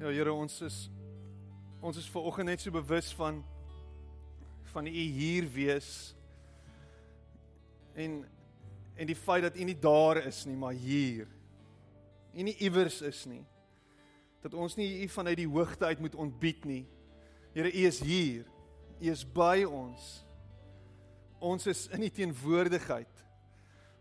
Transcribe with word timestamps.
Ja 0.00 0.08
Here, 0.08 0.32
ons 0.32 0.54
is 0.64 0.76
ons 1.84 1.98
is 2.00 2.06
ver 2.08 2.24
oggend 2.24 2.48
net 2.48 2.62
so 2.62 2.72
bewus 2.72 3.10
van 3.18 3.42
van 4.72 4.86
u 4.88 4.92
hier 4.92 5.44
wees 5.52 5.90
en 7.92 8.22
en 8.96 9.10
die 9.10 9.16
feit 9.16 9.44
dat 9.44 9.58
u 9.60 9.66
nie 9.68 9.76
daar 9.76 10.22
is 10.24 10.38
nie, 10.48 10.56
maar 10.56 10.72
hier. 10.72 11.28
U 12.32 12.46
nie 12.48 12.56
iewers 12.64 13.02
is 13.04 13.26
nie. 13.28 13.42
Dat 14.40 14.56
ons 14.56 14.78
nie 14.80 15.02
u 15.04 15.08
vanuit 15.08 15.36
die 15.42 15.48
hoogte 15.48 15.84
uit 15.84 16.00
moet 16.00 16.16
ontbied 16.16 16.64
nie. 16.64 16.86
Here, 17.52 17.68
u 17.68 17.84
is 17.84 18.00
hier. 18.00 18.48
U 19.00 19.12
is 19.12 19.24
by 19.24 19.66
ons. 19.68 20.08
Ons 21.44 21.68
is 21.68 21.86
in 21.92 22.08
u 22.08 22.08
teenwoordigheid. 22.08 23.24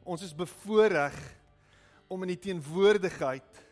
Ons 0.08 0.23
is 0.23 0.36
bevoorreg 0.36 1.20
om 2.08 2.23
in 2.23 2.38
die 2.38 2.44
teenwoordigheid 2.47 3.63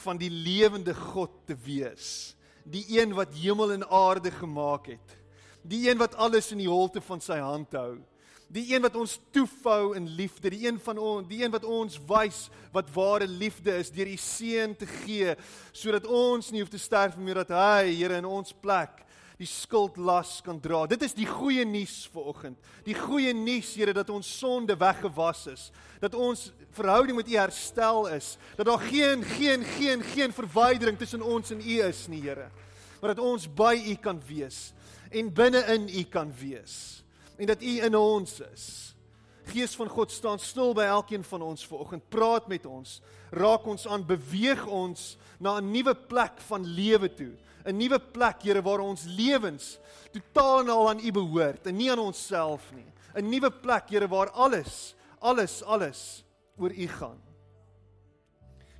van 0.00 0.16
die 0.16 0.32
lewende 0.32 0.94
God 0.96 1.31
te 1.46 1.56
wees. 1.64 2.36
Die 2.64 2.84
een 3.00 3.14
wat 3.16 3.34
hemel 3.34 3.72
en 3.72 3.84
aarde 3.88 4.30
gemaak 4.30 4.86
het. 4.94 5.18
Die 5.62 5.88
een 5.90 5.98
wat 5.98 6.14
alles 6.14 6.50
in 6.52 6.62
die 6.62 6.70
holte 6.70 7.00
van 7.00 7.20
sy 7.22 7.38
hand 7.42 7.74
hou. 7.78 7.98
Die 8.52 8.66
een 8.74 8.82
wat 8.84 8.96
ons 9.00 9.16
toefou 9.32 9.94
in 9.96 10.10
liefde, 10.12 10.50
die 10.52 10.66
een 10.66 10.76
van 10.80 10.98
ons, 11.00 11.28
die 11.28 11.40
een 11.40 11.52
wat 11.54 11.64
ons 11.64 11.96
wys 12.08 12.50
wat 12.74 12.90
ware 12.92 13.26
liefde 13.26 13.72
is 13.80 13.90
deur 13.90 14.10
die 14.10 14.20
seun 14.20 14.74
te 14.76 14.84
gee 14.86 15.32
sodat 15.72 16.04
ons 16.04 16.50
nie 16.52 16.60
hoef 16.60 16.72
te 16.72 16.80
sterf 16.80 17.16
meer 17.16 17.40
dat 17.40 17.54
hy 17.56 17.94
Here 17.94 18.18
in 18.20 18.28
ons 18.28 18.52
plek 18.52 19.00
die 19.42 19.48
skuldlas 19.48 20.40
kan 20.44 20.60
dra. 20.62 20.84
Dit 20.86 21.02
is 21.06 21.16
die 21.16 21.26
goeie 21.26 21.64
nuus 21.66 22.04
vir 22.12 22.28
oggend. 22.30 22.58
Die 22.86 22.94
goeie 22.96 23.32
nuus, 23.34 23.72
Here, 23.74 23.94
dat 23.96 24.10
ons 24.12 24.28
sonde 24.38 24.76
weggewas 24.78 25.46
is, 25.50 25.64
dat 26.02 26.14
ons 26.14 26.50
verhouding 26.72 27.16
met 27.16 27.28
U 27.28 27.36
herstel 27.36 28.08
is, 28.08 28.36
dat 28.56 28.66
daar 28.66 28.78
geen 28.78 29.22
geen 29.24 29.64
geen 29.64 30.02
geen 30.02 30.32
verwydering 30.32 30.98
tussen 30.98 31.22
ons 31.22 31.50
en 31.50 31.60
U 31.60 31.80
is 31.82 32.06
nie, 32.06 32.22
Here. 32.22 32.48
Maar 33.00 33.14
dat 33.14 33.24
ons 33.24 33.48
by 33.54 33.74
U 33.86 33.94
kan 33.94 34.22
wees 34.26 34.72
en 35.10 35.32
binne 35.32 35.60
in 35.74 35.88
U 35.88 36.02
kan 36.02 36.32
wees 36.38 37.04
en 37.36 37.46
dat 37.46 37.62
U 37.62 37.80
in 37.82 37.96
ons 37.96 38.40
is. 38.52 38.66
Gees 39.44 39.74
van 39.74 39.88
God 39.88 40.10
staan 40.10 40.38
stil 40.38 40.70
by 40.74 40.84
elkeen 40.86 41.24
van 41.26 41.42
ons 41.42 41.66
vanoggend. 41.66 42.04
Praat 42.08 42.46
met 42.46 42.66
ons. 42.66 43.00
Raak 43.34 43.66
ons 43.66 43.86
aan, 43.90 44.04
beweeg 44.06 44.66
ons 44.66 45.16
na 45.38 45.58
'n 45.58 45.70
nuwe 45.70 45.94
plek 45.94 46.38
van 46.46 46.64
lewe 46.64 47.14
toe. 47.14 47.32
'n 47.64 47.76
nuwe 47.76 47.98
plek, 47.98 48.42
Here, 48.42 48.62
waar 48.62 48.80
ons 48.80 49.04
lewens 49.04 49.78
totaal 50.12 50.60
en 50.60 50.68
al 50.68 50.88
aan 50.88 51.04
U 51.04 51.10
behoort 51.10 51.66
en 51.66 51.76
nie 51.76 51.90
aan 51.90 51.98
onsself 51.98 52.72
nie. 52.74 52.92
'n 53.14 53.28
Nuwe 53.28 53.50
plek, 53.50 53.88
Here, 53.88 54.08
waar 54.08 54.30
alles, 54.30 54.94
alles, 55.18 55.62
alles 55.62 56.24
oor 56.56 56.72
U 56.72 56.86
gaan. 56.88 57.20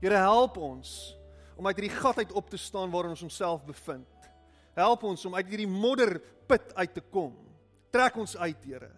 Here, 0.00 0.18
help 0.18 0.56
ons 0.56 1.16
om 1.56 1.66
uit 1.66 1.78
hierdie 1.78 1.94
gat 1.94 2.18
uit 2.18 2.32
op 2.32 2.50
te 2.50 2.58
staan 2.58 2.90
waarin 2.90 3.14
ons 3.14 3.22
onsself 3.22 3.64
bevind. 3.64 4.08
Help 4.74 5.04
ons 5.06 5.24
om 5.28 5.34
uit 5.36 5.52
hierdie 5.52 5.68
modderput 5.70 6.74
uit 6.74 6.94
te 6.94 7.04
kom. 7.12 7.36
Trek 7.92 8.16
ons 8.16 8.36
uit, 8.36 8.64
Here. 8.64 8.90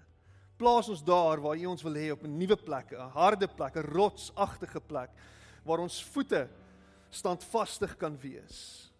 Plaas 0.56 0.88
ons 0.88 1.02
daar 1.04 1.42
waar 1.42 1.58
U 1.58 1.66
ons 1.66 1.82
wil 1.82 1.98
hê 1.98 2.10
op 2.12 2.22
'n 2.22 2.38
nuwe 2.38 2.56
plek, 2.56 2.92
'n 2.92 3.10
harde 3.10 3.48
plek, 3.48 3.76
'n 3.76 3.90
rotsagtige 3.90 4.80
plek 4.80 5.10
waar 5.64 5.80
ons 5.80 6.02
voete 6.04 6.48
standvastig 7.10 7.96
kan 7.96 8.16
wees. 8.20 8.90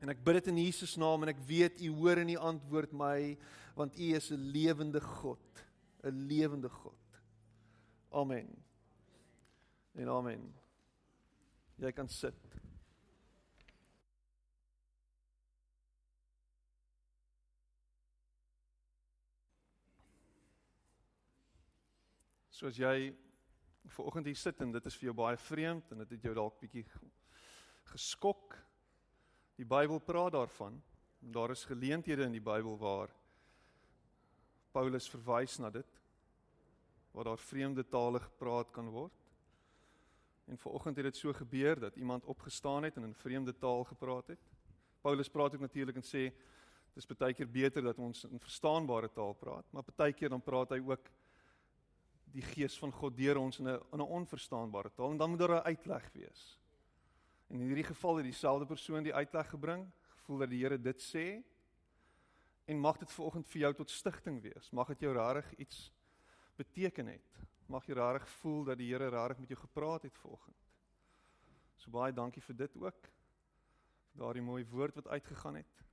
En 0.00 0.08
ek 0.08 0.22
bid 0.22 0.34
dit 0.34 0.50
in 0.52 0.58
Jesus 0.58 0.96
naam 0.96 1.22
en 1.22 1.28
ek 1.28 1.40
weet 1.46 1.80
u 1.82 1.90
hoor 1.90 2.20
en 2.22 2.28
u 2.28 2.36
antwoord 2.36 2.92
my 2.92 3.36
want 3.74 3.98
u 3.98 4.14
is 4.14 4.30
'n 4.30 4.50
lewende 4.54 5.00
God, 5.00 5.64
'n 6.04 6.26
lewende 6.28 6.68
God. 6.68 7.07
Amen. 8.18 8.64
En 9.92 10.08
amen. 10.08 10.54
Jy 11.78 11.92
kan 11.94 12.08
sit. 12.10 12.34
Soos 22.50 22.74
jy 22.74 23.12
ver 23.86 24.04
oggend 24.04 24.26
hier 24.26 24.36
sit 24.36 24.58
en 24.60 24.72
dit 24.74 24.86
is 24.90 24.96
vir 24.98 25.12
jou 25.12 25.14
baie 25.20 25.38
vreemd 25.38 25.92
en 25.94 26.02
dit 26.02 26.16
het 26.16 26.26
jou 26.26 26.34
dalk 26.34 26.58
bietjie 26.58 26.82
geskok 27.92 28.58
Die 29.58 29.66
Bybel 29.66 29.98
praat 29.98 30.32
daarvan. 30.32 30.82
Daar 31.18 31.50
is 31.50 31.64
geleenthede 31.66 32.22
in 32.22 32.34
die 32.36 32.42
Bybel 32.42 32.76
waar 32.78 33.10
Paulus 34.70 35.08
verwys 35.10 35.56
na 35.58 35.70
dit 35.74 35.96
waar 37.10 37.24
daar 37.24 37.38
vreemde 37.38 37.88
tale 37.88 38.20
gepraat 38.20 38.70
kan 38.70 38.88
word. 38.88 39.12
En 40.44 40.58
vanoggend 40.58 40.96
het 40.96 41.04
dit 41.04 41.16
so 41.16 41.32
gebeur 41.32 41.80
dat 41.80 41.96
iemand 41.96 42.24
opgestaan 42.24 42.82
het 42.82 42.96
en 42.96 43.02
in 43.02 43.14
vreemde 43.14 43.56
taal 43.58 43.84
gepraat 43.84 44.26
het. 44.26 44.40
Paulus 45.00 45.28
praat 45.28 45.54
ook 45.54 45.60
natuurlik 45.60 45.96
en 45.96 46.06
sê 46.06 46.32
dis 46.94 47.06
baie 47.06 47.34
keer 47.34 47.50
beter 47.50 47.82
dat 47.82 47.98
ons 47.98 48.24
in 48.24 48.40
verstaanbare 48.40 49.10
taal 49.12 49.34
praat, 49.38 49.66
maar 49.70 49.84
baie 49.96 50.12
keer 50.12 50.28
dan 50.28 50.42
praat 50.42 50.72
hy 50.74 50.80
ook 50.82 51.10
die 52.32 52.42
gees 52.42 52.78
van 52.78 52.92
God 52.92 53.16
deur 53.16 53.38
ons 53.38 53.58
in 53.58 53.68
'n 53.68 53.80
in 53.92 54.00
'n 54.00 54.14
onverstaanbare 54.20 54.90
taal 54.94 55.10
en 55.10 55.16
dan 55.16 55.30
moet 55.30 55.38
daar 55.38 55.60
'n 55.60 55.68
uitleg 55.72 56.10
wees. 56.12 56.58
En 57.48 57.60
in 57.60 57.66
hierdie 57.66 57.84
geval 57.84 58.16
het 58.16 58.24
dieselfde 58.24 58.66
persoon 58.66 59.02
die 59.02 59.14
uitleg 59.14 59.48
gebring, 59.48 59.90
gevoel 60.08 60.38
dat 60.38 60.50
die 60.50 60.62
Here 60.62 60.80
dit 60.80 61.00
sê 61.02 61.42
en 62.64 62.78
mag 62.78 62.98
dit 62.98 63.12
vanoggend 63.12 63.46
vir 63.48 63.60
jou 63.60 63.74
tot 63.74 63.90
stigting 63.90 64.42
wees. 64.42 64.70
Mag 64.70 64.88
dit 64.88 65.00
jou 65.00 65.14
rarig 65.14 65.54
iets 65.56 65.92
beteken 66.58 67.12
het. 67.14 67.38
Mag 67.68 67.86
jy 67.86 67.96
rarig 67.98 68.26
voel 68.40 68.64
dat 68.70 68.80
die 68.80 68.88
Here 68.90 69.10
rarig 69.12 69.38
met 69.38 69.52
jou 69.52 69.60
gepraat 69.60 70.06
het 70.08 70.16
vanoggend. 70.18 70.56
So 71.78 71.92
baie 71.94 72.12
dankie 72.12 72.42
vir 72.42 72.56
dit 72.64 72.76
ook. 72.80 73.10
Daardie 74.18 74.42
mooi 74.42 74.64
woord 74.66 74.98
wat 74.98 75.10
uitgegaan 75.14 75.60
het. 75.60 75.84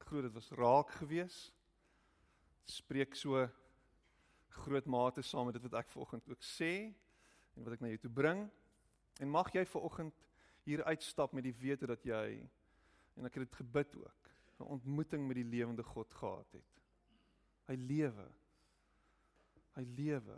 Ek 0.00 0.08
glo 0.08 0.24
dit 0.24 0.34
was 0.34 0.50
raak 0.58 0.90
gewees. 0.98 1.36
Spreek 2.66 3.14
so 3.14 3.46
groot 4.56 4.86
mate 4.88 5.22
saam 5.22 5.50
met 5.50 5.58
dit 5.58 5.66
wat 5.68 5.82
ek 5.82 5.92
vanoggend 5.92 6.28
ook 6.32 6.42
sê 6.42 6.72
en 7.54 7.66
wat 7.66 7.76
ek 7.76 7.84
na 7.84 7.92
jou 7.92 8.00
toe 8.06 8.14
bring. 8.18 8.46
En 9.20 9.32
mag 9.32 9.52
jy 9.54 9.64
vanoggend 9.68 10.24
hier 10.66 10.82
uitstap 10.88 11.36
met 11.36 11.46
die 11.46 11.54
wete 11.60 11.86
dat 11.86 12.02
jy 12.04 12.40
en 13.16 13.28
ek 13.28 13.38
het 13.38 13.46
dit 13.46 13.60
gebid 13.60 13.94
ook 14.00 14.32
'n 14.58 14.72
ontmoeting 14.78 15.26
met 15.26 15.36
die 15.36 15.44
lewende 15.44 15.82
God 15.82 16.14
gehad 16.14 16.52
het. 16.52 16.82
Hy 17.68 17.74
lewe. 17.74 18.26
Hy 19.76 19.84
lewe. 19.96 20.36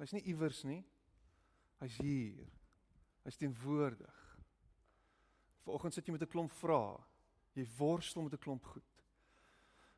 Hy's 0.00 0.14
nie 0.16 0.24
iewers 0.32 0.62
nie. 0.66 0.80
Hy's 1.82 1.98
hier. 2.00 2.48
Hy's 3.24 3.38
teenwoordig. 3.40 4.20
Vanoggend 5.64 5.94
sit 5.96 6.06
jy 6.08 6.12
met 6.12 6.22
'n 6.22 6.32
klomp 6.32 6.52
vrae. 6.52 7.02
Jy 7.54 7.66
worstel 7.78 8.22
met 8.22 8.32
'n 8.32 8.44
klomp 8.44 8.64
goed. 8.64 9.04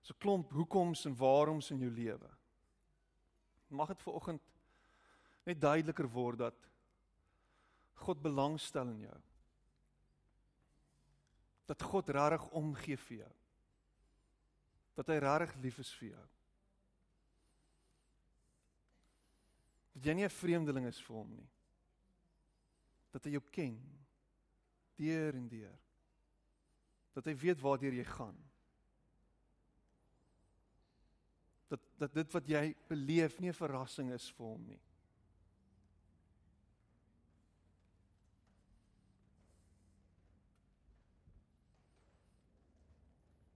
So 0.03 0.15
'n 0.15 0.21
klomp 0.21 0.53
hoekoms 0.53 1.07
en 1.07 1.17
waaroms 1.17 1.71
in 1.71 1.79
jou 1.79 1.91
lewe. 1.91 2.31
Mag 3.69 3.89
dit 3.89 4.03
vanoggend 4.03 4.43
net 5.45 5.61
duideliker 5.61 6.09
word 6.09 6.39
dat 6.39 6.69
God 7.95 8.23
belangstel 8.23 8.89
in 8.89 9.01
jou 9.01 9.21
dat 11.67 11.83
God 11.83 12.09
regtig 12.09 12.49
omgee 12.49 12.97
vir 12.97 13.17
jou. 13.17 13.33
Dat 14.95 15.11
hy 15.11 15.19
regtig 15.23 15.57
lief 15.65 15.79
is 15.83 15.93
vir 15.99 16.09
jou. 16.13 16.27
Dat 19.97 20.05
jy 20.05 20.15
nie 20.15 20.25
'n 20.25 20.31
vreemdeling 20.31 20.87
is 20.87 21.01
vir 21.01 21.17
hom 21.17 21.31
nie. 21.33 21.49
Dat 23.13 23.25
hy 23.25 23.31
jou 23.31 23.43
ken 23.51 23.81
deur 24.97 25.35
en 25.35 25.49
deur. 25.49 25.79
Dat 27.17 27.25
hy 27.25 27.35
weet 27.35 27.61
waartoe 27.61 27.95
jy 27.95 28.05
gaan. 28.05 28.37
Dat 31.69 31.81
dat 31.97 32.13
dit 32.15 32.33
wat 32.33 32.49
jy 32.49 32.75
beleef 32.89 33.41
nie 33.41 33.49
'n 33.49 33.57
verrassing 33.57 34.13
is 34.13 34.29
vir 34.37 34.47
hom 34.47 34.67
nie. 34.67 34.81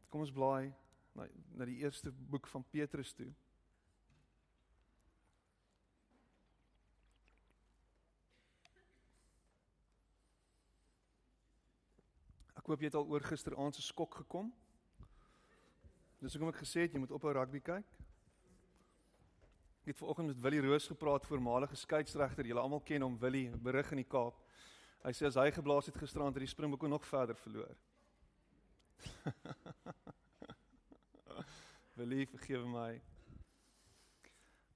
Kom 0.09 0.25
ons 0.25 0.33
blaai 0.33 0.73
na 1.15 1.29
na 1.55 1.65
die 1.65 1.83
eerste 1.85 2.11
boek 2.11 2.47
van 2.47 2.65
Petrus 2.65 3.13
toe. 3.13 3.35
Hoop 12.71 12.83
jy 12.83 12.91
het 12.91 12.99
al 12.99 13.09
oor 13.11 13.25
gisteraand 13.27 13.75
se 13.75 13.83
skok 13.83 14.15
gekom. 14.23 14.51
Dis 16.21 16.37
hoekom 16.37 16.53
ek 16.53 16.61
gesê 16.63 16.85
het 16.85 16.95
jy 16.95 17.01
moet 17.03 17.15
ophou 17.17 17.33
rugby 17.35 17.61
kyk. 17.65 17.87
Ek 19.81 19.93
het 19.95 19.99
vanoggend 19.99 20.29
met 20.31 20.41
Willie 20.45 20.61
Roos 20.61 20.87
gepraat, 20.87 21.27
voormalige 21.27 21.77
skeieregter. 21.81 22.47
Julle 22.47 22.61
almal 22.61 22.83
ken 22.85 23.03
hom, 23.03 23.17
Willie, 23.19 23.49
berig 23.57 23.91
in 23.95 24.03
die 24.03 24.09
Kaap. 24.09 24.37
Hy 25.01 25.13
sê 25.17 25.25
as 25.31 25.39
hy 25.41 25.49
geblaas 25.57 25.89
het 25.89 25.97
gisteraand 25.97 26.37
het 26.37 26.45
die 26.45 26.53
Springbokke 26.53 26.89
nog 26.89 27.07
verder 27.09 27.39
verloor. 27.41 27.73
Wilie, 31.97 32.27
vergewe 32.29 32.69
my. 32.69 33.01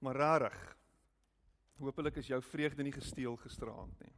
Maar 0.01 0.17
rarig. 0.17 0.59
Hoopelik 1.77 2.17
is 2.17 2.33
jou 2.33 2.41
vreugde 2.43 2.83
nie 2.83 2.97
gesteel 2.97 3.37
gisteraand 3.45 4.01
nie. 4.01 4.15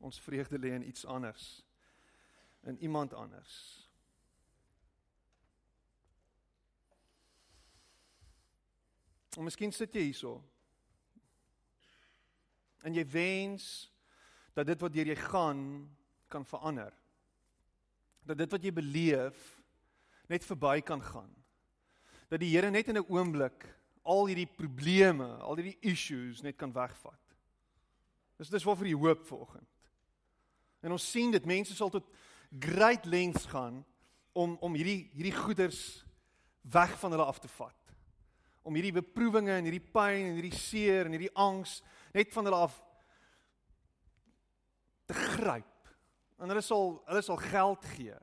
Ons 0.00 0.20
vreugde 0.20 0.58
lê 0.58 0.72
in 0.76 0.88
iets 0.88 1.04
anders. 1.04 1.65
In 2.66 2.78
iemand 2.82 3.14
anders. 3.14 3.86
En 9.36 9.44
miskien 9.44 9.72
sit 9.72 9.94
jy 9.94 10.08
hierso. 10.08 10.40
En 12.82 12.94
jy 12.96 13.04
wens 13.10 13.66
dat 14.56 14.66
dit 14.66 14.80
wat 14.80 14.94
deur 14.94 15.10
jy 15.12 15.16
gaan 15.28 15.62
kan 16.32 16.46
verander. 16.48 16.94
Dat 18.26 18.38
dit 18.38 18.50
wat 18.50 18.64
jy 18.64 18.72
beleef 18.72 19.42
net 20.32 20.44
verby 20.44 20.80
kan 20.80 21.02
gaan. 21.02 21.32
Dat 22.32 22.40
die 22.42 22.50
Here 22.56 22.70
net 22.70 22.88
in 22.88 22.98
'n 22.98 23.06
oomblik 23.08 23.68
al 24.02 24.26
hierdie 24.26 24.50
probleme, 24.56 25.26
al 25.42 25.56
hierdie 25.56 25.78
issues 25.80 26.42
net 26.42 26.56
kan 26.56 26.72
wegvat. 26.72 27.20
Dis 28.36 28.48
dis 28.48 28.64
waarvoor 28.64 28.86
jy 28.86 28.94
hoop 28.94 29.26
vanoggend. 29.26 29.90
En 30.80 30.92
ons 30.92 31.10
sien 31.10 31.30
dit 31.30 31.44
mense 31.44 31.74
sal 31.74 31.90
tot 31.90 32.08
great 32.60 33.06
lengths 33.06 33.46
gaan 33.46 33.84
om 34.32 34.56
om 34.60 34.74
hierdie 34.74 35.08
hierdie 35.12 35.34
goeders 35.36 36.04
weg 36.60 36.98
van 36.98 37.10
hulle 37.10 37.24
af 37.24 37.38
te 37.38 37.48
vat. 37.56 37.94
Om 38.66 38.74
hierdie 38.74 38.96
beproewinge 38.96 39.54
en 39.54 39.68
hierdie 39.68 39.92
pyn 39.92 40.30
en 40.30 40.38
hierdie 40.38 40.58
seer 40.58 41.06
en 41.06 41.14
hierdie 41.14 41.34
angs 41.34 41.80
net 42.14 42.32
van 42.34 42.48
hulle 42.48 42.62
af 42.66 42.76
te 45.06 45.14
gryp. 45.14 45.92
En 46.40 46.50
hulle 46.50 46.64
sal 46.64 46.96
hulle 47.06 47.22
sal 47.24 47.38
geld 47.46 47.86
gee. 47.94 48.16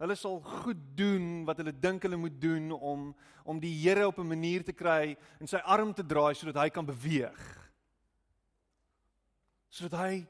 Hulle 0.00 0.16
sal 0.18 0.40
goed 0.44 0.80
doen 0.96 1.44
wat 1.48 1.60
hulle 1.62 1.72
dink 1.72 2.04
hulle 2.04 2.18
moet 2.20 2.40
doen 2.40 2.72
om 2.74 3.10
om 3.46 3.60
die 3.62 3.72
Here 3.78 4.06
op 4.06 4.18
'n 4.18 4.28
manier 4.28 4.64
te 4.64 4.72
kry 4.72 5.16
en 5.40 5.46
sy 5.46 5.56
arm 5.56 5.94
te 5.94 6.02
draai 6.02 6.34
sodat 6.34 6.62
hy 6.62 6.70
kan 6.70 6.86
beweeg. 6.86 7.70
Sodat 9.68 10.00
hy 10.00 10.26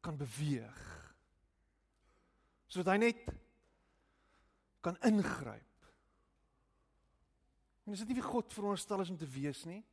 kan 0.00 0.16
beweeg. 0.16 0.93
Sodat 2.74 2.96
hy 2.96 3.04
net 3.04 3.28
kan 4.82 4.96
ingryp. 5.06 5.90
En 7.86 7.94
is 7.94 8.00
dit 8.02 8.10
nie 8.10 8.18
wie 8.18 8.26
God 8.26 8.50
veronderstel 8.52 9.04
is 9.04 9.12
om 9.12 9.18
te 9.20 9.28
wees 9.30 9.60
nie? 9.68 9.84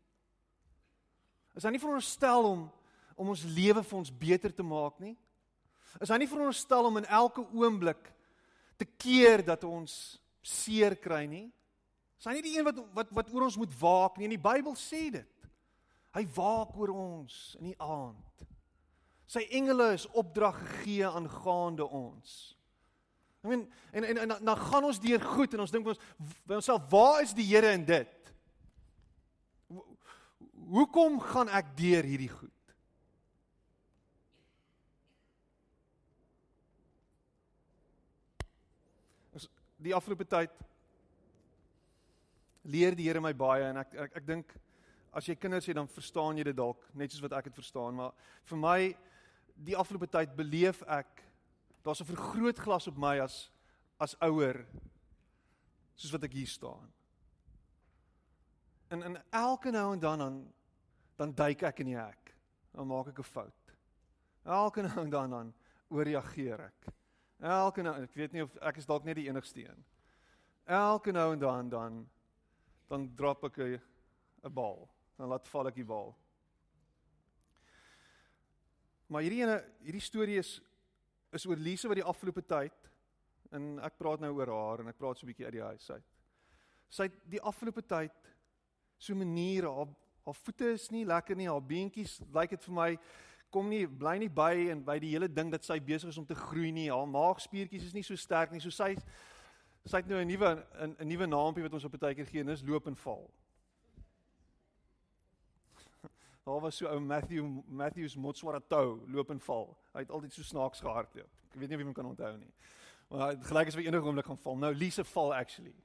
Is 1.54 1.68
hy 1.68 1.76
nie 1.76 1.82
veronderstel 1.84 2.48
om 2.48 2.70
om 3.22 3.30
ons 3.30 3.44
lewe 3.46 3.84
vir 3.86 3.98
ons 4.00 4.10
beter 4.10 4.54
te 4.56 4.64
maak 4.66 4.98
nie? 5.04 5.14
Is 6.02 6.10
hy 6.10 6.18
nie 6.18 6.30
veronderstel 6.32 6.88
om 6.88 6.98
in 6.98 7.06
elke 7.06 7.44
oomblik 7.54 8.10
te 8.82 8.88
keer 8.98 9.44
dat 9.46 9.68
ons 9.68 9.94
seer 10.42 10.96
kry 10.98 11.28
nie. 11.30 11.52
Is 12.18 12.26
hy 12.26 12.34
nie 12.38 12.46
die 12.48 12.56
een 12.56 12.66
wat 12.66 12.80
wat 12.98 13.12
wat 13.14 13.30
oor 13.36 13.46
ons 13.46 13.60
moet 13.62 13.76
waak 13.78 14.18
nie? 14.18 14.26
In 14.26 14.34
die 14.34 14.42
Bybel 14.42 14.74
sê 14.80 15.10
dit. 15.14 15.50
Hy 16.16 16.26
waak 16.34 16.74
oor 16.80 16.96
ons 16.96 17.36
in 17.60 17.70
die 17.70 17.78
aand. 17.78 18.48
Sy 19.30 19.46
engele 19.54 19.94
is 19.96 20.10
opdrag 20.18 20.58
gegee 20.60 21.08
aangaande 21.08 21.86
ons. 21.86 22.40
I 23.42 23.48
mean 23.48 23.66
en 23.92 24.04
en 24.04 24.18
en 24.18 24.46
dan 24.46 24.58
gaan 24.58 24.84
ons 24.84 25.00
deur 25.02 25.22
goed 25.34 25.54
en 25.54 25.66
ons 25.66 25.72
dink 25.72 25.88
ons 25.88 26.02
by 26.46 26.60
onsself, 26.60 26.90
waar 26.92 27.22
is 27.26 27.34
die 27.34 27.48
Here 27.50 27.74
in 27.74 27.86
dit? 27.86 28.34
Hoekom 30.72 31.20
gaan 31.20 31.50
ek 31.50 31.74
deur 31.76 32.06
hierdie 32.06 32.32
goed? 32.32 32.62
die 39.82 39.96
afgelope 39.98 40.28
tyd 40.30 40.54
leer 42.70 42.94
die 42.98 43.08
Here 43.08 43.22
my 43.24 43.34
baie 43.34 43.66
en 43.72 43.82
ek 43.82 43.96
ek, 44.06 44.20
ek 44.22 44.28
dink 44.28 44.54
as 45.18 45.28
jy 45.28 45.36
kinders 45.36 45.66
het 45.68 45.78
dan 45.80 45.90
verstaan 45.90 46.38
jy 46.38 46.46
dit 46.52 46.58
dalk 46.58 46.84
net 46.98 47.12
soos 47.12 47.24
wat 47.26 47.34
ek 47.40 47.50
dit 47.50 47.58
verstaan 47.58 47.98
maar 47.98 48.14
vir 48.52 48.62
my 48.62 48.78
die 49.58 49.78
afgelope 49.78 50.10
tyd 50.12 50.36
beleef 50.38 50.84
ek 50.86 51.24
daar's 51.82 52.02
'n 52.02 52.14
vergrootglas 52.14 52.88
op 52.88 52.98
my 52.98 53.20
as 53.20 53.52
as 53.98 54.16
ouer 54.20 54.66
soos 55.96 56.12
wat 56.12 56.24
ek 56.24 56.34
hier 56.34 56.48
staan. 56.48 56.94
En 58.90 59.04
en 59.04 59.24
elke 59.30 59.72
nou 59.72 59.94
en 59.94 60.00
dan 60.00 60.20
dan 60.20 60.54
dan 61.16 61.34
duik 61.34 61.62
ek 61.62 61.80
in 61.80 61.86
die 61.86 61.98
hek. 61.98 62.36
Dan 62.72 62.88
maak 62.88 63.08
ek 63.08 63.20
'n 63.20 63.24
fout. 63.24 63.76
Elke 64.44 64.82
nou 64.88 65.00
en 65.00 65.10
dan 65.10 65.30
dan 65.30 65.54
ooreageer 65.88 66.60
ek. 66.60 66.94
Elke 67.40 67.82
nou, 67.82 67.96
ek 68.04 68.14
weet 68.14 68.32
nie 68.32 68.44
of 68.44 68.56
ek 68.62 68.78
is 68.78 68.86
dalk 68.86 69.04
net 69.04 69.16
die 69.16 69.28
enigste 69.28 69.64
een. 69.66 69.86
Elke 70.66 71.12
nou 71.12 71.34
en 71.34 71.40
dan 71.40 71.70
dan 71.70 72.10
dan 72.88 73.16
drop 73.16 73.44
ek 73.44 73.58
'n 73.58 73.82
'n 74.44 74.54
bal. 74.54 74.90
Dan 75.18 75.28
laat 75.28 75.48
val 75.48 75.68
ek 75.68 75.76
die 75.76 75.86
bal. 75.86 76.16
Maar 79.08 79.22
hierdie 79.22 79.42
ene, 79.44 79.58
hierdie 79.84 80.02
storie 80.02 80.38
is 80.40 80.62
is 81.32 81.46
oor 81.46 81.58
Lise 81.58 81.88
wat 81.88 82.00
die 82.00 82.08
afgelope 82.08 82.42
tyd 82.42 82.92
en 83.52 83.80
ek 83.84 83.98
praat 83.98 84.22
nou 84.24 84.32
oor 84.38 84.52
haar 84.52 84.84
en 84.84 84.92
ek 84.92 84.98
praat 84.98 85.18
so 85.18 85.26
'n 85.26 85.32
bietjie 85.32 85.46
uit 85.46 85.54
die 85.54 85.64
huis 85.64 85.92
uit. 85.92 86.08
Sy 86.90 87.04
het 87.04 87.18
die 87.30 87.42
afgelope 87.42 87.82
tyd 87.82 88.16
so 88.98 89.16
maniere 89.16 89.72
haar 89.72 89.92
haar 90.26 90.36
voete 90.36 90.74
is 90.74 90.90
nie 90.92 91.06
lekker 91.06 91.36
nie, 91.36 91.50
haar 91.50 91.64
beentjies 91.66 92.20
lyk 92.20 92.36
like 92.36 92.56
dit 92.56 92.66
vir 92.66 92.74
my 92.74 93.00
kom 93.52 93.70
nie 93.70 93.88
bly 93.88 94.18
nie 94.22 94.30
by 94.30 94.54
en 94.72 94.84
by 94.86 95.00
die 95.00 95.12
hele 95.12 95.28
ding 95.28 95.52
dat 95.52 95.66
sy 95.66 95.80
besig 95.80 96.10
is 96.10 96.18
om 96.18 96.26
te 96.26 96.38
groei 96.38 96.72
nie. 96.72 96.90
Haar 96.90 97.08
maagspiertjies 97.08 97.90
is 97.90 97.94
nie 97.94 98.04
so 98.04 98.16
sterk 98.16 98.52
nie. 98.52 98.62
So 98.64 98.70
sy 98.70 98.96
sy 99.84 99.98
het 99.98 100.08
nou 100.08 100.22
'n 100.22 100.28
nuwe 100.28 100.50
'n 100.80 100.96
'n 101.00 101.08
nuwe 101.08 101.28
naampie 101.28 101.64
wat 101.64 101.74
ons 101.74 101.86
op 101.86 101.94
'n 101.94 102.00
tydjie 102.00 102.26
gee 102.26 102.40
en 102.42 102.48
dis 102.48 102.64
loop 102.64 102.88
en 102.88 102.96
val. 102.96 103.30
Daar 106.44 106.60
was 106.60 106.78
so 106.78 106.88
ou 106.88 107.00
Matthew 107.00 107.62
Matthews 107.68 108.16
Motswarato 108.16 109.04
loop 109.08 109.30
en 109.30 109.40
val. 109.40 109.78
Hy 109.94 110.00
het 110.00 110.12
altyd 110.12 110.34
so 110.34 110.44
snaaks 110.44 110.82
gehardloop. 110.82 111.30
Ek 111.52 111.60
weet 111.60 111.70
nie 111.70 111.78
of 111.78 111.82
jy 111.82 111.88
hom 111.88 111.94
kan 111.94 112.10
onthou 112.10 112.38
nie. 112.38 112.54
Maar 113.12 113.36
gelyk 113.46 113.68
as 113.68 113.76
vir 113.76 113.86
enige 113.86 114.08
oomblik 114.08 114.26
gaan 114.26 114.42
val. 114.42 114.58
Nou 114.58 114.74
Lise 114.74 115.04
val 115.04 115.34
actually. 115.36 115.76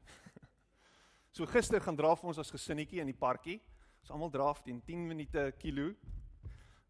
so 1.37 1.47
gister 1.47 1.81
gaan 1.81 1.97
draf 1.97 2.25
ons 2.25 2.39
as 2.39 2.51
gesinnetjie 2.51 3.01
in 3.01 3.11
die 3.11 3.19
parkie. 3.19 3.61
Ons 4.01 4.15
almal 4.15 4.31
draf 4.31 4.63
teen 4.63 4.81
10 4.85 5.07
minute 5.07 5.51
kilo 5.59 5.93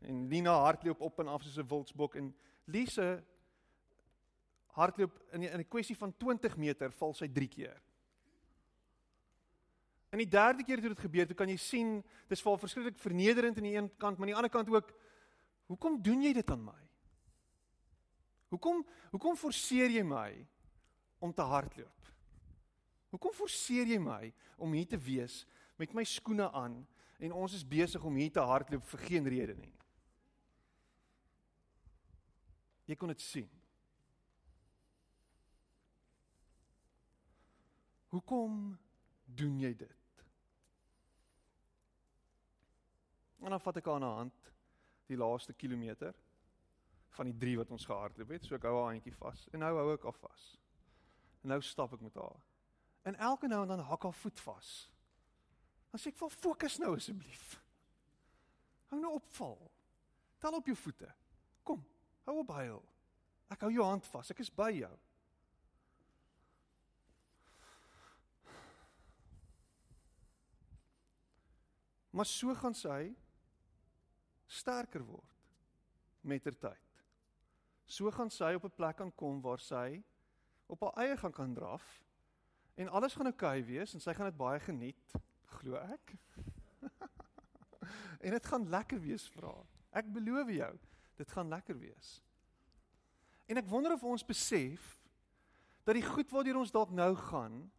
En 0.06 0.28
Lina 0.28 0.60
hardloop 0.60 1.00
op 1.00 1.18
en 1.18 1.28
af 1.28 1.42
soos 1.42 1.56
'n 1.56 1.66
wildsbok 1.66 2.14
en 2.14 2.36
Lise 2.64 3.24
hardloop 4.66 5.22
in 5.32 5.40
'n 5.40 5.52
in 5.52 5.60
'n 5.60 5.68
kwessie 5.68 5.96
van 5.96 6.16
20 6.16 6.56
meter 6.56 6.92
val 6.92 7.14
sy 7.14 7.28
3 7.28 7.48
keer. 7.48 7.82
En 10.16 10.22
die 10.22 10.32
derde 10.32 10.64
keer 10.64 10.80
toe 10.80 10.94
dit 10.94 11.00
gebeur, 11.04 11.26
toe 11.28 11.36
kan 11.36 11.50
jy 11.52 11.58
sien 11.60 11.88
dis 12.30 12.40
val 12.40 12.54
verskriklik 12.56 12.96
vernederend 12.96 13.58
aan 13.60 13.66
die 13.68 13.74
een 13.74 13.88
kant, 14.00 14.16
maar 14.16 14.24
aan 14.24 14.30
die 14.30 14.36
ander 14.38 14.52
kant 14.54 14.70
ook 14.72 14.94
hoekom 15.68 15.98
doen 16.00 16.22
jy 16.24 16.30
dit 16.32 16.50
aan 16.50 16.62
my? 16.64 16.78
Hoekom 18.48 18.80
hoekom 19.10 19.36
forceer 19.36 19.92
jy 19.92 20.04
my 20.08 20.30
om 21.20 21.34
te 21.36 21.44
hardloop? 21.44 22.08
Hoekom 23.12 23.34
forceer 23.36 23.92
jy 23.92 23.98
my 24.00 24.30
om 24.56 24.72
hier 24.72 24.88
te 24.88 25.00
wees 25.04 25.42
met 25.76 25.92
my 25.92 26.06
skoene 26.08 26.48
aan 26.48 26.78
en 27.20 27.36
ons 27.36 27.58
is 27.58 27.66
besig 27.68 28.00
om 28.00 28.16
hier 28.16 28.32
te 28.32 28.40
hardloop 28.40 28.88
vir 28.94 29.04
geen 29.10 29.28
rede 29.28 29.58
nie? 29.60 29.74
Jy 32.88 32.96
kon 32.96 33.12
dit 33.12 33.20
sien. 33.20 33.52
Hoekom 38.16 38.72
doen 39.28 39.60
jy 39.60 39.74
dit? 39.76 39.95
En 43.44 43.50
dan 43.50 43.60
vat 43.60 43.76
ek 43.76 43.90
haar 43.90 44.00
na 44.00 44.12
hand 44.20 44.52
die 45.06 45.18
laaste 45.18 45.54
kilometer 45.54 46.14
van 47.16 47.30
die 47.30 47.36
3 47.36 47.56
wat 47.62 47.70
ons 47.70 47.86
gehardloop 47.86 48.34
het. 48.34 48.44
So 48.44 48.56
ek 48.56 48.66
hou 48.68 48.74
haar 48.78 48.92
handjie 48.94 49.14
vas 49.16 49.46
en 49.52 49.62
nou 49.64 49.72
hou 49.78 49.92
ek 49.94 50.06
haar 50.08 50.18
vas. 50.20 50.48
En 51.42 51.54
nou 51.54 51.60
stap 51.62 51.94
ek 51.96 52.04
met 52.04 52.18
haar. 52.20 52.40
En 53.06 53.18
elke 53.28 53.48
nou 53.48 53.62
en 53.62 53.74
dan 53.74 53.84
hak 53.86 54.08
haar 54.08 54.18
voet 54.22 54.40
vas. 54.48 54.72
Dan 55.92 56.02
sê 56.02 56.10
ek: 56.10 56.18
"Val 56.18 56.32
fokus 56.32 56.78
nou 56.82 56.96
asseblief." 56.96 57.60
Hou 58.90 59.00
nou 59.00 59.14
op 59.14 59.26
val. 59.38 59.70
Tel 60.38 60.54
op 60.58 60.66
jou 60.66 60.76
voete. 60.76 61.08
Kom. 61.62 61.84
Hou 62.24 62.38
op 62.38 62.50
huil. 62.58 62.82
Ek 63.50 63.60
hou 63.60 63.70
jou 63.72 63.84
hand 63.84 64.06
vas. 64.06 64.30
Ek 64.30 64.42
is 64.42 64.50
by 64.50 64.70
jou. 64.74 64.92
Maar 72.16 72.26
so 72.26 72.54
gaan 72.56 72.74
sy 72.74 73.14
sterker 74.46 75.04
word 75.04 75.34
met 76.26 76.42
ter 76.42 76.56
tyd. 76.58 77.02
So 77.86 78.10
gaan 78.10 78.30
sy 78.30 78.54
op 78.54 78.64
'n 78.64 78.74
plek 78.74 79.00
aankom 79.00 79.40
waar 79.42 79.60
sy 79.60 80.02
op 80.66 80.80
haar 80.80 81.04
eie 81.04 81.16
gaan 81.16 81.32
kan 81.32 81.54
draf 81.54 82.02
en 82.74 82.88
alles 82.88 83.14
gaan 83.14 83.26
oukei 83.26 83.60
okay 83.60 83.64
wees 83.64 83.94
en 83.94 84.00
sy 84.00 84.12
gaan 84.14 84.26
dit 84.26 84.36
baie 84.36 84.60
geniet, 84.60 85.12
glo 85.44 85.74
ek. 85.74 86.16
en 88.24 88.30
dit 88.30 88.46
gaan 88.46 88.68
lekker 88.68 89.00
wees 89.00 89.28
vir 89.28 89.46
haar. 89.46 89.66
Ek 89.90 90.12
beloof 90.12 90.50
jou, 90.50 90.78
dit 91.16 91.30
gaan 91.30 91.48
lekker 91.48 91.78
wees. 91.78 92.22
En 93.46 93.56
ek 93.56 93.68
wonder 93.70 93.92
of 93.92 94.04
ons 94.04 94.26
besef 94.26 95.00
dat 95.86 95.94
die 95.94 96.06
goed 96.06 96.30
waardeur 96.30 96.58
ons 96.58 96.74
dalk 96.74 96.90
nou 96.90 97.14
gaan 97.14 97.70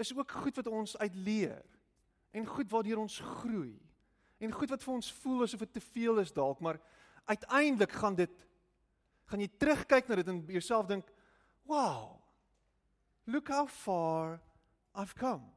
is 0.00 0.14
ook 0.16 0.30
goed 0.30 0.56
wat 0.56 0.66
ons 0.66 0.96
uitleer 0.96 1.64
en 2.30 2.46
goed 2.46 2.70
waardeur 2.70 2.98
ons 2.98 3.18
groei 3.20 3.76
en 4.38 4.52
goed 4.52 4.70
wat 4.70 4.82
vir 4.82 4.94
ons 4.94 5.12
voel 5.22 5.42
asof 5.42 5.60
dit 5.66 5.72
te 5.72 5.84
veel 5.92 6.18
is 6.18 6.32
dalk 6.32 6.60
maar 6.60 6.80
uiteindelik 7.24 7.92
gaan 7.92 8.14
dit 8.14 8.46
gaan 9.30 9.40
jy 9.40 9.48
terugkyk 9.58 10.08
na 10.08 10.20
dit 10.20 10.28
en 10.28 10.42
jouself 10.46 10.86
dink 10.86 11.12
Wow. 11.64 12.20
Look 13.26 13.48
how 13.48 13.66
far 13.66 14.40
I've 14.94 15.14
come. 15.14 15.48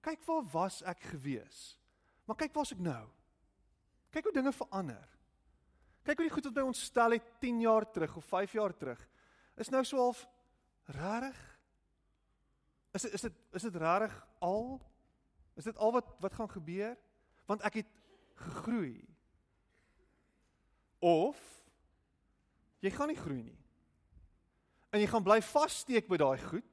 Kyk 0.00 0.24
waar 0.24 0.44
was 0.52 0.82
ek 0.82 1.02
gewees. 1.12 1.76
Maar 2.24 2.38
kyk 2.40 2.54
waar's 2.56 2.72
ek 2.72 2.80
nou. 2.80 3.04
Kyk 4.14 4.30
hoe 4.30 4.36
dinge 4.38 4.52
verander. 4.56 5.04
Kyk 6.06 6.22
hoe 6.22 6.28
die 6.28 6.32
goed 6.32 6.48
wat 6.48 6.56
by 6.56 6.64
ons 6.64 6.86
stel 6.88 7.18
het 7.18 7.26
10 7.42 7.60
jaar 7.66 7.84
terug 7.92 8.16
of 8.16 8.30
5 8.30 8.56
jaar 8.56 8.74
terug 8.76 9.02
is 9.56 9.70
nou 9.72 9.80
so 9.88 9.96
half 9.96 10.26
rarig. 10.92 11.36
Is 12.92 13.06
dit 13.06 13.14
is 13.16 13.24
dit 13.24 13.38
is 13.56 13.64
dit 13.64 13.78
rarig 13.80 14.14
al? 14.44 14.76
Is 15.56 15.64
dit 15.64 15.78
al 15.80 15.94
wat 15.96 16.10
wat 16.20 16.36
gaan 16.36 16.50
gebeur? 16.52 16.96
Want 17.46 17.62
ek 17.66 17.82
het 17.82 17.90
gegroei. 18.46 19.04
Of 20.98 21.38
jy 22.84 22.92
gaan 22.94 23.10
nie 23.12 23.20
groei 23.20 23.42
nie. 23.42 23.60
En 24.94 25.02
jy 25.02 25.08
gaan 25.10 25.24
bly 25.26 25.40
vassteek 25.44 26.08
by 26.08 26.18
daai 26.20 26.38
goed 26.40 26.72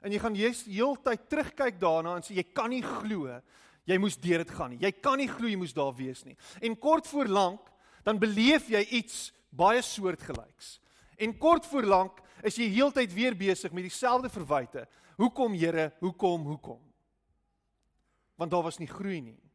en 0.00 0.12
jy 0.14 0.20
gaan 0.22 0.36
heeltyd 0.38 1.26
terugkyk 1.28 1.80
daarna 1.80 2.14
en 2.16 2.24
sê 2.24 2.38
jy 2.38 2.46
kan 2.56 2.70
nie 2.72 2.84
glo 2.84 3.40
jy 3.88 3.98
moes 4.00 4.16
deur 4.20 4.44
dit 4.44 4.54
gaan 4.54 4.72
nie. 4.72 4.80
Jy 4.80 4.92
kan 5.02 5.18
nie 5.20 5.28
glo 5.28 5.48
jy 5.50 5.58
moes 5.60 5.74
daar 5.76 5.92
wees 5.96 6.22
nie. 6.24 6.36
En 6.62 6.76
kort 6.78 7.08
voor 7.10 7.28
lank 7.28 7.68
dan 8.06 8.20
beleef 8.20 8.70
jy 8.70 8.80
iets 8.96 9.30
baie 9.50 9.82
soortgelyks. 9.82 10.78
En 11.20 11.34
kort 11.38 11.66
voor 11.68 11.88
lank 11.88 12.22
is 12.46 12.56
jy 12.56 12.70
heeltyd 12.72 13.12
weer 13.12 13.36
besig 13.36 13.74
met 13.76 13.84
dieselfde 13.84 14.30
verwyte. 14.32 14.86
Hoekom 15.20 15.52
Here? 15.52 15.90
Hoekom? 16.00 16.46
Hoekom? 16.48 16.80
Want 18.40 18.50
daar 18.50 18.64
was 18.64 18.78
nie 18.80 18.88
groei 18.88 19.20
nie. 19.20 19.49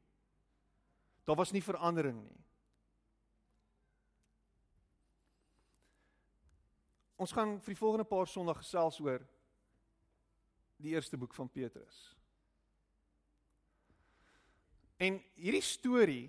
Daar 1.25 1.35
was 1.35 1.51
nie 1.51 1.63
verandering 1.63 2.19
nie. 2.21 2.43
Ons 7.15 7.31
gaan 7.31 7.57
vir 7.63 7.73
die 7.73 7.79
volgende 7.79 8.05
paar 8.07 8.27
Sondae 8.27 8.57
gesels 8.59 8.99
oor 8.99 9.23
die 10.83 10.93
eerste 10.93 11.17
boek 11.17 11.33
van 11.33 11.49
Petrus. 11.49 12.15
En 14.99 15.21
hierdie 15.39 15.63
storie 15.63 16.25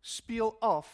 speel 0.00 0.52
af 0.60 0.88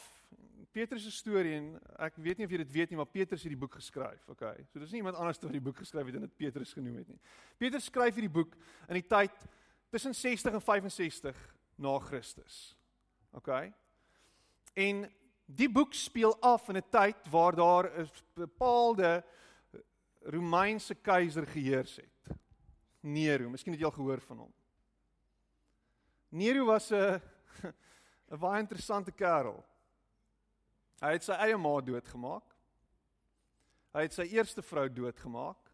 Petrus 0.76 1.06
se 1.06 1.10
storie 1.14 1.54
en 1.56 1.68
ek 2.04 2.18
weet 2.20 2.36
nie 2.36 2.44
of 2.44 2.52
jy 2.52 2.58
dit 2.60 2.72
weet 2.74 2.90
nie, 2.92 2.98
maar 3.00 3.08
Petrus 3.08 3.46
het 3.46 3.52
die 3.52 3.58
boek 3.58 3.78
geskryf, 3.78 4.26
okay. 4.28 4.66
So 4.68 4.82
dis 4.82 4.92
nie 4.92 5.00
iemand 5.00 5.16
anders 5.16 5.40
wat 5.40 5.54
die 5.54 5.62
boek 5.64 5.78
geskryf 5.80 6.10
het 6.10 6.18
en 6.18 6.26
dit 6.26 6.36
Petrus 6.36 6.74
genoem 6.76 6.98
het 7.00 7.14
nie. 7.14 7.20
Petrus 7.56 7.88
skryf 7.88 8.18
hierdie 8.18 8.32
boek 8.32 8.52
in 8.84 8.98
die 8.98 9.06
tyd 9.08 9.46
tussen 9.94 10.12
60 10.12 10.58
en 10.58 10.60
65 10.60 11.40
na 11.80 11.94
Christus. 12.04 12.75
Okay. 13.36 13.72
En 14.72 15.04
die 15.44 15.68
boek 15.70 15.94
speel 15.94 16.36
af 16.40 16.68
in 16.68 16.76
'n 16.76 16.88
tyd 16.90 17.28
waar 17.30 17.54
daar 17.54 18.00
'n 18.00 18.10
bepaalde 18.34 19.24
Romeinse 20.20 20.94
keiser 20.94 21.46
geheers 21.46 21.96
het. 21.96 22.36
Nero. 23.00 23.48
Miskien 23.48 23.72
het 23.72 23.80
jy 23.80 23.86
al 23.86 23.92
gehoor 23.92 24.20
van 24.20 24.38
hom. 24.38 24.52
Nero 26.28 26.64
was 26.64 26.90
'n 26.90 27.20
'n 28.30 28.38
baie 28.38 28.60
interessante 28.60 29.12
kerel. 29.12 29.64
Hy 31.00 31.12
het 31.12 31.24
sy 31.24 31.32
eie 31.32 31.56
ma 31.56 31.80
doodgemaak. 31.80 32.56
Hy 33.92 34.00
het 34.00 34.12
sy 34.12 34.22
eerste 34.22 34.62
vrou 34.62 34.92
doodgemaak. 34.92 35.70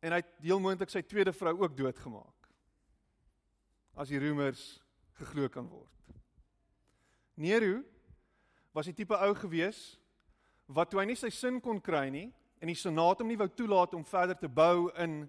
En 0.00 0.10
hy 0.10 0.16
het 0.16 0.38
heel 0.40 0.60
moontlik 0.60 0.90
sy 0.90 1.02
tweede 1.02 1.32
vrou 1.32 1.62
ook 1.62 1.76
doodgemaak. 1.76 2.48
As 3.94 4.08
die 4.08 4.18
roemers 4.18 4.81
geglo 5.20 5.48
kan 5.48 5.68
word. 5.68 5.88
Nero 7.36 7.82
was 8.72 8.88
'n 8.88 8.94
tipe 8.94 9.14
ou 9.14 9.34
gewees 9.34 9.98
wat 10.66 10.90
toe 10.90 11.00
hy 11.00 11.06
nie 11.06 11.16
sy 11.16 11.30
sin 11.30 11.60
kon 11.60 11.80
kry 11.80 12.10
nie 12.10 12.32
en 12.60 12.68
die 12.68 12.78
senaat 12.78 13.20
hom 13.20 13.28
nie 13.28 13.36
wou 13.36 13.48
toelaat 13.48 13.94
om 13.94 14.04
verder 14.04 14.38
te 14.38 14.48
bou 14.48 14.90
in 14.96 15.28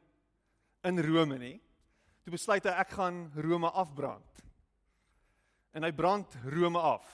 in 0.84 1.00
Rome 1.00 1.38
nie. 1.40 1.62
Toe 2.24 2.32
besluit 2.32 2.64
hy 2.64 2.72
ek 2.72 2.90
gaan 2.90 3.32
Rome 3.36 3.70
afbrand. 3.72 4.44
En 5.74 5.84
hy 5.84 5.92
brand 5.92 6.36
Rome 6.44 6.80
af. 6.80 7.06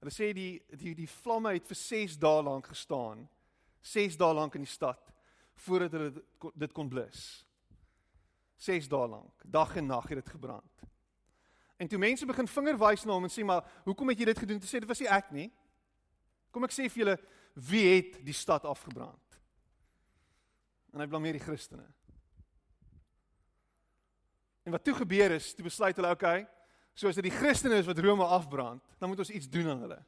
Hulle 0.00 0.10
sê 0.10 0.32
die 0.34 0.60
die 0.76 0.94
die 0.94 1.08
vlamme 1.08 1.54
het 1.54 1.66
vir 1.66 1.76
6 1.76 2.18
dae 2.20 2.42
lank 2.42 2.66
gestaan. 2.66 3.28
6 3.80 4.16
dae 4.16 4.34
lank 4.34 4.54
in 4.54 4.66
die 4.66 4.70
stad 4.70 5.12
voordat 5.54 5.92
hulle 5.92 6.24
dit 6.54 6.72
kon 6.72 6.88
blus. 6.90 7.44
6 8.58 8.88
dae 8.88 9.08
lank, 9.08 9.44
dag 9.44 9.76
en 9.76 9.86
nag 9.86 10.08
het 10.08 10.22
dit 10.22 10.34
gebrand. 10.34 10.84
En 11.76 11.88
toe 11.90 11.98
mense 11.98 12.26
begin 12.26 12.48
vingerwys 12.48 13.04
na 13.04 13.16
hom 13.16 13.26
en 13.26 13.32
sê 13.32 13.44
maar 13.46 13.64
hoekom 13.84 14.12
het 14.12 14.20
jy 14.20 14.28
dit 14.30 14.42
gedoen? 14.44 14.60
Toe 14.62 14.70
sê 14.70 14.80
dit 14.82 14.88
was 14.88 15.02
nie 15.02 15.10
ek 15.10 15.30
nie. 15.34 15.48
Kom 16.54 16.66
ek 16.66 16.74
sê 16.74 16.86
vir 16.86 17.02
julle 17.02 17.16
wie 17.54 17.84
het 17.88 18.18
die 18.26 18.36
stad 18.36 18.66
afgebrand? 18.66 19.38
En 20.94 21.02
hy 21.02 21.06
blameer 21.10 21.38
die 21.38 21.42
Christene. 21.42 21.86
En 24.64 24.72
wat 24.72 24.84
toe 24.86 24.94
gebeur 24.96 25.34
is, 25.36 25.50
toe 25.54 25.66
besluit 25.66 25.96
hulle, 25.98 26.10
okay, 26.14 26.44
soos 26.96 27.18
dit 27.18 27.26
die 27.26 27.34
Christene 27.34 27.82
is 27.82 27.88
wat 27.88 27.98
Rome 28.00 28.24
afbrand, 28.24 28.82
dan 29.00 29.10
moet 29.10 29.20
ons 29.24 29.32
iets 29.34 29.50
doen 29.50 29.68
aan 29.74 29.82
hulle. 29.84 29.98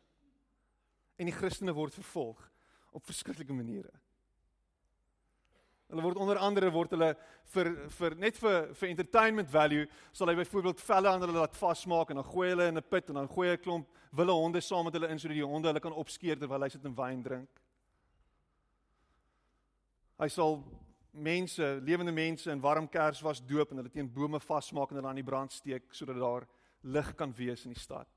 En 1.18 1.28
die 1.28 1.34
Christene 1.34 1.74
word 1.76 1.96
vervolg 1.98 2.40
op 2.96 3.04
verskillende 3.04 3.52
maniere. 3.52 3.92
Hulle 5.86 6.02
word 6.02 6.18
onder 6.18 6.38
andere 6.42 6.70
word 6.74 6.96
hulle 6.96 7.12
vir 7.52 7.68
vir 7.98 8.14
net 8.18 8.38
vir 8.40 8.72
vir 8.74 8.88
entertainment 8.88 9.50
value 9.50 9.84
sal 10.12 10.32
hy 10.32 10.34
byvoorbeeld 10.40 10.80
velle 10.82 11.12
aan 11.12 11.22
hulle 11.22 11.36
laat 11.36 11.54
vasmaak 11.54 12.10
en 12.10 12.18
dan 12.18 12.26
gooi 12.26 12.48
hulle 12.48 12.66
in 12.72 12.78
'n 12.78 12.88
put 12.90 13.08
en 13.08 13.20
dan 13.20 13.28
gooi 13.28 13.52
'n 13.52 13.62
klomp 13.62 13.86
wille 14.10 14.32
honde 14.32 14.60
saam 14.60 14.84
met 14.84 14.94
hulle 14.94 15.08
in 15.08 15.18
sodat 15.18 15.36
die 15.36 15.46
honde 15.46 15.68
hulle 15.68 15.80
kan 15.80 15.92
opskeer 15.92 16.38
terwyl 16.38 16.62
hy 16.62 16.68
sit 16.68 16.84
en 16.84 16.94
wyn 16.94 17.22
drink. 17.22 17.48
Hy 20.18 20.28
sal 20.28 20.64
mense, 21.12 21.80
lewende 21.82 22.12
mense 22.12 22.50
in 22.50 22.60
warm 22.60 22.88
kers 22.88 23.22
was 23.22 23.40
doop 23.40 23.70
en 23.70 23.76
hulle 23.76 23.92
teen 23.92 24.12
bome 24.12 24.40
vasmaak 24.40 24.90
en 24.90 24.96
hulle 24.96 25.08
aan 25.08 25.22
die 25.22 25.30
brand 25.30 25.52
steek 25.52 25.94
sodat 25.94 26.16
daar 26.16 26.46
lig 26.82 27.14
kan 27.14 27.32
wees 27.32 27.64
in 27.64 27.72
die 27.72 27.80
stad. 27.80 28.08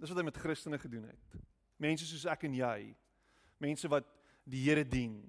Dis 0.00 0.10
wat 0.10 0.18
hy 0.18 0.24
met 0.24 0.36
Christene 0.36 0.78
gedoen 0.78 1.04
het. 1.04 1.40
Mense 1.78 2.06
soos 2.06 2.26
ek 2.26 2.44
en 2.44 2.54
jy, 2.54 2.94
mense 3.62 3.88
wat 3.88 4.04
die 4.44 4.64
Here 4.66 4.84
dien, 4.84 5.22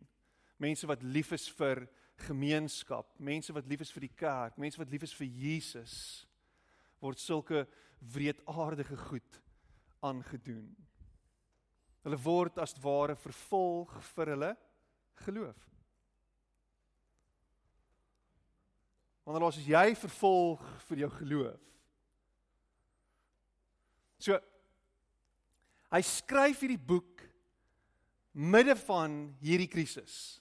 mense 0.62 0.88
wat 0.88 1.04
lief 1.04 1.34
is 1.36 1.48
vir 1.58 1.86
gemeenskap, 2.28 3.10
mense 3.20 3.54
wat 3.54 3.68
lief 3.68 3.84
is 3.84 3.92
vir 3.92 4.08
die 4.08 4.16
kerk, 4.16 4.58
mense 4.58 4.80
wat 4.80 4.92
lief 4.92 5.04
is 5.04 5.16
vir 5.16 5.28
Jesus 5.28 5.96
word 7.04 7.20
sulke 7.20 7.66
wreedaardige 8.14 8.98
goed 9.10 9.42
aangedoen. 10.06 10.70
Hulle 12.06 12.20
word 12.22 12.60
as 12.62 12.76
ware 12.82 13.18
vervolg 13.18 13.94
vir 14.14 14.32
hulle 14.36 14.52
geloof. 15.26 15.62
Ons 19.26 19.58
as 19.58 19.66
jy 19.66 19.88
vervolg 19.98 20.62
vir 20.86 21.06
jou 21.06 21.10
geloof. 21.18 21.62
So 24.22 24.38
hy 25.90 26.02
skryf 26.06 26.62
hierdie 26.62 26.82
boek 26.82 27.24
midde 28.36 28.76
van 28.86 29.18
hierdie 29.42 29.70
krisis. 29.72 30.38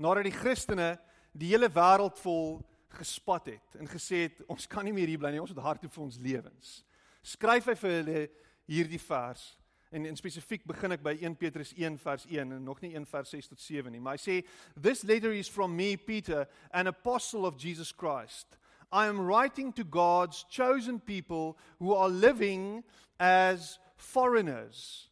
Nadat 0.00 0.26
die 0.26 0.34
Christene 0.34 0.94
die 1.36 1.52
hele 1.52 1.68
wêreld 1.70 2.18
vol 2.24 2.60
gespat 2.96 3.52
het 3.52 3.78
en 3.78 3.88
gesê 3.90 4.24
het 4.26 4.40
ons 4.50 4.66
kan 4.66 4.84
nie 4.86 4.94
meer 4.96 5.12
hier 5.12 5.20
bly 5.20 5.30
nie, 5.30 5.42
ons 5.42 5.52
moet 5.54 5.62
hardloop 5.62 5.94
vir 5.94 6.06
ons 6.08 6.20
lewens. 6.24 6.76
Skryf 7.22 7.68
hy 7.70 7.76
vir 7.78 7.96
hulle 8.00 8.22
hierdie 8.70 9.02
vers 9.02 9.44
En 9.90 10.04
in 10.06 10.16
spesifiek 10.16 10.62
begin 10.70 10.94
ek 10.94 11.02
by 11.02 11.16
1 11.18 11.34
Petrus 11.34 11.72
1 11.74 11.96
vers 11.98 12.24
1 12.30 12.52
en 12.54 12.62
nog 12.62 12.78
nie 12.84 12.92
1 12.94 13.08
vers 13.10 13.32
6 13.34 13.48
tot 13.50 13.60
7 13.60 13.90
nie. 13.90 13.98
Maar 13.98 14.14
hy 14.14 14.22
sê 14.22 14.36
this 14.78 15.02
letter 15.02 15.34
is 15.34 15.50
from 15.50 15.74
me 15.74 15.96
Peter, 15.96 16.46
an 16.70 16.86
apostle 16.86 17.44
of 17.44 17.58
Jesus 17.58 17.90
Christ. 17.90 18.58
I 18.92 19.06
am 19.06 19.18
writing 19.18 19.72
to 19.74 19.84
God's 19.84 20.44
chosen 20.50 21.00
people 21.00 21.58
who 21.78 21.94
are 21.94 22.08
living 22.08 22.84
as 23.18 23.78
foreigners 23.96 25.10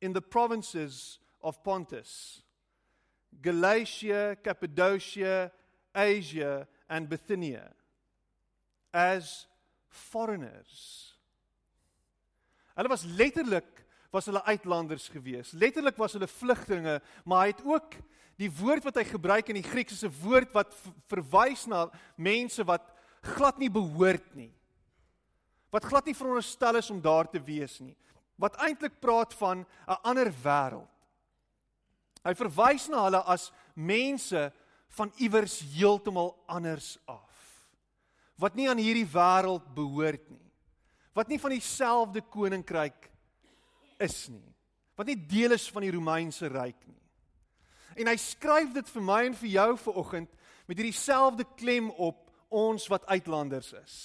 in 0.00 0.12
the 0.12 0.22
provinces 0.22 1.18
of 1.42 1.62
Pontus, 1.64 2.42
Galatia, 3.42 4.36
Cappadocia, 4.42 5.50
Asia 5.94 6.66
and 6.88 7.08
Bithynia 7.08 7.70
as 8.92 9.46
foreigners. 9.88 11.14
Hulle 12.74 12.88
was 12.88 13.04
letterlik 13.04 13.80
was 14.10 14.26
hulle 14.26 14.42
uitlanders 14.42 15.06
gewees. 15.08 15.52
Letterlik 15.54 15.98
was 16.00 16.16
hulle 16.16 16.26
vlugtelinge, 16.26 16.96
maar 17.24 17.44
hy 17.44 17.52
het 17.52 17.60
ook 17.62 17.94
die 18.40 18.50
woord 18.58 18.86
wat 18.88 18.96
hy 18.98 19.04
gebruik 19.06 19.52
in 19.52 19.60
die 19.60 19.66
Grieks 19.66 19.98
is 19.98 20.04
'n 20.04 20.14
woord 20.22 20.50
wat 20.52 20.74
verwys 21.06 21.66
na 21.66 21.90
mense 22.16 22.64
wat 22.64 22.90
glad 23.22 23.58
nie 23.58 23.70
behoort 23.70 24.34
nie. 24.34 24.52
Wat 25.70 25.84
glad 25.84 26.06
nie 26.06 26.14
veronderstel 26.14 26.76
is 26.76 26.90
om 26.90 27.00
daar 27.00 27.30
te 27.30 27.38
wees 27.38 27.78
nie. 27.80 27.96
Wat 28.36 28.56
eintlik 28.56 28.98
praat 29.00 29.34
van 29.34 29.66
'n 29.86 30.00
ander 30.02 30.32
wêreld. 30.32 30.88
Hy 32.26 32.34
verwys 32.36 32.88
na 32.92 33.06
hulle 33.06 33.22
as 33.32 33.48
mense 33.74 34.50
van 34.96 35.12
iewers 35.22 35.60
heeltemal 35.72 36.34
anders 36.50 36.98
af. 37.08 37.28
Wat 38.40 38.56
nie 38.56 38.68
aan 38.68 38.80
hierdie 38.80 39.08
wêreld 39.08 39.66
behoort 39.76 40.26
nie. 40.28 40.46
Wat 41.16 41.28
nie 41.28 41.40
van 41.40 41.54
dieselfde 41.54 42.22
koninkryk 42.32 43.08
is 44.00 44.28
nie. 44.32 44.46
Wat 44.96 45.08
nie 45.08 45.18
deel 45.18 45.56
is 45.56 45.68
van 45.72 45.84
die 45.84 45.92
Romeinse 45.94 46.48
ryk 46.52 46.80
nie. 46.86 46.98
En 48.00 48.10
hy 48.10 48.16
skryf 48.20 48.72
dit 48.76 48.92
vir 48.94 49.04
my 49.04 49.20
en 49.28 49.36
vir 49.36 49.52
jou 49.56 49.70
vanoggend 49.86 50.30
met 50.68 50.78
hierdie 50.78 50.96
selfde 50.96 51.46
klem 51.58 51.88
op 51.90 52.28
ons 52.50 52.86
wat 52.90 53.06
uitlanders 53.10 53.72
is. 53.80 53.96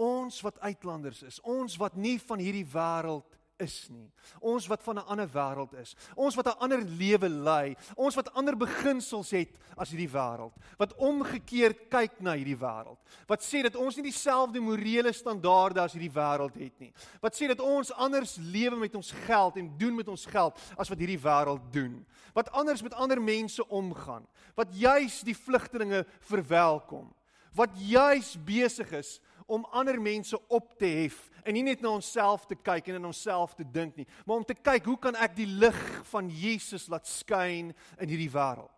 Ons 0.00 0.40
wat 0.44 0.60
uitlanders 0.62 1.24
is, 1.26 1.40
ons 1.44 1.74
wat 1.80 1.98
nie 1.98 2.16
van 2.22 2.40
hierdie 2.40 2.66
wêreld 2.72 3.39
is 3.60 3.88
nie. 3.92 4.08
Ons 4.40 4.66
wat 4.70 4.82
van 4.82 4.98
'n 4.98 5.06
ander 5.06 5.28
wêreld 5.28 5.72
is. 5.80 5.94
Ons 6.16 6.34
wat 6.34 6.46
'n 6.46 6.58
ander 6.58 6.82
lewe 6.82 7.28
lei. 7.28 7.76
Ons 7.96 8.14
wat 8.14 8.32
ander 8.34 8.56
beginsels 8.56 9.30
het 9.30 9.58
as 9.76 9.90
hierdie 9.90 10.10
wêreld. 10.10 10.52
Wat 10.78 10.94
omgekeerd 10.96 11.88
kyk 11.88 12.20
na 12.20 12.32
hierdie 12.32 12.58
wêreld. 12.58 12.98
Wat 13.26 13.42
sê 13.42 13.62
dat 13.62 13.76
ons 13.76 13.96
nie 13.96 14.04
dieselfde 14.04 14.60
morele 14.60 15.12
standaarde 15.12 15.80
as 15.80 15.92
hierdie 15.92 16.12
wêreld 16.12 16.54
het 16.54 16.80
nie. 16.80 16.92
Wat 17.20 17.34
sê 17.34 17.46
dat 17.46 17.60
ons 17.60 17.92
anders 17.92 18.36
lewe 18.36 18.76
met 18.76 18.94
ons 18.94 19.12
geld 19.12 19.56
en 19.56 19.78
doen 19.78 19.94
met 19.94 20.08
ons 20.08 20.26
geld 20.26 20.58
as 20.76 20.88
wat 20.88 20.98
hierdie 20.98 21.22
wêreld 21.22 21.72
doen. 21.72 22.06
Wat 22.34 22.50
anders 22.52 22.82
met 22.82 22.94
ander 22.94 23.22
mense 23.22 23.68
omgaan. 23.68 24.26
Wat 24.54 24.68
juis 24.72 25.20
die 25.20 25.36
vlugtelinge 25.36 26.06
verwelkom. 26.20 27.14
Wat 27.54 27.70
juis 27.74 28.36
besig 28.44 28.92
is 28.92 29.20
om 29.50 29.66
ander 29.74 29.98
mense 30.00 30.38
op 30.48 30.76
te 30.78 30.88
hef 31.02 31.28
en 31.42 31.56
nie 31.56 31.64
net 31.66 31.82
na 31.82 31.94
onsself 31.96 32.46
te 32.46 32.54
kyk 32.54 32.90
en 32.90 33.00
in 33.00 33.08
onsself 33.10 33.56
te 33.58 33.64
dink 33.66 33.96
nie, 33.98 34.06
maar 34.24 34.42
om 34.42 34.46
te 34.46 34.54
kyk 34.54 34.86
hoe 34.86 34.98
kan 35.00 35.16
ek 35.18 35.34
die 35.38 35.48
lig 35.48 35.80
van 36.12 36.28
Jesus 36.30 36.86
laat 36.92 37.08
skyn 37.08 37.72
in 37.98 38.12
hierdie 38.12 38.30
wêreld. 38.30 38.70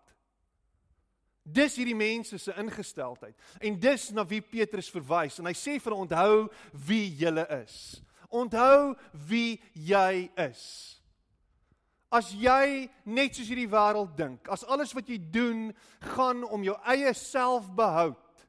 Dis 1.43 1.75
hierdie 1.77 1.99
mense 1.99 2.39
se 2.39 2.55
ingesteldheid 2.63 3.35
en 3.67 3.79
dis 3.83 4.09
na 4.15 4.25
wie 4.31 4.41
Petrus 4.47 4.91
verwys 4.95 5.41
en 5.43 5.51
hy 5.51 5.57
sê 5.59 5.77
vir 5.83 5.97
onthou 5.97 6.47
wie 6.87 7.09
jy 7.19 7.35
is. 7.59 7.77
Onthou 8.33 8.95
wie 9.29 9.59
jy 9.75 10.31
is. 10.41 10.63
As 12.13 12.31
jy 12.37 12.87
net 13.09 13.35
soos 13.35 13.49
hierdie 13.49 13.71
wêreld 13.73 14.15
dink, 14.17 14.49
as 14.53 14.65
alles 14.69 14.93
wat 14.95 15.09
jy 15.09 15.19
doen 15.33 15.71
gaan 16.15 16.45
om 16.45 16.65
jou 16.65 16.77
eie 16.93 17.11
selfbehoud, 17.17 18.47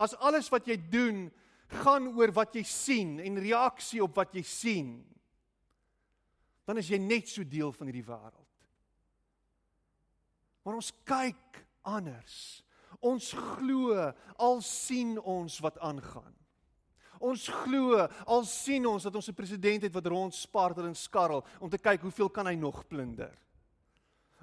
as 0.00 0.14
alles 0.24 0.48
wat 0.52 0.68
jy 0.70 0.78
doen 0.90 1.26
gaan 1.70 2.08
oor 2.16 2.32
wat 2.34 2.54
jy 2.54 2.64
sien 2.66 3.18
en 3.22 3.38
reaksie 3.40 4.02
op 4.02 4.16
wat 4.18 4.34
jy 4.34 4.42
sien, 4.46 4.90
dan 6.66 6.78
is 6.78 6.90
jy 6.90 6.98
net 7.02 7.28
so 7.30 7.44
deel 7.46 7.72
van 7.74 7.90
hierdie 7.90 8.06
wêreld. 8.06 8.50
Maar 10.64 10.76
ons 10.78 10.90
kyk 11.08 11.62
anders. 11.88 12.36
Ons 13.00 13.32
glo 13.32 13.96
al 14.36 14.60
sien 14.62 15.16
ons 15.18 15.56
wat 15.64 15.78
aangaan. 15.80 16.34
Ons 17.20 17.48
glo 17.64 17.98
al 18.00 18.44
sien 18.48 18.86
ons 18.88 19.04
dat 19.04 19.14
ons 19.14 19.28
'n 19.28 19.34
president 19.34 19.82
het 19.82 19.92
wat 19.92 20.06
rondspartel 20.06 20.86
en 20.86 20.94
skarrel 20.94 21.44
om 21.60 21.68
te 21.68 21.78
kyk 21.78 22.00
hoeveel 22.00 22.30
kan 22.30 22.46
hy 22.46 22.54
nog 22.54 22.86
plunder. 22.88 23.36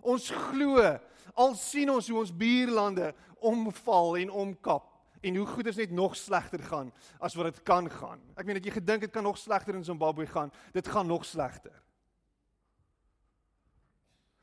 Ons 0.01 0.29
glo 0.29 0.99
al 1.35 1.55
sien 1.55 1.89
ons 1.89 2.07
hoe 2.07 2.19
ons 2.19 2.31
buurlande 2.31 3.13
omval 3.39 4.17
en 4.17 4.29
omkap 4.29 4.96
en 5.27 5.35
hoe 5.35 5.47
goed 5.47 5.67
is 5.69 5.79
net 5.79 5.91
nog 5.91 6.15
slegter 6.15 6.63
gaan 6.63 6.91
as 7.19 7.35
wat 7.35 7.51
dit 7.51 7.63
kan 7.67 7.89
gaan. 7.91 8.21
Ek 8.35 8.45
meen 8.45 8.59
dat 8.59 8.65
jy 8.65 8.73
gedink 8.77 9.05
dit 9.05 9.13
kan 9.13 9.23
nog 9.23 9.37
slegter 9.37 9.75
in 9.75 9.85
Zimbabwe 9.85 10.27
gaan, 10.27 10.51
dit 10.73 10.87
gaan 10.87 11.07
nog 11.07 11.25
slegter. 11.25 11.75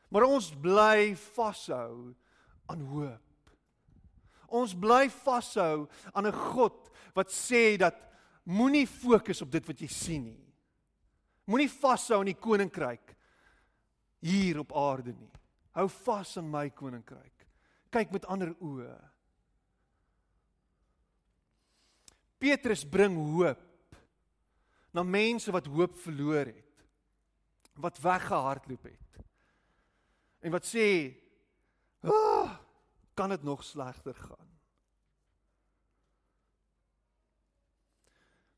Maar 0.09 0.29
ons 0.31 0.53
bly 0.63 1.17
vashou 1.35 2.15
aan 2.71 2.83
hoop. 2.93 3.21
Ons 4.55 4.75
bly 4.79 5.09
vashou 5.11 5.89
aan 6.13 6.27
'n 6.27 6.33
God 6.33 6.91
wat 7.15 7.31
sê 7.31 7.77
dat 7.77 7.97
moenie 8.45 8.87
fokus 8.87 9.43
op 9.43 9.51
dit 9.51 9.67
wat 9.67 9.81
jy 9.81 9.89
sien 9.89 10.25
nie. 10.25 10.55
Moenie 11.47 11.71
vashou 11.71 12.19
aan 12.19 12.31
die 12.33 12.41
koninkryk 12.41 13.17
hier 14.21 14.59
op 14.59 14.73
aarde 14.73 15.13
nie. 15.13 15.33
Hou 15.73 15.89
vas 15.89 16.37
aan 16.37 16.51
my 16.51 16.71
koninkryk. 16.71 17.47
Kyk 17.91 18.13
met 18.13 18.27
ander 18.27 18.55
oë. 18.61 19.14
Petrus 22.45 22.85
bring 22.85 23.17
hoop 23.17 23.63
na 24.93 25.03
mense 25.03 25.53
wat 25.55 25.67
hoop 25.67 25.97
verloor 25.97 26.51
het. 26.53 26.83
Wat 27.81 27.99
weggehardloop 28.05 28.85
het. 28.87 29.23
En 30.45 30.53
wat 30.53 30.67
sê, 30.69 31.17
oh, 32.05 32.53
"Kan 33.15 33.29
dit 33.29 33.43
nog 33.43 33.65
slegter 33.65 34.15
gaan?" 34.15 34.51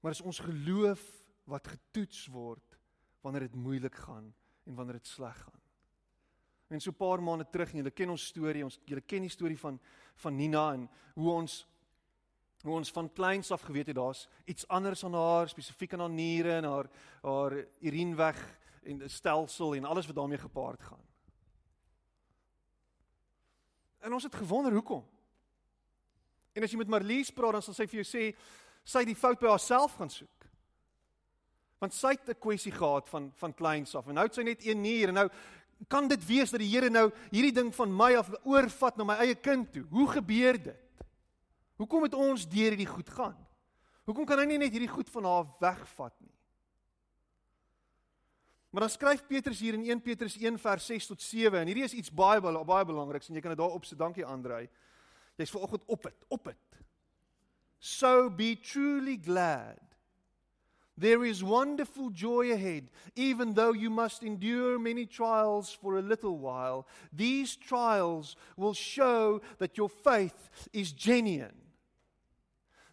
Maar 0.01 0.11
is 0.11 0.20
ons 0.20 0.38
geloof 0.38 1.01
wat 1.44 1.68
getoets 1.68 2.27
word 2.27 2.79
wanneer 3.20 3.40
dit 3.40 3.55
moeilik 3.55 3.94
gaan 3.94 4.35
en 4.64 4.75
wanneer 4.75 4.99
dit 4.99 5.07
sleg 5.07 5.38
gaan. 5.38 5.62
En 6.68 6.81
so 6.81 6.90
'n 6.90 6.96
paar 6.96 7.22
maande 7.22 7.49
terug, 7.51 7.72
julle 7.72 7.90
ken 7.90 8.11
ons 8.11 8.27
storie, 8.27 8.64
ons 8.64 8.79
julle 8.85 9.01
ken 9.01 9.20
die 9.20 9.31
storie 9.31 9.59
van 9.59 9.81
van 10.14 10.37
Nina 10.37 10.72
en 10.72 10.90
hoe 11.14 11.31
ons 11.31 11.66
hoe 12.62 12.75
ons 12.75 12.90
van 12.90 13.12
kleins 13.12 13.51
af 13.51 13.61
geweet 13.61 13.87
het 13.87 13.97
daar's 13.97 14.29
iets 14.45 14.69
anders 14.69 15.05
aan 15.05 15.14
haar 15.14 15.49
spesifiek 15.49 15.92
aan 15.92 16.01
haar 16.01 16.11
niere 16.11 16.53
en 16.53 16.64
haar 16.64 16.88
haar 17.23 17.66
urineweg 17.81 18.59
en 18.83 19.11
stelsel 19.11 19.75
en 19.75 19.85
alles 19.85 20.07
wat 20.07 20.14
daarmee 20.16 20.38
gepaard 20.38 20.83
gaan. 20.83 21.05
En 23.99 24.12
ons 24.12 24.23
het 24.23 24.35
gewonder 24.35 24.73
hoekom. 24.73 25.05
En 26.53 26.62
as 26.62 26.71
jy 26.71 26.79
met 26.79 26.88
Marlies 26.88 27.33
praat 27.35 27.59
dan 27.59 27.62
sal 27.62 27.75
sy 27.75 27.87
vir 27.90 28.01
jou 28.01 28.07
sê 28.09 28.31
sy 28.87 29.03
het 29.03 29.11
die 29.11 29.19
fout 29.19 29.40
by 29.42 29.51
haarself 29.51 29.97
gaan 29.99 30.11
soek. 30.11 30.47
Want 31.83 31.95
sy 31.95 32.14
het 32.14 32.29
'n 32.29 32.38
kwessie 32.40 32.73
gehad 32.73 33.09
van 33.09 33.33
van 33.37 33.55
kleins 33.55 33.95
af 33.95 34.07
en 34.07 34.14
nou 34.14 34.25
het 34.25 34.35
sy 34.35 34.42
net 34.42 34.64
een 34.64 34.81
nier 34.81 35.09
en 35.09 35.14
nou 35.14 35.29
kan 35.88 36.09
dit 36.09 36.27
wees 36.27 36.51
dat 36.51 36.61
die 36.61 36.71
Here 36.71 36.88
nou 36.90 37.11
hierdie 37.31 37.53
ding 37.53 37.75
van 37.75 37.97
my 37.97 38.14
af 38.16 38.31
oorvat 38.45 38.97
na 38.97 39.05
my 39.05 39.14
eie 39.14 39.35
kind 39.35 39.73
toe. 39.73 39.85
Hoe 39.90 40.09
gebeur 40.09 40.62
dit? 40.62 40.86
Hoekom 41.77 42.07
het 42.07 42.15
ons 42.15 42.49
deur 42.49 42.73
hierdie 42.73 42.89
goed 42.89 43.11
gaan? 43.12 43.37
Hoekom 44.09 44.25
kan 44.29 44.41
hy 44.41 44.47
nie 44.49 44.61
net 44.62 44.73
hierdie 44.73 44.91
goed 44.91 45.11
van 45.12 45.27
haar 45.29 45.47
wegvat 45.61 46.15
nie? 46.23 46.33
Maar 48.71 48.87
dan 48.87 48.93
skryf 48.93 49.23
Petrus 49.27 49.61
hier 49.61 49.75
in 49.75 49.85
1 49.89 50.03
Petrus 50.05 50.37
1 50.37 50.59
vers 50.61 50.87
6 50.87 51.07
tot 51.07 51.23
7 51.23 51.61
en 51.61 51.69
hierdie 51.71 51.85
is 51.85 51.97
iets 51.97 52.12
baie 52.12 52.41
baie 52.41 52.85
belangriks 52.85 53.29
en 53.29 53.39
jy 53.39 53.41
kan 53.45 53.55
dit 53.55 53.61
daarop 53.61 53.85
sit. 53.89 53.99
Dankie 53.99 54.25
Andrei. 54.25 54.67
Jy's 55.37 55.53
vanoggend 55.53 55.85
op 55.87 56.03
dit, 56.03 56.25
op 56.29 56.45
dit. 56.45 56.81
So 57.79 58.31
be 58.31 58.55
truly 58.61 59.17
glad. 59.17 59.81
There 60.99 61.25
is 61.25 61.43
wonderful 61.43 62.11
joy 62.11 62.53
ahead, 62.53 62.89
even 63.15 63.53
though 63.53 63.75
you 63.75 63.91
must 63.91 64.23
endure 64.23 64.79
many 64.79 65.05
trials 65.05 65.75
for 65.75 65.99
a 65.99 66.03
little 66.03 66.39
while. 66.39 66.87
These 67.12 67.57
trials 67.57 68.37
will 68.57 68.73
show 68.73 69.43
that 69.59 69.77
your 69.77 69.91
faith 69.91 70.69
is 70.73 70.93
genuine. 70.93 71.65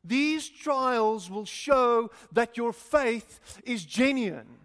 These 0.04 0.50
trials 0.50 1.30
will 1.30 1.46
show 1.46 2.12
that 2.32 2.58
your 2.58 2.74
faith 2.74 3.40
is 3.64 3.86
genuine. 3.88 4.60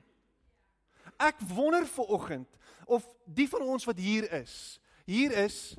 Ek 1.18 1.38
wonder 1.54 1.86
ver 1.86 2.04
oggend 2.04 2.48
of 2.86 3.06
die 3.24 3.48
van 3.48 3.62
ons 3.62 3.84
wat 3.84 3.98
hier 3.98 4.26
is, 4.32 4.80
hier 5.06 5.32
is 5.44 5.76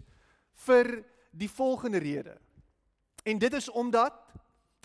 vir 0.66 1.04
die 1.32 1.50
volgende 1.50 2.00
rede. 2.00 2.38
En 3.24 3.40
dit 3.40 3.54
is 3.54 3.70
omdat 3.70 4.16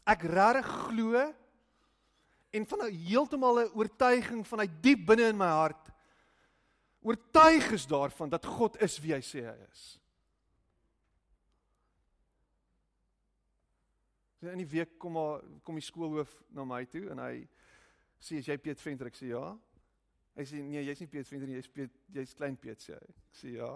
ek 0.05 0.27
regtig 0.29 0.69
glo 0.89 1.23
en 2.55 2.67
van 2.67 2.81
'n 2.87 2.95
heeltemal 3.07 3.61
'n 3.61 3.75
oortuiging 3.75 4.47
vanuit 4.47 4.83
diep 4.83 5.07
binne 5.07 5.29
in 5.29 5.37
my 5.37 5.51
hart 5.51 5.95
oortuig 7.05 7.71
is 7.71 7.87
daarvan 7.87 8.29
dat 8.29 8.47
God 8.47 8.81
is 8.83 8.97
wie 9.01 9.13
hy 9.13 9.21
sê 9.21 9.45
hy 9.45 9.57
is. 9.71 9.83
In 14.53 14.61
die 14.61 14.69
week 14.69 14.99
kom 14.99 15.15
maar 15.17 15.43
kom 15.63 15.79
die 15.79 15.85
skoolhoof 15.85 16.33
na 16.55 16.65
my 16.69 16.83
toe 16.91 17.07
en 17.13 17.23
hy 17.23 17.45
sê 18.21 18.41
as 18.41 18.49
jy 18.49 18.57
Piet 18.61 18.81
Venter 18.83 19.11
ek 19.11 19.19
sê 19.19 19.31
ja. 19.31 19.45
Hy 20.35 20.47
sê 20.51 20.61
nee, 20.65 20.83
jy's 20.83 21.03
nie 21.03 21.11
Piet 21.11 21.29
Venter 21.31 21.51
nie, 21.51 21.59
jy's 21.61 21.71
Piet, 21.71 21.99
jy's 22.15 22.35
klein 22.39 22.57
Piet 22.61 22.83
sê 22.83 22.97
hy. 22.97 23.17
Ek 23.25 23.41
sê 23.41 23.55
ja, 23.57 23.71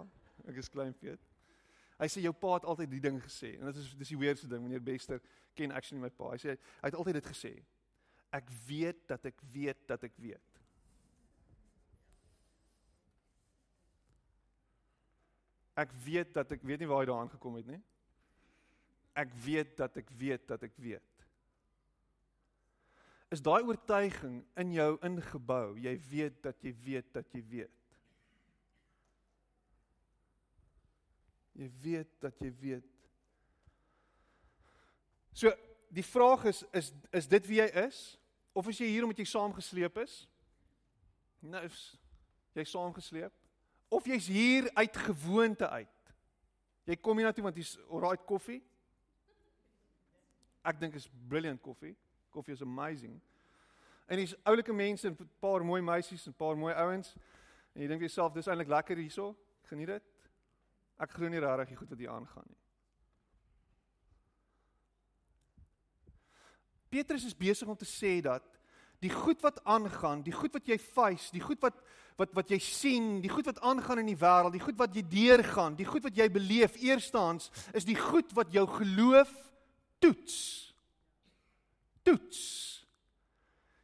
ek 0.49 0.61
is 0.61 0.71
klein 0.73 0.95
Piet. 0.99 1.23
Hy 1.99 2.07
sê 2.11 2.23
jou 2.23 2.33
pa 2.35 2.55
het 2.55 2.67
altyd 2.71 2.93
die 2.93 3.01
ding 3.03 3.19
gesê 3.23 3.55
en 3.57 3.67
dit 3.69 3.81
is 3.81 3.91
dis 3.99 4.13
die 4.13 4.19
weerste 4.19 4.47
ding 4.51 4.63
meneer 4.63 4.83
Bester 4.83 5.19
ken 5.57 5.75
actually 5.75 6.01
my 6.01 6.11
pa. 6.13 6.33
Hy 6.33 6.41
sê 6.43 6.55
hy 6.55 6.87
het 6.87 6.97
altyd 6.99 7.19
dit 7.19 7.29
gesê. 7.33 7.53
Ek 8.35 8.49
weet 8.67 9.03
dat 9.09 9.25
ek 9.27 9.43
weet 9.53 9.85
dat 9.89 10.05
ek 10.07 10.15
weet. 10.21 10.59
Ek 15.79 15.93
weet 16.05 16.33
dat 16.35 16.51
ek 16.51 16.63
weet 16.67 16.83
nie 16.83 16.89
waar 16.91 17.03
hy 17.03 17.09
daaraan 17.11 17.31
gekom 17.31 17.55
het 17.59 17.67
nie 17.71 17.79
ek 19.19 19.33
weet 19.43 19.75
dat 19.77 19.97
ek 19.99 20.09
weet 20.17 20.47
dat 20.47 20.63
ek 20.67 20.75
weet. 20.79 21.25
Is 23.29 23.43
daai 23.45 23.61
oortuiging 23.61 24.39
in 24.57 24.71
jou 24.73 24.93
ingebou? 25.05 25.75
Jy 25.77 25.93
weet 26.09 26.39
dat 26.43 26.63
jy 26.65 26.73
weet 26.85 27.11
dat 27.13 27.35
jy 27.35 27.43
weet. 27.45 27.75
Jy 31.59 31.67
weet 31.83 32.15
dat 32.23 32.39
jy 32.41 32.49
weet. 32.61 32.87
So, 35.35 35.51
die 35.93 36.05
vraag 36.05 36.47
is 36.49 36.63
is 36.73 36.93
is 37.15 37.27
dit 37.29 37.45
wie 37.49 37.59
jy 37.61 37.67
is 37.85 37.99
of 38.53 38.67
is 38.71 38.79
jy 38.81 38.89
hier 38.89 39.05
omdat 39.05 39.21
jy 39.21 39.29
saamgesleep 39.29 40.01
is? 40.01 40.23
Nou 41.39 41.61
is 41.67 41.83
jy 42.57 42.65
saamgesleep 42.65 43.35
of 43.89 44.05
jy's 44.05 44.27
hier 44.29 44.69
uit 44.73 44.97
gewoonte 45.05 45.69
uit. 45.69 46.13
Jy 46.89 46.97
kom 47.01 47.17
hier 47.17 47.29
na 47.29 47.33
toe 47.33 47.45
want 47.45 47.57
hier's 47.57 47.77
alright 47.89 48.25
koffie. 48.25 48.61
Ek 50.69 50.77
dink 50.77 50.95
is 50.95 51.09
brilliant 51.29 51.61
koffie. 51.65 51.95
Koffie 52.29 52.53
is 52.53 52.61
amazing. 52.61 53.17
En 54.09 54.21
hier's 54.21 54.35
oulike 54.43 54.73
mense 54.73 55.07
en 55.07 55.17
'n 55.17 55.29
paar 55.39 55.65
mooi 55.65 55.81
meisies 55.81 56.25
en 56.25 56.31
'n 56.31 56.37
paar 56.37 56.57
mooi 56.57 56.73
ouens. 56.73 57.15
En 57.73 57.81
jy 57.81 57.87
dink 57.87 58.01
vir 58.01 58.09
jouself 58.09 58.33
dis 58.33 58.47
eintlik 58.47 58.67
lekker 58.67 58.97
hierso. 58.97 59.35
Geniet 59.69 59.87
dit. 59.87 60.03
Ek 60.99 61.11
glo 61.11 61.27
nie 61.27 61.39
regtig 61.39 61.77
goed 61.77 61.89
wat 61.89 61.99
hier 61.99 62.09
aangaan 62.09 62.45
nie. 62.47 62.57
Petrus 66.89 67.25
is 67.25 67.37
besig 67.37 67.67
om 67.67 67.77
te 67.77 67.85
sê 67.85 68.21
dat 68.21 68.43
die 68.99 69.09
goed 69.13 69.41
wat 69.41 69.63
aangaan, 69.63 70.23
die 70.23 70.33
goed 70.33 70.53
wat 70.53 70.67
jy 70.67 70.77
face, 70.77 71.31
die 71.31 71.41
goed 71.41 71.61
wat 71.61 71.75
wat 72.19 72.33
wat 72.35 72.49
jy 72.49 72.57
sien, 72.59 73.21
die 73.21 73.29
goed 73.29 73.45
wat 73.45 73.61
aangaan 73.63 73.99
in 73.99 74.09
die 74.11 74.17
wêreld, 74.19 74.51
die 74.51 74.59
goed 74.59 74.77
wat 74.77 74.95
jy 74.95 75.05
deurgaan, 75.07 75.75
die 75.75 75.85
goed 75.85 76.03
wat 76.03 76.17
jy 76.17 76.27
beleef, 76.29 76.75
eerstens 76.75 77.49
is 77.71 77.85
die 77.85 77.95
goed 77.95 78.33
wat 78.35 78.51
jou 78.51 78.67
geloof 78.67 79.48
toets. 79.99 80.37
Toets. 82.03 82.41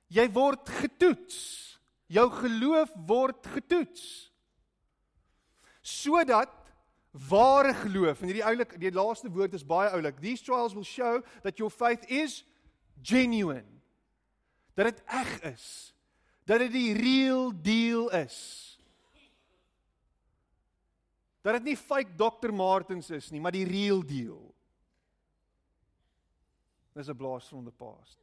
Jy 0.08 0.28
word 0.34 0.70
getoets. 0.82 1.40
Jou 2.12 2.28
geloof 2.32 2.92
word 3.08 3.48
getoets. 3.56 4.06
Sodat 5.86 6.54
ware 7.30 7.74
geloof 7.74 8.20
en 8.22 8.30
hierdie 8.30 8.46
oulik 8.46 8.76
die 8.80 8.92
laaste 8.92 9.30
woord 9.32 9.54
is 9.56 9.66
baie 9.66 9.92
oulik. 9.96 10.20
These 10.22 10.44
trials 10.44 10.76
will 10.76 10.88
show 10.88 11.22
that 11.44 11.60
your 11.62 11.72
faith 11.72 12.04
is 12.12 12.44
genuine. 13.02 13.68
Dat 14.76 14.92
dit 14.92 15.04
eg 15.08 15.36
is. 15.54 15.68
Dat 16.46 16.60
dit 16.66 16.74
die 16.74 16.94
real 16.98 17.52
deal 17.64 18.10
is. 18.14 18.38
Dat 21.46 21.60
dit 21.60 21.72
nie 21.72 21.78
fake 21.78 22.18
Dr. 22.18 22.52
Martens 22.54 23.10
is 23.14 23.30
nie, 23.30 23.42
maar 23.42 23.54
die 23.54 23.68
real 23.70 24.02
deal. 24.06 24.55
Dis 26.96 27.10
'n 27.10 27.16
blaas 27.16 27.48
from 27.48 27.66
the 27.66 27.72
past. 27.72 28.20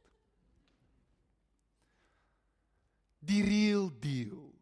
Die 3.19 3.43
real 3.43 3.91
deal. 3.99 4.53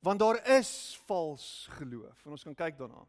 Want 0.00 0.18
daar 0.18 0.48
is 0.48 1.00
vals 1.04 1.68
geloof 1.70 2.24
en 2.24 2.30
ons 2.30 2.42
kan 2.42 2.54
kyk 2.54 2.78
daarna. 2.78 3.06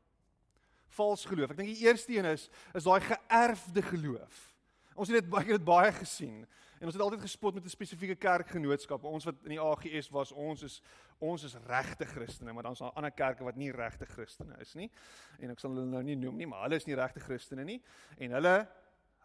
Vals 0.88 1.26
geloof. 1.26 1.50
Ek 1.50 1.58
dink 1.58 1.74
die 1.76 1.88
eerste 1.88 2.14
een 2.16 2.26
is 2.26 2.50
is 2.74 2.84
daai 2.84 3.02
geërfde 3.02 3.82
geloof. 3.82 4.56
Ons 4.96 5.08
het 5.08 5.24
dit 5.24 5.30
baie 5.30 5.46
dit 5.46 5.64
baie 5.64 5.92
gesien. 5.92 6.46
En 6.80 6.88
ons 6.88 6.94
het 6.94 7.04
altyd 7.04 7.22
gespot 7.22 7.54
met 7.54 7.64
'n 7.64 7.70
spesifieke 7.70 8.16
kerkgenootskap. 8.16 9.04
Ons 9.04 9.26
wat 9.26 9.36
in 9.44 9.56
die 9.56 9.62
AGS 9.62 10.10
was, 10.10 10.32
ons 10.32 10.64
is 10.64 10.82
ons 11.18 11.44
is 11.44 11.56
regte 11.68 12.06
Christene, 12.06 12.54
maar 12.54 12.64
dan's 12.64 12.80
daar 12.80 12.92
ander 12.92 13.12
kerke 13.12 13.44
wat 13.44 13.56
nie 13.56 13.72
regte 13.72 14.06
Christene 14.06 14.60
is 14.60 14.74
nie. 14.74 14.92
En 15.40 15.50
ek 15.50 15.60
sal 15.60 15.72
hulle 15.72 15.86
nou 15.86 16.04
nie 16.04 16.16
noem 16.16 16.36
nie, 16.36 16.48
maar 16.48 16.62
hulle 16.62 16.76
is 16.76 16.86
nie 16.86 16.96
regte 16.96 17.20
Christene 17.20 17.64
nie. 17.64 17.82
En 18.18 18.32
hulle 18.32 18.68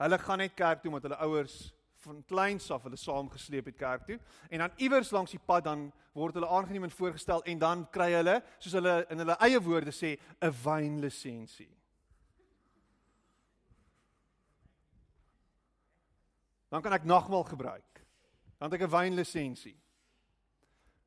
hulle 0.01 0.19
gaan 0.19 0.39
net 0.39 0.55
kerk 0.57 0.83
toe 0.83 0.93
met 0.93 1.05
hulle 1.07 1.21
ouers 1.27 1.59
van 2.01 2.23
kleins 2.25 2.71
af 2.73 2.87
hulle 2.89 2.97
saamgesleep 2.97 3.67
het 3.69 3.77
kerk 3.77 4.07
toe. 4.07 4.19
En 4.49 4.65
dan 4.65 4.77
iewers 4.77 5.11
langs 5.13 5.35
die 5.37 5.43
pad 5.47 5.65
dan 5.65 5.91
word 6.17 6.35
hulle 6.35 6.49
aangeneem 6.49 6.89
en 6.89 6.95
voorgestel 6.95 7.45
en 7.45 7.59
dan 7.59 7.85
kry 7.93 8.13
hulle, 8.13 8.41
soos 8.59 8.79
hulle 8.81 9.05
in 9.13 9.21
hulle 9.23 9.37
eie 9.45 9.61
woorde 9.61 9.93
sê, 9.93 10.17
'n 10.41 10.55
wynlisensie. 10.65 11.81
dan 16.71 16.83
kan 16.83 16.95
ek 16.95 17.05
nagmaal 17.05 17.45
gebruik. 17.45 18.07
Dan 18.59 18.71
het 18.71 18.81
ek 18.81 18.87
'n 18.87 18.95
wynlisensie. 18.95 19.79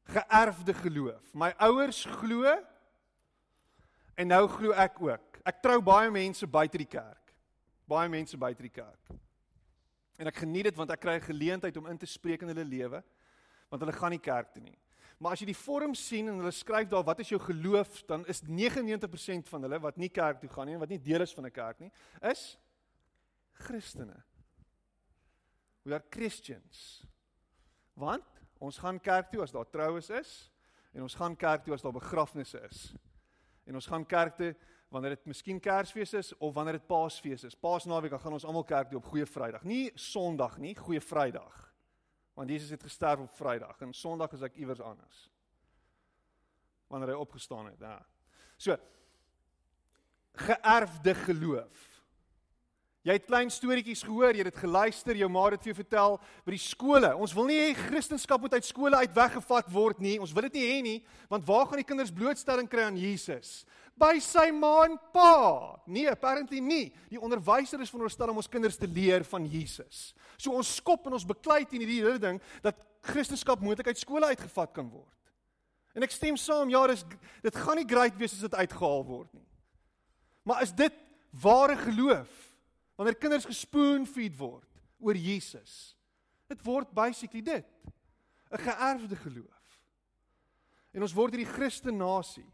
Geërfde 0.03 0.73
geloof. 0.73 1.33
My 1.33 1.53
ouers 1.57 2.05
glo 2.05 2.43
en 4.15 4.27
nou 4.27 4.47
glo 4.47 4.71
ek 4.71 5.01
ook. 5.01 5.39
Ek 5.43 5.61
trou 5.61 5.81
baie 5.81 6.11
mense 6.11 6.47
buite 6.47 6.77
die 6.77 6.87
kerk. 6.87 7.22
Baie 7.87 8.09
mense 8.09 8.37
buite 8.37 8.61
die 8.61 8.73
kerk. 8.73 9.11
En 10.17 10.29
ek 10.29 10.43
geniet 10.43 10.69
dit 10.69 10.75
want 10.75 10.91
ek 10.91 11.01
kry 11.01 11.15
'n 11.15 11.27
geleentheid 11.27 11.77
om 11.77 11.87
in 11.87 11.97
te 11.97 12.05
spreek 12.05 12.41
in 12.41 12.47
hulle 12.47 12.65
lewe 12.65 13.03
want 13.69 13.81
hulle 13.81 13.97
gaan 13.97 14.11
nie 14.11 14.21
kerk 14.21 14.53
toe 14.53 14.61
nie. 14.61 14.77
Maar 15.17 15.31
as 15.31 15.39
jy 15.39 15.45
die 15.45 15.57
vorm 15.57 15.95
sien 15.95 16.27
en 16.27 16.37
hulle 16.37 16.51
skryf 16.51 16.89
daar 16.89 17.03
wat 17.03 17.19
is 17.19 17.29
jou 17.29 17.39
geloof, 17.41 18.03
dan 18.05 18.25
is 18.27 18.41
99% 18.41 19.47
van 19.49 19.61
hulle 19.61 19.79
wat 19.79 19.97
nie 19.97 20.09
kerk 20.09 20.39
toe 20.39 20.49
gaan 20.49 20.67
nie 20.67 20.75
en 20.75 20.83
wat 20.83 20.89
nie 20.89 21.01
deel 21.01 21.21
is 21.21 21.33
van 21.33 21.45
'n 21.45 21.51
kerk 21.51 21.79
nie, 21.79 21.91
is 22.21 22.57
Christene. 23.53 24.23
We 25.83 25.93
are 25.93 26.03
Christians. 26.09 27.05
Want 27.93 28.25
ons 28.59 28.77
gaan 28.77 28.99
kerk 28.99 29.31
toe 29.31 29.41
as 29.41 29.51
daar 29.51 29.69
troues 29.69 30.09
is 30.09 30.51
en 30.93 31.01
ons 31.01 31.15
gaan 31.15 31.35
kerk 31.35 31.63
toe 31.63 31.73
as 31.73 31.81
daar 31.81 31.91
begrafnisse 31.91 32.61
is. 32.69 32.95
En 33.65 33.75
ons 33.75 33.87
gaan 33.87 34.05
kerk 34.05 34.37
toe 34.37 34.55
wanneer 34.93 35.15
dit 35.15 35.25
miskien 35.25 35.59
Kersfees 35.59 36.13
is 36.13 36.31
of 36.37 36.53
wanneer 36.53 36.77
dit 36.77 36.87
Paasfees 36.87 37.43
is. 37.47 37.57
Paasnaweek 37.57 38.13
gaan 38.21 38.35
ons 38.37 38.45
almal 38.45 38.65
kerk 38.69 38.91
toe 38.91 38.99
op 38.99 39.09
Goeie 39.09 39.25
Vrydag. 39.25 39.63
Nie 39.65 39.87
Sondag 39.97 40.59
nie, 40.61 40.75
Goeie 40.77 41.01
Vrydag. 41.01 41.55
Want 42.37 42.49
Jesus 42.49 42.69
het 42.69 42.83
gesterf 42.85 43.23
op 43.25 43.33
Vrydag 43.33 43.81
en 43.81 43.93
Sondag 43.93 44.35
is 44.37 44.45
ek 44.45 44.59
iewers 44.61 44.81
anders. 44.85 45.27
Wanneer 46.93 47.15
hy 47.15 47.23
opgestaan 47.25 47.71
het, 47.71 47.81
ja. 47.81 47.97
So 48.57 48.77
geërfde 50.33 51.13
geloof. 51.25 51.89
Jy 53.03 53.17
het 53.17 53.25
klein 53.27 53.49
storieetjies 53.51 54.05
gehoor, 54.07 54.31
jy 54.31 54.45
het 54.45 54.53
dit 54.53 54.61
geluister, 54.63 55.17
jou 55.19 55.27
ma 55.27 55.41
het 55.49 55.57
dit 55.57 55.65
vir 55.65 55.73
jou 55.73 55.79
vertel 55.81 56.13
by 56.45 56.53
die 56.55 56.61
skole. 56.63 57.09
Ons 57.19 57.33
wil 57.35 57.49
nie 57.49 57.57
hê 57.59 57.73
Christendom 57.75 58.45
moet 58.45 58.55
uit 58.55 58.67
skole 58.69 59.01
uit 59.01 59.17
weggevat 59.17 59.67
word 59.73 59.99
nie. 59.99 60.15
Ons 60.23 60.31
wil 60.31 60.47
dit 60.47 60.61
nie 60.61 60.69
hê 60.69 60.77
nie, 60.85 60.99
want 61.33 61.43
waar 61.49 61.67
gaan 61.67 61.81
die 61.81 61.89
kinders 61.89 62.13
blootstelling 62.15 62.69
kry 62.71 62.85
aan 62.87 62.97
Jesus? 62.97 63.65
By 63.99 64.17
sy 64.23 64.49
ma 64.55 64.85
en 64.87 64.95
pa. 65.13 65.79
Nee, 65.85 66.09
apparently 66.09 66.59
nie. 66.59 66.87
Die 67.11 67.21
onderwyser 67.21 67.81
is 67.83 67.91
veronderstel 67.93 68.31
om 68.33 68.39
ons 68.41 68.49
kinders 68.49 68.79
te 68.79 68.89
leer 68.89 69.25
van 69.29 69.45
Jesus. 69.45 70.13
So 70.37 70.55
ons 70.57 70.75
skop 70.79 71.05
en 71.07 71.13
ons 71.13 71.27
beklei 71.27 71.61
teen 71.65 71.83
hierdie 71.83 72.01
hele 72.01 72.21
ding 72.21 72.41
dat 72.65 72.79
Christendom 73.05 73.67
moontlik 73.67 73.91
uit 73.91 73.99
skole 73.99 74.31
uitgevat 74.31 74.73
kan 74.73 74.87
word. 74.89 75.11
En 75.93 76.05
ek 76.05 76.13
stem 76.15 76.37
saam, 76.39 76.71
ja, 76.73 76.81
dis 76.89 77.03
dit 77.43 77.57
gaan 77.61 77.77
nie 77.77 77.87
great 77.87 78.15
wees 78.17 78.33
as 78.33 78.45
dit 78.47 78.55
uitgehaal 78.55 79.03
word 79.05 79.29
nie. 79.35 79.45
Maar 80.47 80.63
is 80.65 80.73
dit 80.75 80.95
ware 81.43 81.75
geloof? 81.77 82.31
Wanneer 82.97 83.19
kinders 83.19 83.45
gespoon-feed 83.45 84.35
word 84.39 84.69
oor 85.03 85.17
Jesus. 85.17 85.93
Dit 86.49 86.63
word 86.65 86.89
basically 86.93 87.41
dit. 87.41 87.67
'n 88.53 88.61
Geërfde 88.61 89.15
geloof. 89.15 89.61
En 90.93 91.01
ons 91.01 91.13
word 91.13 91.33
hierdie 91.33 91.53
Christen 91.53 91.97
nasie. 91.97 92.52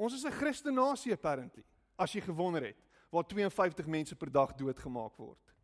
Ons 0.00 0.14
is 0.14 0.24
'n 0.24 0.32
Christen 0.32 0.74
nasie 0.74 1.12
apparently, 1.12 1.64
as 1.96 2.12
jy 2.12 2.20
gewonder 2.20 2.62
het, 2.62 2.78
waar 3.10 3.26
52 3.26 3.86
mense 3.86 4.16
per 4.16 4.30
dag 4.32 4.54
doodgemaak 4.54 5.16
word. 5.16 5.54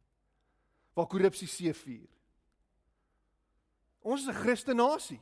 Waar 0.93 1.07
korrupsie 1.07 1.49
seevier. 1.49 2.09
Ons 4.01 4.21
is 4.21 4.29
'n 4.29 4.41
Christen 4.43 4.77
nasie. 4.77 5.21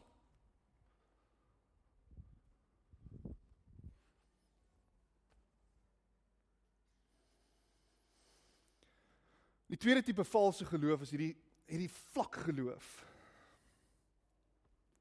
Die 9.67 9.79
tweede 9.79 10.03
tipe 10.03 10.25
valse 10.25 10.65
geloof 10.65 11.01
is 11.01 11.11
hierdie 11.11 11.37
hierdie 11.67 11.91
vlak 11.91 12.35
geloof. 12.35 13.05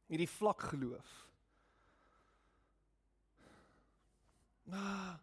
Hierdie 0.06 0.30
vlak 0.30 0.62
geloof. 0.62 1.23
Nou. 4.70 5.16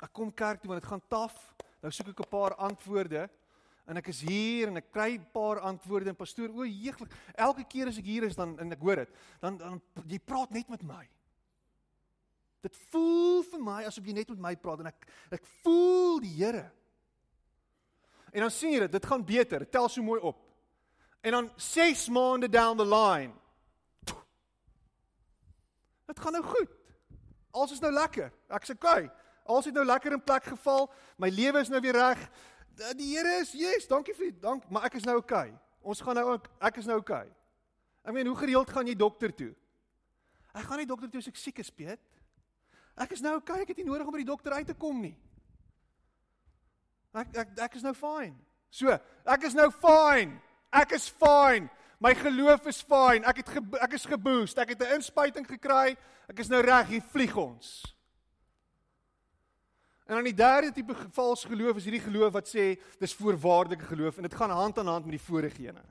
Ek 0.00 0.12
kom 0.16 0.32
kerk 0.32 0.62
toe 0.62 0.70
want 0.70 0.80
dit 0.80 0.90
gaan 0.90 1.04
taaf. 1.12 1.36
Nou 1.80 1.92
soek 1.92 2.12
ek 2.12 2.20
'n 2.24 2.30
paar 2.30 2.54
antwoorde 2.56 3.28
en 3.86 3.96
ek 3.96 4.08
is 4.08 4.20
hier 4.20 4.68
en 4.68 4.76
ek 4.76 4.92
kry 4.92 5.18
'n 5.18 5.30
paar 5.32 5.60
antwoorde 5.60 6.08
en 6.08 6.16
pastoor, 6.16 6.48
o 6.48 6.64
jeeglik, 6.64 7.12
elke 7.34 7.64
keer 7.64 7.88
as 7.88 7.98
ek 7.98 8.04
hier 8.04 8.24
is 8.24 8.36
dan 8.36 8.58
en 8.58 8.72
ek 8.72 8.80
hoor 8.80 8.96
dit, 8.96 9.08
dan 9.40 9.56
dan 9.58 9.80
jy 10.06 10.18
praat 10.18 10.50
net 10.50 10.68
met 10.68 10.82
my. 10.82 11.08
Dit 12.62 12.76
voel 12.90 13.42
vir 13.42 13.60
my 13.60 13.84
asof 13.84 14.04
jy 14.04 14.12
net 14.12 14.28
met 14.28 14.38
my 14.38 14.56
praat 14.56 14.80
en 14.80 14.86
ek 14.86 15.06
ek 15.30 15.46
voel 15.62 16.20
die 16.20 16.34
Here. 16.36 16.70
En 18.32 18.40
dan 18.40 18.50
sien 18.50 18.72
jy 18.72 18.80
dit, 18.80 18.92
dit 18.92 19.06
gaan 19.06 19.24
beter. 19.24 19.70
Tel 19.70 19.88
so 19.88 20.02
mooi 20.02 20.20
op. 20.20 20.38
En 21.20 21.32
dan 21.32 21.50
6 21.56 22.08
maande 22.08 22.48
down 22.48 22.76
the 22.76 22.86
line. 22.86 23.34
Dit 26.06 26.20
gaan 26.20 26.32
nou 26.32 26.44
goed. 26.44 26.79
Alles 27.50 27.72
is 27.72 27.82
nou 27.82 27.92
lekker. 27.92 28.32
Ek 28.48 28.64
sê, 28.64 28.74
"Oké, 28.74 29.10
alles 29.44 29.64
het 29.64 29.74
nou 29.74 29.84
lekker 29.84 30.12
in 30.12 30.22
plek 30.22 30.44
geval. 30.44 30.90
My 31.16 31.28
lewe 31.28 31.60
is 31.60 31.68
nou 31.68 31.80
weer 31.80 31.96
reg. 31.96 32.30
Die 32.96 33.16
Here 33.16 33.40
is, 33.40 33.52
yes, 33.52 33.88
dankie 33.88 34.14
vir 34.14 34.32
dank, 34.40 34.68
maar 34.70 34.84
ek 34.84 34.94
is 34.94 35.04
nou. 35.04 35.16
Okay. 35.16 35.52
Ons 35.80 36.00
gaan 36.00 36.14
nou 36.14 36.26
ook 36.32 36.48
ek 36.60 36.76
is 36.76 36.86
nou. 36.86 36.98
Okay. 36.98 37.26
Ek 38.04 38.12
meen, 38.12 38.26
hoe 38.26 38.36
gereeld 38.36 38.70
gaan 38.70 38.86
jy 38.86 38.94
dokter 38.96 39.34
toe? 39.34 39.54
Ek 40.54 40.64
gaan 40.66 40.78
nie 40.78 40.88
dokter 40.88 41.10
toe 41.10 41.20
as 41.20 41.28
ek 41.30 41.36
siek 41.36 41.58
is, 41.58 41.70
Piet. 41.70 42.00
Ek 43.00 43.10
is 43.10 43.22
nou 43.24 43.36
okay. 43.36 43.60
ek 43.62 43.68
het 43.68 43.76
nie 43.82 43.88
nodig 43.88 44.06
om 44.06 44.12
by 44.12 44.22
die 44.22 44.30
dokter 44.30 44.52
uit 44.52 44.66
te 44.66 44.74
kom 44.74 45.00
nie. 45.00 45.16
Ek 47.14 47.34
ek 47.42 47.58
ek 47.66 47.76
is 47.80 47.84
nou 47.86 47.94
fine. 47.96 48.36
So, 48.70 48.94
ek 49.26 49.46
is 49.48 49.56
nou 49.58 49.68
fine. 49.74 50.38
Ek 50.70 50.92
is 50.94 51.08
fine. 51.10 51.66
My 52.00 52.14
geloof 52.16 52.64
is 52.70 52.80
fyn. 52.80 53.26
Ek 53.28 53.42
het 53.42 53.50
ge, 53.52 53.62
ek 53.84 53.94
is 53.98 54.06
geboost. 54.08 54.58
Ek 54.58 54.72
het 54.72 54.82
'n 54.82 54.94
inspuiting 54.96 55.46
gekry. 55.46 55.96
Ek 56.28 56.38
is 56.38 56.48
nou 56.48 56.62
reg. 56.62 56.88
Hier 56.88 57.02
vlieg 57.02 57.36
ons. 57.36 57.84
En 60.06 60.16
dan 60.16 60.24
die 60.24 60.34
derde 60.34 60.72
tipe 60.72 60.94
vals 61.14 61.44
geloof 61.44 61.76
is 61.76 61.84
hierdie 61.84 62.02
geloof 62.02 62.32
wat 62.32 62.48
sê 62.48 62.80
dis 62.98 63.14
voorwaardelike 63.14 63.84
geloof 63.84 64.16
en 64.16 64.22
dit 64.22 64.34
gaan 64.34 64.50
hand 64.50 64.78
aan 64.78 64.86
hand 64.86 65.04
met 65.04 65.14
die 65.14 65.26
vorige 65.26 65.62
ene. 65.62 65.82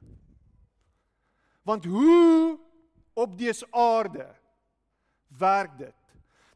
Want 1.63 1.86
hoe 1.86 2.60
op 3.13 3.38
dese 3.38 3.67
aarde 3.72 4.28
werk 5.28 5.78
dit 5.78 5.95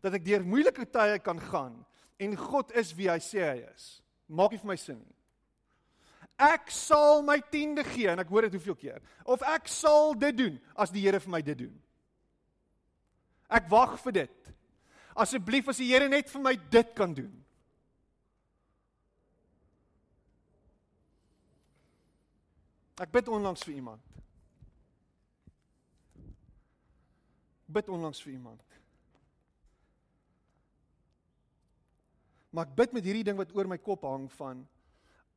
dat 0.02 0.13
ek 0.13 0.26
deur 0.26 0.44
moeilike 0.44 0.89
tye 0.92 1.20
kan 1.20 1.39
gaan 1.39 1.86
en 2.20 2.36
God 2.36 2.74
is 2.76 2.92
wie 2.98 3.08
hy 3.08 3.20
sê 3.24 3.39
hy 3.39 3.63
is. 3.72 4.04
Maak 4.28 4.52
nie 4.52 4.60
vir 4.60 4.68
my 4.68 4.76
sin 4.76 5.00
nie. 5.00 5.16
Ek 6.41 6.72
sal 6.74 7.22
my 7.26 7.38
tiende 7.54 7.84
gee 7.86 8.10
en 8.10 8.19
ek 8.24 8.32
hoor 8.34 8.48
dit 8.48 8.56
hoeveel 8.58 8.78
keer. 8.80 9.02
Of 9.26 9.43
ek 9.46 9.69
sal 9.72 10.15
dit 10.17 10.38
doen 10.38 10.56
as 10.76 10.91
die 10.93 11.04
Here 11.06 11.22
vir 11.22 11.34
my 11.36 11.41
dit 11.46 11.65
doen. 11.65 11.76
Ek 13.54 13.69
wag 13.69 14.00
vir 14.02 14.24
dit. 14.24 14.52
Asseblief 15.13 15.69
as 15.69 15.82
die 15.82 15.91
Here 15.91 16.10
net 16.10 16.32
vir 16.34 16.41
my 16.41 16.56
dit 16.58 16.93
kan 16.98 17.13
doen. 17.13 17.32
Ek 23.02 23.12
bid 23.13 23.30
onlangs 23.30 23.63
vir 23.65 23.78
iemand. 23.78 24.02
Bid 27.74 27.89
onlangs 27.89 28.22
vir 28.22 28.34
iemand. 28.36 28.62
Maar 32.54 32.69
ek 32.69 32.76
bid 32.78 32.93
met 32.93 33.06
hierdie 33.06 33.26
ding 33.26 33.38
wat 33.39 33.54
oor 33.58 33.69
my 33.69 33.80
kop 33.82 34.06
hang 34.06 34.28
van 34.38 34.62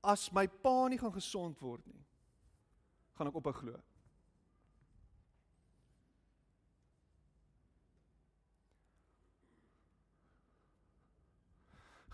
as 0.07 0.29
my 0.33 0.47
pa 0.47 0.87
nie 0.89 1.01
gaan 1.01 1.15
gesond 1.15 1.61
word 1.63 1.85
nie, 1.91 2.03
gaan 3.19 3.31
ek 3.31 3.39
ophou 3.41 3.55
glo. 3.57 3.77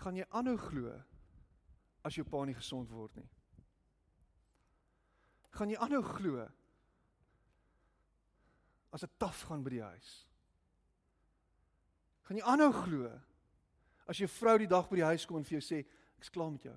Gaan 0.02 0.18
jy 0.18 0.26
aanhou 0.34 0.56
glo 0.58 0.96
as 2.02 2.16
jou 2.18 2.26
pa 2.26 2.42
nie 2.48 2.58
gesond 2.58 2.90
word 2.90 3.14
nie? 3.20 3.28
gaan 5.52 5.72
jy 5.72 5.78
aanhou 5.78 6.02
glo 6.16 6.46
as 8.92 9.04
dit 9.04 9.18
taaf 9.20 9.44
gaan 9.48 9.64
by 9.64 9.72
die 9.72 9.84
huis. 9.84 10.12
Gaan 12.28 12.40
jy 12.40 12.46
aanhou 12.48 12.72
glo 12.76 13.10
as 14.08 14.20
jou 14.20 14.28
vrou 14.32 14.56
die 14.60 14.70
dag 14.70 14.88
by 14.90 15.00
die 15.00 15.10
huis 15.12 15.26
kom 15.28 15.40
en 15.40 15.46
vir 15.48 15.58
jou 15.58 15.64
sê 15.64 15.82
ek's 16.18 16.32
klaar 16.32 16.52
met 16.54 16.66
jou. 16.68 16.76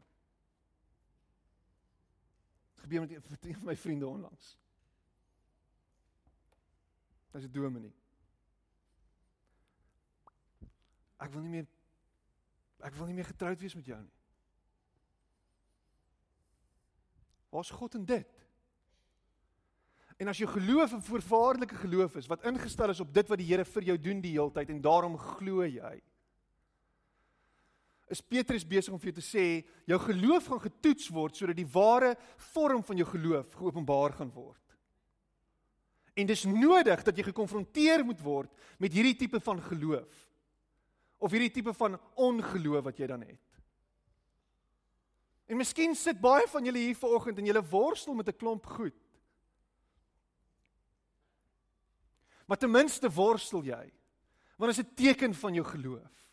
Gebeur 2.86 3.02
met 3.02 3.12
een 3.12 3.54
van 3.60 3.66
my 3.66 3.76
vriende 3.76 4.08
onlangs. 4.08 4.58
Dis 7.32 7.44
'n 7.44 7.52
dominee. 7.52 7.94
Ek 11.18 11.32
wil 11.32 11.42
nie 11.42 11.50
meer 11.50 11.68
ek 12.80 12.94
wil 12.94 13.08
nie 13.10 13.16
meer 13.18 13.26
getroud 13.26 13.60
wees 13.60 13.76
met 13.76 13.86
jou 13.86 13.98
nie. 14.02 14.14
Waar's 17.50 17.70
God 17.70 17.96
in 17.96 18.06
dit? 18.06 18.44
En 20.22 20.28
as 20.28 20.38
jou 20.38 20.50
geloof 20.52 20.94
'n 20.94 21.02
voorwaardelike 21.02 21.76
geloof 21.76 22.16
is 22.16 22.28
wat 22.28 22.44
ingestel 22.46 22.90
is 22.90 23.00
op 23.00 23.14
dit 23.14 23.28
wat 23.28 23.38
die 23.38 23.48
Here 23.48 23.66
vir 23.66 23.84
jou 23.84 23.98
doen 23.98 24.22
die 24.22 24.32
hele 24.38 24.52
tyd 24.52 24.70
en 24.70 24.82
daarom 24.82 25.18
glo 25.18 25.66
jy. 25.66 26.02
Is 28.08 28.22
Petrus 28.22 28.66
besig 28.68 28.94
om 28.94 29.00
vir 29.02 29.12
jou 29.12 29.20
te 29.20 29.26
sê 29.26 29.46
jou 29.90 29.98
geloof 30.00 30.52
gaan 30.52 30.62
getoets 30.68 31.10
word 31.10 31.36
sodat 31.36 31.58
die 31.58 31.70
ware 31.74 32.14
vorm 32.54 32.84
van 32.86 32.98
jou 33.02 33.08
geloof 33.10 33.56
geopenbaar 33.58 34.14
gaan 34.20 34.32
word. 34.34 34.62
En 36.16 36.28
dis 36.30 36.46
nodig 36.48 37.02
dat 37.04 37.18
jy 37.18 37.26
gekonfronteer 37.28 38.06
moet 38.06 38.22
word 38.24 38.52
met 38.80 38.94
hierdie 38.94 39.18
tipe 39.18 39.40
van 39.40 39.62
geloof 39.62 40.22
of 41.18 41.34
hierdie 41.34 41.52
tipe 41.52 41.74
van 41.74 41.98
ongeloof 42.22 42.86
wat 42.86 43.00
jy 43.00 43.08
dan 43.10 43.24
het. 43.26 43.42
En 45.50 45.58
miskien 45.58 45.96
sit 45.98 46.20
baie 46.22 46.46
van 46.50 46.66
julle 46.66 46.82
hier 46.82 46.98
vanoggend 46.98 47.40
en 47.42 47.50
julle 47.50 47.66
worstel 47.70 48.14
met 48.18 48.30
'n 48.30 48.38
klomp 48.38 48.66
goed. 48.66 49.02
Maar 52.46 52.58
ten 52.58 52.72
minste 52.72 53.10
worstel 53.10 53.64
jy. 53.64 53.92
Want 54.58 54.76
dit 54.76 54.78
is 54.78 54.92
'n 54.92 54.96
teken 54.96 55.34
van 55.34 55.54
jou 55.54 55.66
geloof. 55.66 56.25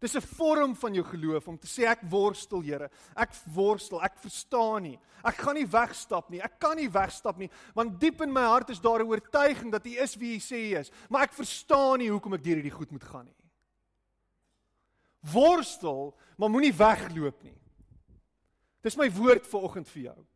Dis 0.00 0.16
'n 0.16 0.20
vorm 0.36 0.74
van 0.76 0.94
jou 0.94 1.04
geloof 1.04 1.48
om 1.48 1.58
te 1.58 1.66
sê 1.66 1.84
ek 1.84 2.00
worstel, 2.08 2.62
Here. 2.62 2.90
Ek 3.14 3.30
worstel, 3.52 4.02
ek 4.02 4.16
verstaan 4.18 4.82
nie. 4.82 4.98
Ek 5.22 5.36
gaan 5.36 5.54
nie 5.54 5.66
wegstap 5.66 6.30
nie. 6.30 6.40
Ek 6.40 6.58
kan 6.58 6.76
nie 6.76 6.88
wegstap 6.88 7.36
nie, 7.36 7.50
want 7.74 8.00
diep 8.00 8.20
in 8.22 8.32
my 8.32 8.40
hart 8.40 8.70
is 8.70 8.80
daar 8.80 9.00
'n 9.00 9.08
oortuiging 9.08 9.70
dat 9.70 9.86
U 9.86 9.90
is 9.90 10.16
wie 10.16 10.36
U 10.36 10.38
sê 10.38 10.72
U 10.72 10.78
is, 10.78 10.90
maar 11.10 11.22
ek 11.22 11.32
verstaan 11.32 11.98
nie 11.98 12.08
hoekom 12.08 12.34
ek 12.34 12.42
deur 12.42 12.56
hierdie 12.56 12.78
goed 12.78 12.90
moet 12.90 13.04
gaan 13.04 13.24
nie. 13.26 13.34
Worstel, 15.20 16.16
maar 16.38 16.48
moenie 16.48 16.72
wegloop 16.72 17.42
nie. 17.42 17.58
Dis 18.82 18.96
my 18.96 19.10
woord 19.10 19.46
vir 19.46 19.60
oggend 19.60 19.88
vir 19.88 20.02
jou. 20.02 20.26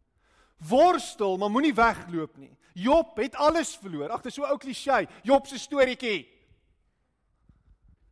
Worstel, 0.68 1.38
maar 1.38 1.50
moenie 1.50 1.74
wegloop 1.74 2.36
nie. 2.36 2.56
Job 2.74 3.16
het 3.16 3.34
alles 3.34 3.76
verloor. 3.76 4.10
Ag, 4.10 4.22
dis 4.22 4.34
so 4.34 4.44
ou 4.44 4.58
klise. 4.58 5.06
Job 5.22 5.46
se 5.46 5.58
storieetjie. 5.58 6.33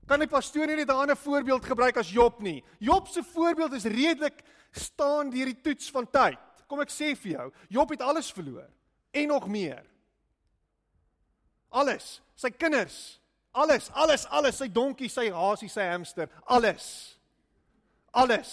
Kan 0.06 0.22
die 0.22 0.30
pastoor 0.30 0.66
nie 0.66 0.76
net 0.76 0.88
'n 0.88 1.02
ander 1.02 1.16
voorbeeld 1.16 1.64
gebruik 1.64 1.96
as 1.96 2.10
Job 2.10 2.40
nie? 2.40 2.64
Job 2.78 3.08
se 3.08 3.22
voorbeeld 3.22 3.72
is 3.72 3.84
redelik 3.84 4.42
staan 4.70 5.30
deur 5.30 5.46
die 5.46 5.60
toets 5.60 5.90
van 5.90 6.10
tyd. 6.10 6.38
Kom 6.66 6.80
ek 6.80 6.90
sê 6.90 7.14
vir 7.16 7.32
jou, 7.32 7.52
Job 7.68 7.90
het 7.90 8.00
alles 8.00 8.32
verloor 8.32 8.68
en 9.12 9.28
nog 9.28 9.48
meer. 9.48 9.84
Alles, 11.68 12.20
sy 12.34 12.50
kinders, 12.50 13.20
alles, 13.52 13.90
alles, 13.90 14.26
alles, 14.26 14.56
sy 14.56 14.68
donkie, 14.68 15.08
sy 15.08 15.30
hasie, 15.30 15.68
sy 15.68 15.82
hamster, 15.82 16.28
alles. 16.44 17.18
Alles. 18.12 18.52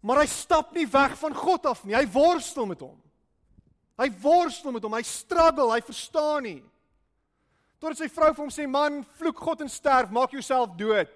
Maar 0.00 0.22
hy 0.24 0.26
stap 0.26 0.72
nie 0.74 0.86
weg 0.90 1.14
van 1.20 1.34
God 1.36 1.66
af 1.66 1.84
nie. 1.84 1.94
Hy 1.94 2.06
worstel 2.10 2.66
met 2.66 2.80
hom. 2.80 2.96
Hy 4.00 4.08
worstel 4.22 4.72
met 4.72 4.82
hom. 4.82 4.96
Hy 4.96 5.04
struggle, 5.06 5.68
hy 5.74 5.80
verstaan 5.84 6.46
nie. 6.48 6.60
Totdat 7.80 7.96
sy 8.02 8.08
vrou 8.12 8.28
vir 8.34 8.42
hom 8.44 8.52
sê: 8.52 8.66
"Man, 8.68 9.04
vloek 9.16 9.38
God 9.40 9.60
en 9.64 9.70
sterf, 9.72 10.10
maak 10.12 10.30
jouself 10.36 10.76
dood." 10.76 11.08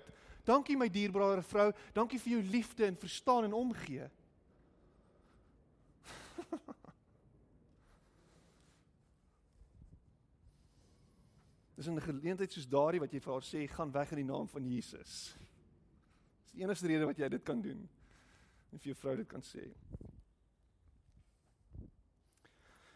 Dankie 0.45 0.77
my 0.77 0.89
dierbare 0.93 1.43
vrou. 1.43 1.73
Dankie 1.93 2.19
vir 2.21 2.33
jou 2.37 2.43
liefde 2.43 2.87
en 2.87 2.97
verstaan 2.97 3.45
en 3.45 3.53
omgee. 3.53 4.11
Dis 11.77 11.87
'n 11.89 12.01
geleentheid 12.01 12.53
soos 12.53 12.69
daardie 12.69 13.01
wat 13.01 13.13
jy 13.13 13.21
vir 13.21 13.33
haar 13.33 13.43
sê, 13.43 13.69
"Gaan 13.69 13.93
weg 13.93 14.11
in 14.13 14.17
die 14.17 14.33
naam 14.33 14.49
van 14.49 14.65
Jesus." 14.65 15.35
Dis 16.45 16.53
die 16.53 16.63
enigste 16.63 16.87
rede 16.87 17.07
wat 17.07 17.19
jy 17.19 17.29
dit 17.29 17.43
kan 17.45 17.61
doen 17.61 17.89
en 18.73 18.79
vir 18.79 18.87
jou 18.93 18.95
vrou 18.95 19.17
dit 19.17 19.29
kan 19.29 19.43
sê. 19.43 19.75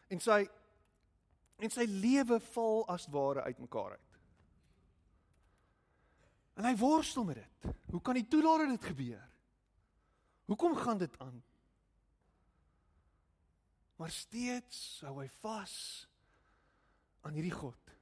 En 0.09 0.21
sy 0.21 0.49
en 1.59 1.73
sy 1.75 1.87
lewe 1.91 2.39
val 2.53 2.85
as 2.93 3.09
ware 3.11 3.43
uitmekaar 3.49 3.97
uit. 3.97 4.19
En 6.59 6.67
hy 6.67 6.75
worstel 6.79 7.27
met 7.27 7.39
dit. 7.39 7.69
Hoe 7.93 8.03
kan 8.03 8.19
hy 8.19 8.25
toelaat 8.27 8.65
dat 8.67 8.75
dit 8.77 8.89
gebeur? 8.91 9.25
Hoekom 10.51 10.75
gaan 10.77 10.99
dit 10.99 11.19
aan? 11.23 11.43
Maar 13.99 14.11
steeds 14.15 15.01
hou 15.07 15.17
hy 15.21 15.29
vas 15.43 15.75
aan 17.27 17.35
hierdie 17.35 17.55
God. 17.55 17.95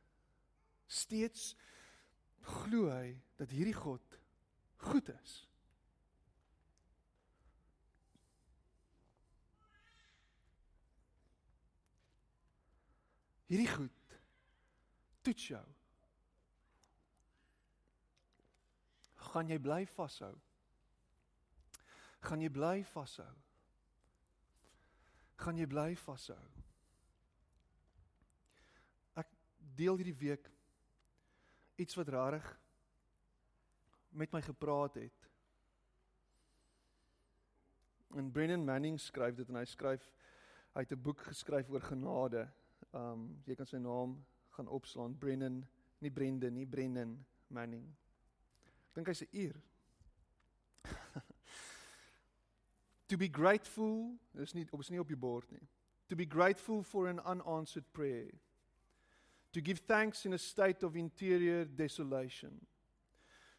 Steeds 0.87 1.55
glo 2.47 2.91
hy 2.93 3.17
dat 3.41 3.53
hierdie 3.53 3.77
God 3.77 4.21
goed 4.87 5.09
is. 5.11 5.37
Hierdie 13.47 13.71
goed 13.71 14.19
toets 15.27 15.49
jou. 15.51 15.65
Gaan 19.31 19.51
jy 19.51 19.59
bly 19.63 19.83
vashou? 19.97 20.35
Gaan 22.27 22.43
jy 22.43 22.51
bly 22.51 22.81
vashou? 22.95 23.33
Gaan 25.43 25.59
jy 25.61 25.67
bly 25.71 25.91
vashou? 26.01 26.43
Ek 29.21 29.31
deel 29.79 29.99
hierdie 30.01 30.19
week 30.23 30.51
iets 31.83 31.99
wat 31.99 32.11
rarig 32.15 32.47
met 34.17 34.33
my 34.33 34.41
gepraat 34.43 34.97
het. 34.97 35.27
En 38.17 38.31
Brennan 38.33 38.65
Manning 38.65 38.97
skryf 39.01 39.37
dit 39.37 39.51
en 39.53 39.61
hy 39.61 39.67
skryf 39.69 40.07
hy 40.77 40.85
het 40.85 40.93
'n 40.93 41.03
boek 41.03 41.21
geskryf 41.29 41.69
oor 41.71 41.81
genade 41.81 42.47
Um 42.97 43.29
jy 43.47 43.57
kan 43.59 43.69
sy 43.69 43.81
naam 43.83 44.17
gaan 44.57 44.69
opslaan 44.73 45.17
Brennan, 45.21 45.61
nie 46.01 46.11
Brendan 46.11 46.55
nie, 46.57 46.67
Brennan 46.67 47.19
Manning. 47.53 47.87
Ek 48.89 48.95
dink 48.99 49.13
hy's 49.13 49.23
'n 49.23 49.33
uur. 49.45 49.57
to 53.09 53.17
be 53.17 53.29
grateful 53.29 54.17
is 54.41 54.55
nie 54.55 54.67
op 54.73 54.81
is 54.81 54.91
nie 54.91 55.01
op 55.01 55.09
die 55.09 55.17
bord 55.17 55.53
nie. 55.53 55.67
to 56.09 56.17
be 56.17 56.27
grateful 56.27 56.83
for 56.83 57.09
an 57.09 57.21
unanswered 57.27 57.85
prayer, 57.93 58.31
to 59.53 59.61
give 59.61 59.81
thanks 59.81 60.25
in 60.25 60.33
a 60.33 60.39
state 60.39 60.83
of 60.83 60.97
interior 60.97 61.65
desolation, 61.65 62.53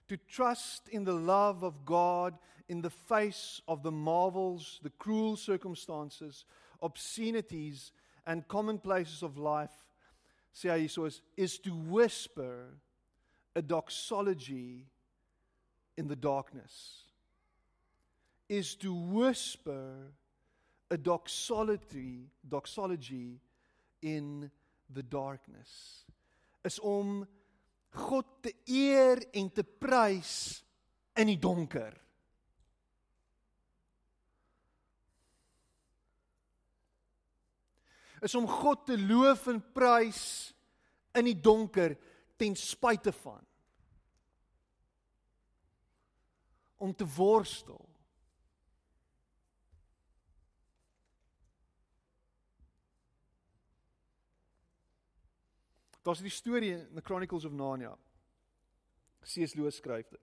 to 0.08 0.18
trust 0.18 0.88
in 0.90 1.04
the 1.04 1.14
love 1.14 1.64
of 1.64 1.86
God 1.86 2.38
in 2.70 2.82
the 2.82 2.90
face 2.90 3.62
of 3.68 3.84
the 3.84 3.92
marvels, 3.92 4.80
the 4.84 4.90
cruel 4.92 5.36
circumstances, 5.36 6.46
obscenities, 6.82 7.92
and 8.28 8.48
commonplaces 8.48 9.24
of 9.24 9.38
life, 9.38 9.74
sê 10.54 10.70
hy 10.70 10.88
so 10.92 11.06
is, 11.08 11.22
is 11.38 11.58
to 11.64 11.72
whisper 11.72 12.76
a 13.56 13.62
doxology 13.62 14.86
in 15.98 16.08
the 16.08 16.16
darkness. 16.16 17.08
Is 18.50 18.76
to 18.84 18.94
whisper 18.94 20.12
a 20.92 20.98
doxology, 20.98 22.28
doxology 22.48 23.40
in 24.02 24.52
the 24.94 25.04
darkness. 25.04 26.04
Is 26.64 26.80
om 26.80 27.26
God 27.96 28.28
te 28.44 28.54
eer 28.68 29.24
en 29.34 29.50
te 29.50 29.64
prys 29.64 30.62
in 31.18 31.32
die 31.32 31.40
donker. 31.40 31.96
Is 38.22 38.36
om 38.36 38.48
God 38.48 38.86
te 38.86 38.98
loof 38.98 39.48
en 39.48 39.62
prys 39.74 40.54
in 41.18 41.26
die 41.26 41.38
donker 41.42 41.98
ten 42.38 42.56
spyte 42.56 43.12
van 43.12 43.44
om 46.78 46.94
te 46.94 47.06
worstel 47.10 47.88
Daar's 56.08 56.24
die 56.24 56.32
storie 56.32 56.72
in 56.72 56.96
the 56.96 57.02
Chronicles 57.04 57.44
of 57.46 57.52
Narnia. 57.52 57.92
C.S. 59.28 59.58
Lewis 59.60 59.76
skryf 59.76 60.08
dit. 60.08 60.22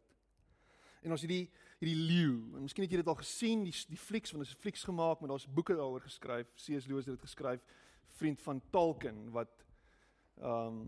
En 1.04 1.12
ons 1.12 1.20
het 1.20 1.28
die 1.28 1.42
hierdie 1.82 1.98
leeu, 2.08 2.38
en 2.56 2.64
miskien 2.64 2.86
het 2.86 2.94
jy 2.94 3.02
dit 3.02 3.10
al 3.12 3.18
gesien, 3.18 3.66
die 3.66 3.74
die 3.90 4.00
flieks 4.00 4.32
van 4.32 4.40
'n 4.40 4.48
flieks 4.62 4.84
gemaak, 4.88 5.20
maar 5.20 5.34
daar's 5.34 5.44
boeke 5.44 5.76
daaroor 5.76 6.00
geskryf. 6.00 6.48
C.S. 6.56 6.86
Lewis 6.88 7.04
het 7.04 7.20
dit 7.20 7.26
geskryf, 7.28 7.60
vriend 8.18 8.40
van 8.40 8.62
Tolkien 8.70 9.30
wat 9.34 9.64
ehm 10.40 10.66
um, 10.66 10.84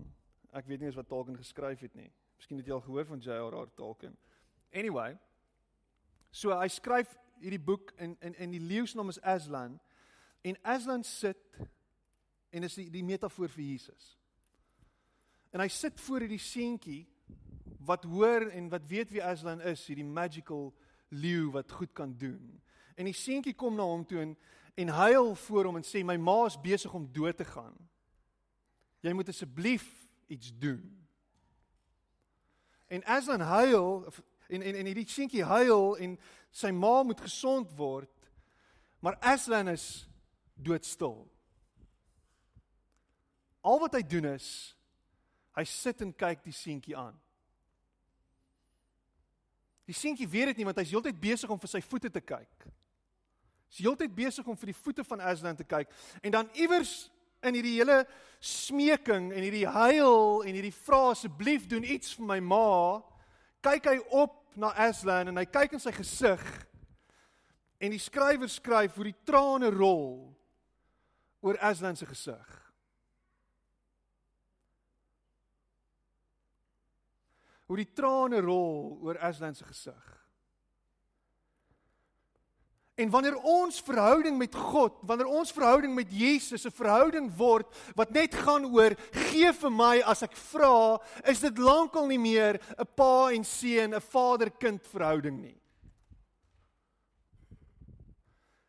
ek 0.56 0.66
weet 0.66 0.80
nie 0.80 0.88
eens 0.88 0.96
wat 0.96 1.08
Tolkien 1.08 1.36
geskryf 1.36 1.80
het 1.84 1.94
nie. 1.94 2.10
Miskien 2.36 2.58
het 2.60 2.66
jy 2.66 2.72
al 2.72 2.84
gehoor 2.84 3.06
van 3.06 3.20
J.R.R. 3.20 3.68
Tolkien. 3.76 4.16
Anyway, 4.72 5.16
so 6.30 6.54
hy 6.56 6.68
skryf 6.72 7.12
hierdie 7.40 7.60
boek 7.60 7.92
in 8.00 8.16
in 8.20 8.34
in 8.34 8.54
die 8.54 8.62
leeu 8.62 8.86
se 8.86 8.96
naam 8.96 9.12
is 9.12 9.20
Aslan 9.20 9.78
en 10.42 10.58
Aslan 10.62 11.04
sit 11.04 11.58
en 12.50 12.62
is 12.62 12.74
die, 12.78 12.88
die 12.90 13.04
metafoor 13.04 13.50
vir 13.52 13.64
Jesus. 13.64 14.14
En 15.52 15.60
hy 15.60 15.68
sit 15.72 16.00
voor 16.00 16.24
hierdie 16.24 16.42
seentjie 16.42 17.02
wat 17.86 18.04
hoor 18.08 18.48
en 18.50 18.70
wat 18.72 18.86
weet 18.88 19.12
wie 19.14 19.24
Aslan 19.24 19.60
is, 19.60 19.84
hierdie 19.86 20.06
magical 20.06 20.72
leeu 21.08 21.50
wat 21.54 21.72
goed 21.72 21.92
kan 21.94 22.16
doen. 22.18 22.56
En 22.96 23.08
die 23.08 23.16
seentjie 23.16 23.54
kom 23.54 23.76
na 23.76 23.86
hom 23.86 24.04
toe 24.08 24.22
en 24.22 24.34
en 24.76 24.92
huil 24.92 25.34
voor 25.34 25.68
hom 25.68 25.78
en 25.80 25.86
sê 25.86 26.02
my 26.04 26.16
ma 26.20 26.44
is 26.46 26.58
besig 26.60 26.92
om 26.94 27.08
dood 27.12 27.36
te 27.36 27.46
gaan. 27.48 27.74
Jy 29.00 29.12
moet 29.16 29.28
asseblief 29.32 29.86
iets 30.32 30.52
doen. 30.58 30.84
En 32.92 33.04
Aslan 33.04 33.40
huil 33.40 34.04
en 34.48 34.62
en 34.62 34.74
en 34.74 34.86
hierdie 34.86 35.08
seentjie 35.08 35.44
huil 35.44 35.96
en 35.96 36.18
sy 36.50 36.70
ma 36.70 37.02
moet 37.02 37.20
gesond 37.20 37.72
word. 37.76 38.12
Maar 39.00 39.18
Aslan 39.34 39.68
is 39.72 40.06
doodstil. 40.54 41.24
Al 43.60 43.80
wat 43.82 43.98
hy 43.98 44.02
doen 44.06 44.34
is 44.36 44.76
Hy 45.56 45.64
sit 45.64 46.02
en 46.04 46.12
kyk 46.12 46.42
die 46.44 46.54
seentjie 46.54 46.96
aan. 46.98 47.16
Die 49.88 49.96
seentjie 49.96 50.28
weet 50.28 50.50
dit 50.50 50.60
nie 50.60 50.66
want 50.68 50.80
hy's 50.82 50.92
heeltyd 50.92 51.16
besig 51.20 51.52
om 51.52 51.60
vir 51.62 51.72
sy 51.72 51.80
voete 51.86 52.10
te 52.12 52.20
kyk. 52.20 52.66
Hy's 53.70 53.82
heeltyd 53.84 54.14
besig 54.16 54.46
om 54.46 54.56
vir 54.58 54.72
die 54.72 54.78
voete 54.78 55.04
van 55.04 55.22
Aslan 55.32 55.58
te 55.58 55.66
kyk 55.66 55.90
en 56.22 56.34
dan 56.34 56.50
iewers 56.54 57.08
in 57.46 57.58
hierdie 57.58 57.76
hele 57.78 58.00
smeking 58.40 59.30
en 59.32 59.42
hierdie 59.42 59.66
huil 59.66 60.42
en 60.46 60.54
hierdie 60.54 60.74
vra 60.86 61.10
asseblief 61.12 61.66
doen 61.70 61.84
iets 61.84 62.14
vir 62.16 62.28
my 62.30 62.38
ma, 62.40 63.02
kyk 63.66 63.90
hy 63.90 63.98
op 64.22 64.38
na 64.56 64.72
Aslan 64.86 65.32
en 65.32 65.40
hy 65.42 65.46
kyk 65.50 65.76
in 65.76 65.82
sy 65.82 65.92
gesig 65.96 66.44
en 67.82 67.92
die 67.92 68.00
skrywer 68.00 68.50
skryf 68.50 68.96
hoe 68.96 69.10
die 69.10 69.18
trane 69.28 69.70
rol 69.74 70.30
oor 71.44 71.58
Aslan 71.60 71.98
se 71.98 72.08
gesig. 72.08 72.56
hoe 77.66 77.80
die 77.80 77.92
trane 77.94 78.40
rol 78.44 78.96
oor 79.02 79.18
Aslan 79.26 79.54
se 79.54 79.66
gesig. 79.66 80.02
En 82.96 83.10
wanneer 83.12 83.36
ons 83.36 83.80
verhouding 83.84 84.38
met 84.40 84.54
God, 84.56 84.94
wanneer 85.04 85.28
ons 85.28 85.52
verhouding 85.52 85.92
met 85.94 86.08
Jesus 86.08 86.64
'n 86.64 86.72
verhouding 86.72 87.28
word 87.36 87.66
wat 87.94 88.10
net 88.10 88.34
gaan 88.34 88.64
oor 88.64 88.96
gee 89.12 89.52
vir 89.52 89.70
my 89.70 90.00
as 90.00 90.22
ek 90.22 90.32
vra, 90.32 90.96
is 91.24 91.40
dit 91.40 91.58
lankal 91.58 92.06
nie 92.06 92.18
meer 92.18 92.58
'n 92.78 92.88
pa 92.96 93.28
en 93.32 93.44
seun, 93.44 93.94
'n 93.94 94.00
vader-kind 94.00 94.86
verhouding 94.86 95.40
nie. 95.42 95.60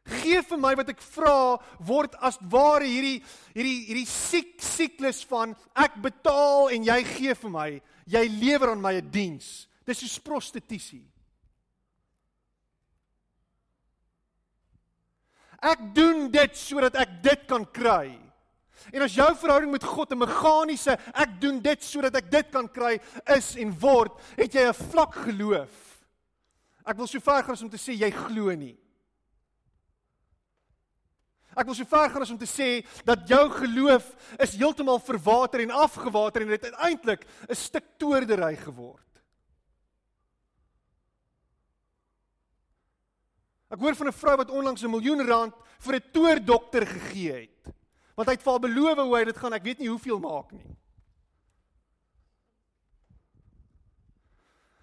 Gee 0.07 0.41
vir 0.41 0.57
my 0.57 0.75
wat 0.75 0.89
ek 0.89 1.01
vra 1.01 1.57
word 1.79 2.15
as 2.19 2.37
ware 2.41 2.85
hierdie 2.85 3.23
hierdie 3.55 3.87
hierdie 3.87 4.05
siek 4.05 4.59
siklus 4.59 5.23
van 5.23 5.55
ek 5.75 6.01
betaal 6.01 6.69
en 6.69 6.83
jy 6.83 7.03
gee 7.03 7.33
vir 7.33 7.49
my 7.49 7.81
jy 8.05 8.27
lewer 8.27 8.71
aan 8.71 8.81
my 8.81 8.93
'n 8.95 9.09
diens. 9.09 9.67
Dis 9.85 9.99
soos 9.99 10.19
prostitusie. 10.19 11.16
Ek 15.61 15.79
doen 15.95 16.31
dit 16.31 16.57
sodat 16.57 16.95
ek 16.95 17.21
dit 17.23 17.45
kan 17.47 17.65
kry. 17.65 18.13
En 18.93 19.03
as 19.03 19.15
jou 19.17 19.27
verhouding 19.35 19.71
met 19.71 19.83
God 19.83 20.11
'n 20.11 20.17
meganiese 20.17 20.97
ek 21.13 21.41
doen 21.41 21.59
dit 21.59 21.83
sodat 21.83 22.15
ek 22.15 22.31
dit 22.31 22.51
kan 22.51 22.67
kry 22.69 22.99
is 23.35 23.55
en 23.55 23.71
word, 23.79 24.13
het 24.37 24.53
jy 24.53 24.67
'n 24.67 24.73
vlak 24.73 25.13
geloof. 25.15 26.05
Ek 26.85 26.97
wil 26.97 27.07
so 27.07 27.19
ver 27.19 27.43
gaan 27.43 27.63
om 27.63 27.69
te 27.69 27.77
sê 27.77 27.93
jy 27.93 28.11
glo 28.11 28.55
nie. 28.55 28.77
Ek 31.57 31.65
wil 31.65 31.75
so 31.75 31.85
ver 31.85 32.09
gaan 32.09 32.21
as 32.21 32.29
om 32.29 32.37
te 32.37 32.45
sê 32.45 32.85
dat 33.03 33.27
jou 33.27 33.49
geloof 33.49 34.05
is 34.39 34.55
heeltemal 34.55 34.99
verwater 34.99 35.59
en 35.59 35.71
afgewater 35.71 36.41
en 36.41 36.53
dit 36.53 36.63
uiteindelik 36.63 37.25
'n 37.49 37.55
stuk 37.55 37.83
toordery 37.97 38.55
geword. 38.55 39.06
Ek 43.69 43.79
hoor 43.79 43.95
van 43.95 44.07
'n 44.07 44.13
vrou 44.13 44.35
wat 44.37 44.49
onlangs 44.49 44.83
'n 44.83 44.89
miljoen 44.89 45.27
rand 45.27 45.53
vir 45.79 45.95
'n 45.95 46.11
toordokter 46.11 46.87
gegee 46.87 47.31
het. 47.31 47.73
Want 48.15 48.29
hy 48.29 48.33
het 48.33 48.43
vir 48.43 48.51
haar 48.51 48.59
beloof 48.59 48.97
hoe 48.97 49.17
hy 49.17 49.23
dit 49.25 49.37
gaan, 49.37 49.53
ek 49.53 49.63
weet 49.63 49.79
nie 49.79 49.89
hoeveel 49.89 50.19
maak 50.19 50.51
nie. 50.51 50.65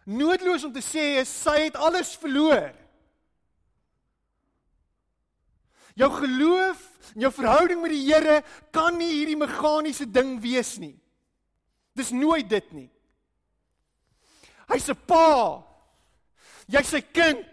Noodloos 0.05 0.65
om 0.65 0.73
te 0.73 0.83
sê 0.85 1.25
sy 1.25 1.65
het 1.65 1.77
alles 1.77 2.17
verloor. 2.17 2.75
Jou 5.95 6.11
geloof 6.11 6.91
jou 7.15 7.31
verhouding 7.33 7.81
met 7.83 7.91
die 7.95 8.05
Here 8.05 8.43
kan 8.75 8.97
nie 8.99 9.13
hierdie 9.13 9.39
meganiese 9.39 10.07
ding 10.11 10.41
wees 10.43 10.77
nie. 10.79 10.97
Dis 11.95 12.11
nooit 12.11 12.49
dit 12.51 12.73
nie. 12.73 12.91
Hy's 14.69 14.89
'n 14.89 14.99
pa. 15.07 15.63
Jy's 16.67 16.89
sy 16.89 17.01
kind. 17.01 17.47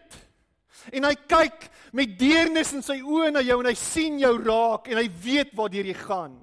En 0.89 1.05
hy 1.05 1.15
kyk 1.29 1.69
met 1.93 2.17
deernis 2.17 2.73
in 2.73 2.81
sy 2.81 2.97
oë 3.01 3.31
na 3.35 3.43
jou 3.45 3.59
en 3.61 3.69
hy 3.69 3.75
sien 3.77 4.17
jou 4.19 4.33
raak 4.41 4.89
en 4.89 4.97
hy 4.97 5.07
weet 5.21 5.53
waartoe 5.53 5.85
jy 5.85 5.93
gaan. 5.93 6.39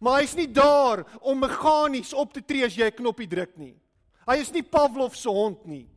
Maar 0.00 0.22
hy's 0.22 0.34
nie 0.34 0.48
daar 0.50 1.04
om 1.20 1.38
meganies 1.38 2.14
op 2.16 2.32
te 2.32 2.42
tree 2.42 2.64
as 2.64 2.76
jy 2.76 2.86
'n 2.86 2.96
knoppie 2.96 3.28
druk 3.28 3.56
nie. 3.56 3.76
Hy 4.26 4.36
is 4.38 4.52
nie 4.52 4.62
Pavlov 4.62 5.14
se 5.14 5.28
hond 5.28 5.66
nie. 5.66 5.88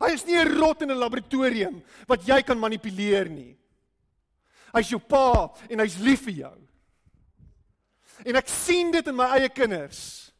Hy 0.00 0.12
is 0.12 0.26
nie 0.26 0.36
'n 0.36 0.58
rot 0.58 0.82
in 0.82 0.90
'n 0.90 0.98
laboratorium 0.98 1.82
wat 2.06 2.26
jy 2.26 2.42
kan 2.42 2.58
manipuleer 2.58 3.28
nie. 3.28 3.56
Hy's 4.74 4.90
jou 4.90 5.00
pa 5.00 5.52
en 5.68 5.78
hy's 5.78 5.98
lief 5.98 6.24
vir 6.24 6.34
jou. 6.34 6.56
En 8.24 8.36
ek 8.36 8.48
sien 8.48 8.90
dit 8.90 9.06
in 9.06 9.16
my 9.16 9.24
eie 9.38 9.48
kinders. 9.48 10.32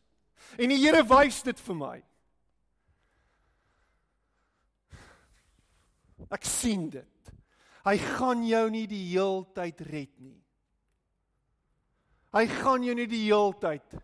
En 0.58 0.68
die 0.68 0.78
Here 0.78 1.02
wys 1.02 1.42
dit 1.42 1.60
vir 1.60 1.74
my. 1.74 2.02
Ek 6.32 6.46
sien 6.48 6.88
dit. 6.92 7.32
Hy 7.82 7.96
gaan 7.98 8.44
jou 8.46 8.64
nie 8.72 8.86
die 8.88 9.02
heeltyd 9.10 9.82
red 9.90 10.12
nie. 10.22 10.38
Hy 12.32 12.46
gaan 12.48 12.84
jou 12.86 12.94
nie 12.96 13.08
die 13.10 13.24
heeltyd 13.26 13.96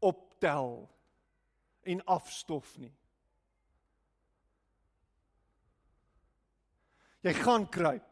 optel 0.00 0.86
en 1.88 2.04
afstof 2.08 2.76
nie. 2.80 2.94
Jy 7.26 7.34
gaan 7.42 7.66
kruip 7.68 8.08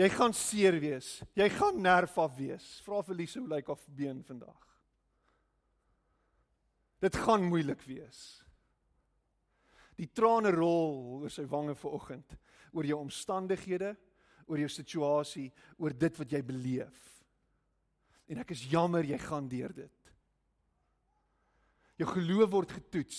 Jy 0.00 0.08
gaan 0.14 0.32
seer 0.36 0.78
wees. 0.80 1.18
Jy 1.36 1.48
gaan 1.52 1.80
nerf 1.84 2.16
af 2.20 2.36
wees. 2.38 2.66
Vra 2.86 3.02
vir 3.04 3.18
Lise 3.18 3.40
hoe 3.40 3.50
lyk 3.50 3.68
haar 3.68 3.80
been 3.96 4.22
vandag. 4.24 4.60
Dit 7.04 7.16
gaan 7.20 7.44
moeilik 7.48 7.82
wees. 7.84 8.40
Die 10.00 10.08
trane 10.16 10.52
rol 10.54 11.20
oor 11.20 11.32
sy 11.32 11.44
wange 11.50 11.76
vanoggend 11.76 12.38
oor 12.70 12.86
jou 12.86 13.00
omstandighede, 13.02 13.94
oor 14.46 14.60
jou 14.62 14.68
situasie, 14.70 15.48
oor 15.78 15.94
dit 15.94 16.20
wat 16.20 16.32
jy 16.32 16.40
beleef. 16.46 17.06
En 18.30 18.38
ek 18.42 18.52
is 18.54 18.62
jammer 18.70 19.06
jy 19.06 19.18
gaan 19.18 19.48
deur 19.50 19.74
dit. 19.74 20.12
Jou 22.00 22.08
geloof 22.14 22.52
word 22.54 22.76
getoets. 22.78 23.18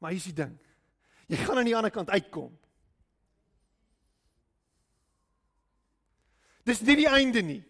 Maar 0.00 0.14
hier's 0.14 0.28
die 0.28 0.36
ding. 0.36 0.52
Jy 1.30 1.40
gaan 1.40 1.60
aan 1.60 1.68
die 1.68 1.76
ander 1.76 1.92
kant 1.94 2.12
uitkom. 2.12 2.52
Dis 6.68 6.82
nie 6.84 6.98
die 7.00 7.08
einde 7.08 7.42
nie. 7.42 7.62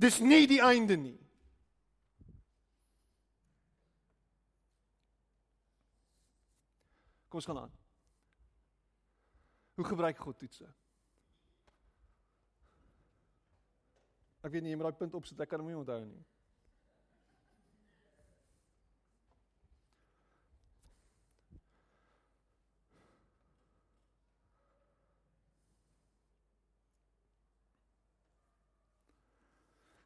Dis 0.00 0.20
nie 0.22 0.46
die 0.48 0.60
einde 0.64 0.96
nie. 1.00 1.18
Kom 7.30 7.38
ons 7.38 7.46
gaan 7.46 7.58
aan. 7.58 7.72
Hoe 9.74 9.84
gebruik 9.86 10.18
God 10.18 10.38
toetse? 10.38 10.66
Ek 14.40 14.50
weet 14.50 14.64
nie 14.64 14.72
jy 14.72 14.78
moet 14.80 14.90
daai 14.90 14.98
punt 14.98 15.14
opsit, 15.14 15.38
ek 15.38 15.52
kan 15.52 15.62
hom 15.62 15.68
nie 15.70 15.78
onthou 15.78 16.02
nie. 16.08 16.24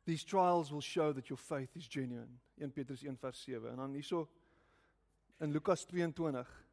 These 0.05 0.25
trials 0.25 0.71
will 0.71 0.85
show 0.85 1.15
that 1.15 1.31
your 1.31 1.39
faith 1.39 1.75
is 1.77 1.89
genuine. 1.89 2.37
1 2.61 2.71
Petrus 2.77 3.03
1 3.03 3.17
vers 3.17 3.41
7. 3.43 3.71
En 3.71 3.77
dan 3.77 3.97
hierso 3.97 4.29
in 5.41 5.53
Lukas 5.53 5.87
22. 5.87 6.64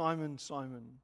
Simon, 0.00 0.38
Simon. 0.38 1.00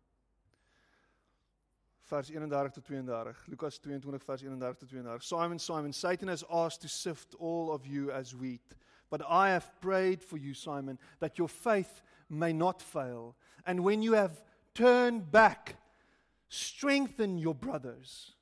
Vers 2.09 2.31
31 2.31 2.71
tot 2.73 2.85
32. 2.85 3.35
Lukas 3.47 3.79
22 3.79 4.25
vers 4.27 4.41
31 4.41 4.75
tot 4.79 4.89
32. 4.89 5.23
Simon, 5.23 5.59
Simon, 5.59 5.93
Satan 5.93 6.29
has 6.29 6.45
asked 6.51 6.81
to 6.81 6.89
sift 6.89 7.35
all 7.39 7.71
of 7.75 7.85
you 7.87 8.11
as 8.11 8.35
wheat, 8.35 8.75
but 9.11 9.21
I 9.29 9.51
have 9.51 9.67
prayed 9.83 10.25
for 10.25 10.39
you, 10.39 10.55
Simon, 10.55 10.99
that 11.19 11.37
your 11.37 11.49
faith 11.49 12.01
may 12.31 12.55
not 12.55 12.81
fail. 12.81 13.37
And 13.67 13.81
when 13.81 14.01
you 14.01 14.15
have 14.15 14.43
turned 14.73 15.31
back, 15.31 15.77
strengthen 16.49 17.37
your 17.37 17.55
brothers. 17.55 18.33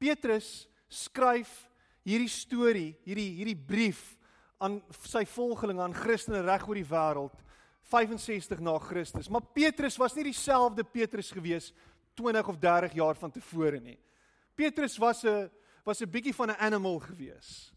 Petrus 0.00 0.66
skryf 0.88 1.68
hierdie 2.06 2.30
storie, 2.30 2.96
hierdie 3.04 3.36
hierdie 3.36 3.66
brief 3.68 4.16
aan 4.62 4.80
sy 5.04 5.26
volgelinge 5.28 5.84
aan 5.84 5.92
Christene 5.92 6.40
reg 6.40 6.64
oor 6.64 6.80
die 6.80 6.88
wêreld 6.88 7.42
65 7.82 8.60
na 8.60 8.78
Christus. 8.78 9.28
Maar 9.28 9.42
Petrus 9.52 9.96
was 9.96 10.14
nie 10.14 10.24
dieselfde 10.24 10.84
Petrus 10.84 11.30
gewees 11.30 11.72
20 12.14 12.48
of 12.48 12.58
30 12.58 12.92
jaar 12.92 13.16
van 13.16 13.30
tevore 13.30 13.80
nie. 13.80 13.98
Petrus 14.54 14.98
was 14.98 15.24
'n 15.24 15.50
was 15.84 16.00
'n 16.00 16.10
bietjie 16.10 16.34
van 16.34 16.50
'n 16.50 16.58
animal 16.58 16.98
gewees. 16.98 17.72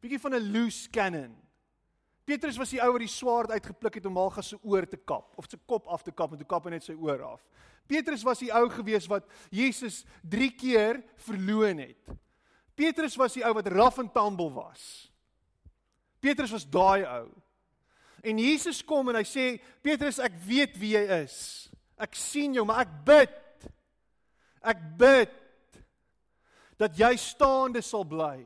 Bietjie 0.00 0.20
van 0.20 0.34
'n 0.34 0.52
loose 0.52 0.88
cannon. 0.90 1.36
Petrus 2.24 2.56
was 2.56 2.70
die 2.70 2.80
ou 2.82 2.92
wat 2.92 3.00
die 3.00 3.08
swaard 3.08 3.50
uitgepluk 3.50 3.94
het 3.94 4.06
om 4.06 4.12
Malgas 4.12 4.48
se 4.48 4.58
oor 4.62 4.84
te 4.88 4.96
kap 4.96 5.32
of 5.36 5.46
sy 5.48 5.56
kop 5.66 5.86
af 5.86 6.02
te 6.02 6.12
kap 6.12 6.32
en 6.32 6.38
toe 6.38 6.46
kap 6.46 6.64
hy 6.64 6.70
net 6.70 6.84
sy 6.84 6.92
oor 6.92 7.22
af. 7.22 7.40
Petrus 7.86 8.22
was 8.22 8.38
die 8.38 8.52
ou 8.52 8.68
gewees 8.68 9.06
wat 9.08 9.24
Jesus 9.50 10.04
3 10.22 10.50
keer 10.50 11.02
verloon 11.16 11.78
het. 11.78 12.10
Petrus 12.74 13.16
was 13.16 13.32
die 13.32 13.44
ou 13.44 13.54
wat 13.54 13.66
raf 13.72 13.98
en 13.98 14.10
tumble 14.12 14.50
was. 14.52 15.10
Petrus 16.20 16.52
was 16.52 16.66
daai 16.68 17.06
ou. 17.06 17.30
En 18.22 18.38
Jesus 18.42 18.82
kom 18.84 19.10
en 19.10 19.18
hy 19.20 19.24
sê 19.26 19.46
Petrus 19.84 20.20
ek 20.22 20.38
weet 20.46 20.78
wie 20.80 20.94
jy 20.96 21.04
is. 21.20 21.36
Ek 21.98 22.16
sien 22.18 22.54
jou 22.56 22.64
maar 22.66 22.84
ek 22.86 22.94
bid. 23.06 23.68
Ek 24.62 24.80
bid 24.98 25.34
dat 26.78 26.94
jy 26.98 27.12
staande 27.18 27.82
sal 27.82 28.06
bly. 28.06 28.42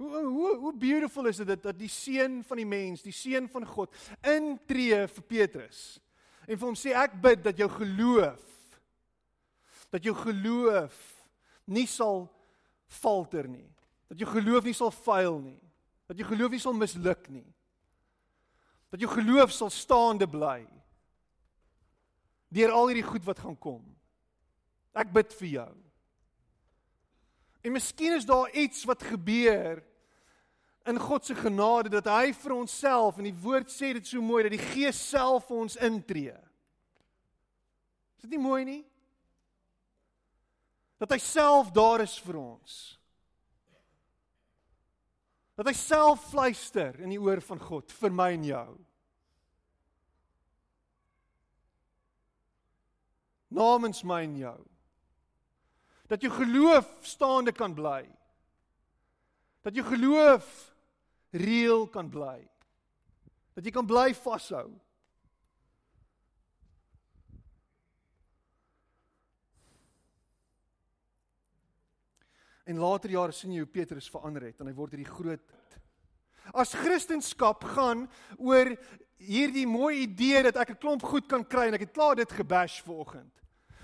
Hoe 0.00 0.24
hoe 0.26 0.54
hoe 0.64 0.72
beautiful 0.76 1.28
is 1.30 1.38
dit 1.40 1.60
dat 1.62 1.76
die 1.78 1.92
seun 1.92 2.40
van 2.44 2.60
die 2.60 2.68
mens, 2.68 3.04
die 3.04 3.14
seun 3.14 3.46
van 3.52 3.66
God 3.68 3.94
intree 4.26 5.04
vir 5.06 5.28
Petrus. 5.28 5.84
En 6.44 6.58
vir 6.58 6.66
hom 6.66 6.76
sê 6.76 6.92
ek 6.98 7.14
bid 7.22 7.44
dat 7.46 7.60
jou 7.60 7.70
geloof 7.78 8.50
dat 9.94 10.02
jou 10.02 10.14
geloof 10.18 10.94
nie 11.70 11.86
sal 11.86 12.24
falter 12.90 13.46
nie. 13.46 13.68
Dat 14.10 14.18
jou 14.18 14.26
geloof 14.32 14.66
nie 14.66 14.74
sal 14.74 14.90
faal 14.90 15.38
nie. 15.38 15.60
Dat 16.10 16.18
jou 16.18 16.26
geloof 16.32 16.50
nie 16.50 16.62
sal 16.62 16.74
misluk 16.74 17.28
nie. 17.30 17.46
Dat 18.94 19.02
jou 19.02 19.10
geloof 19.10 19.50
sal 19.50 19.72
staande 19.74 20.28
bly. 20.30 20.60
Deur 22.54 22.70
al 22.70 22.92
hierdie 22.92 23.08
goed 23.08 23.24
wat 23.26 23.40
gaan 23.42 23.56
kom. 23.58 23.82
Ek 24.94 25.10
bid 25.10 25.34
vir 25.40 25.48
jou. 25.50 25.72
En 27.66 27.74
miskien 27.74 28.14
is 28.14 28.28
daar 28.28 28.52
iets 28.54 28.84
wat 28.86 29.02
gebeur 29.02 29.82
in 30.86 31.00
God 31.00 31.26
se 31.26 31.34
genade 31.34 31.90
dat 31.90 32.06
hy 32.06 32.30
vir 32.36 32.54
onsself 32.54 33.18
en 33.18 33.26
die 33.26 33.34
woord 33.42 33.72
sê 33.72 33.90
dit 33.96 34.06
so 34.06 34.22
mooi 34.22 34.44
dat 34.46 34.54
die 34.54 34.62
Gees 34.62 35.00
self 35.10 35.48
vir 35.48 35.62
ons 35.64 35.78
intree. 35.82 36.38
Is 38.14 38.28
dit 38.28 38.36
nie 38.36 38.44
mooi 38.46 38.62
nie? 38.68 38.82
Dat 41.02 41.16
hy 41.16 41.18
self 41.18 41.74
daar 41.74 42.04
is 42.04 42.14
vir 42.22 42.38
ons. 42.38 42.76
Dat 45.54 45.70
hy 45.70 45.74
self 45.78 46.30
fluister 46.32 46.96
in 47.00 47.12
die 47.14 47.20
oor 47.20 47.42
van 47.44 47.60
God 47.62 47.92
vir 47.94 48.14
my 48.14 48.32
en 48.34 48.46
jou. 48.48 48.68
Namens 53.54 54.02
my 54.02 54.24
en 54.26 54.38
jou 54.40 54.60
dat 56.06 56.22
jou 56.22 56.32
geloof 56.32 56.88
staande 57.00 57.52
kan 57.52 57.74
bly. 57.74 58.04
Dat 59.64 59.74
jou 59.74 59.86
geloof 59.86 60.46
reël 61.30 61.86
kan 61.88 62.08
bly. 62.08 62.38
Dat 63.56 63.64
jy 63.64 63.72
kan 63.72 63.86
bly 63.86 64.12
vashou. 64.14 64.68
En 72.64 72.78
later 72.78 73.10
jare 73.10 73.32
sien 73.32 73.52
jy 73.52 73.58
hoe 73.58 73.70
Petrus 73.70 74.10
verander 74.10 74.42
het 74.42 74.60
en 74.60 74.66
hy 74.66 74.74
word 74.74 74.96
hierdie 74.96 75.10
groot 75.10 75.42
As 76.52 76.74
Christendom 76.74 77.56
gaan 77.72 78.08
oor 78.36 78.74
hierdie 79.16 79.66
mooi 79.66 80.04
idee 80.04 80.42
dat 80.42 80.56
ek 80.56 80.70
'n 80.70 80.80
klomp 80.80 81.02
goed 81.02 81.26
kan 81.26 81.44
kry 81.44 81.68
en 81.68 81.74
ek 81.74 81.88
het 81.88 81.92
klaar 81.92 82.16
dit 82.16 82.32
gebash 82.32 82.82
vanoggend. 82.82 83.32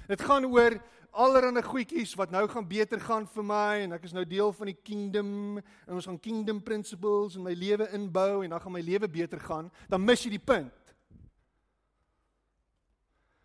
Dit 0.08 0.20
gaan 0.20 0.44
oor 0.44 0.76
allerlei 1.12 1.62
goedjies 1.62 2.14
wat 2.14 2.30
nou 2.30 2.46
gaan 2.48 2.68
beter 2.68 3.00
gaan 3.00 3.26
vir 3.26 3.42
my 3.42 3.80
en 3.82 3.92
ek 3.92 4.04
is 4.04 4.12
nou 4.12 4.24
deel 4.24 4.52
van 4.52 4.66
die 4.66 4.78
kingdom 4.82 5.58
en 5.58 5.94
ons 5.94 6.06
gaan 6.06 6.20
kingdom 6.20 6.62
principles 6.62 7.36
in 7.36 7.42
my 7.42 7.54
lewe 7.54 7.88
inbou 7.92 8.44
en 8.44 8.50
dan 8.50 8.60
gaan 8.60 8.72
my 8.72 8.80
lewe 8.80 9.08
beter 9.08 9.40
gaan, 9.40 9.70
dan 9.88 10.04
mis 10.04 10.22
jy 10.22 10.30
die 10.30 10.44
punt. 10.44 10.72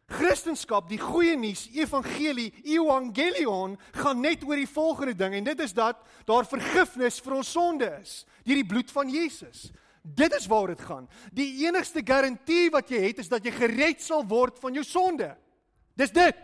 Christendom, 0.06 0.86
die 0.86 1.00
goeie 1.02 1.34
nuus, 1.38 1.64
evangelie, 1.74 2.52
evangelion 2.62 3.74
gaan 3.98 4.22
net 4.22 4.44
oor 4.46 4.60
die 4.60 4.70
volgende 4.70 5.16
ding 5.18 5.34
en 5.40 5.48
dit 5.48 5.64
is 5.66 5.74
dat 5.74 6.04
daar 6.30 6.46
vergifnis 6.46 7.18
vir 7.26 7.40
ons 7.40 7.54
sonde 7.56 7.90
is 8.04 8.20
deur 8.46 8.60
die 8.62 8.70
bloed 8.70 8.92
van 8.94 9.10
Jesus. 9.10 9.72
Dit 10.06 10.36
is 10.38 10.46
waar 10.46 10.70
dit 10.70 10.82
gaan. 10.86 11.08
Die 11.34 11.66
enigste 11.66 12.04
garantie 12.06 12.70
wat 12.70 12.92
jy 12.94 13.00
het 13.08 13.24
is 13.24 13.32
dat 13.32 13.42
jy 13.42 13.56
gered 13.56 14.04
sal 14.06 14.22
word 14.30 14.60
van 14.62 14.78
jou 14.78 14.84
sonde. 14.86 15.32
Dis 15.98 16.14
dit. 16.14 16.38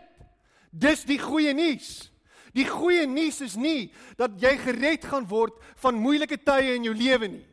Dis 0.74 1.04
die 1.06 1.20
goeie 1.22 1.52
nuus. 1.54 2.10
Die 2.56 2.66
goeie 2.66 3.06
nuus 3.06 3.38
is 3.46 3.54
nie 3.54 3.92
dat 4.18 4.34
jy 4.42 4.56
gered 4.64 5.06
gaan 5.06 5.28
word 5.30 5.54
van 5.84 6.02
moeilike 6.02 6.40
tye 6.42 6.74
in 6.74 6.90
jou 6.90 6.96
lewe 6.96 7.30
nie. 7.30 7.46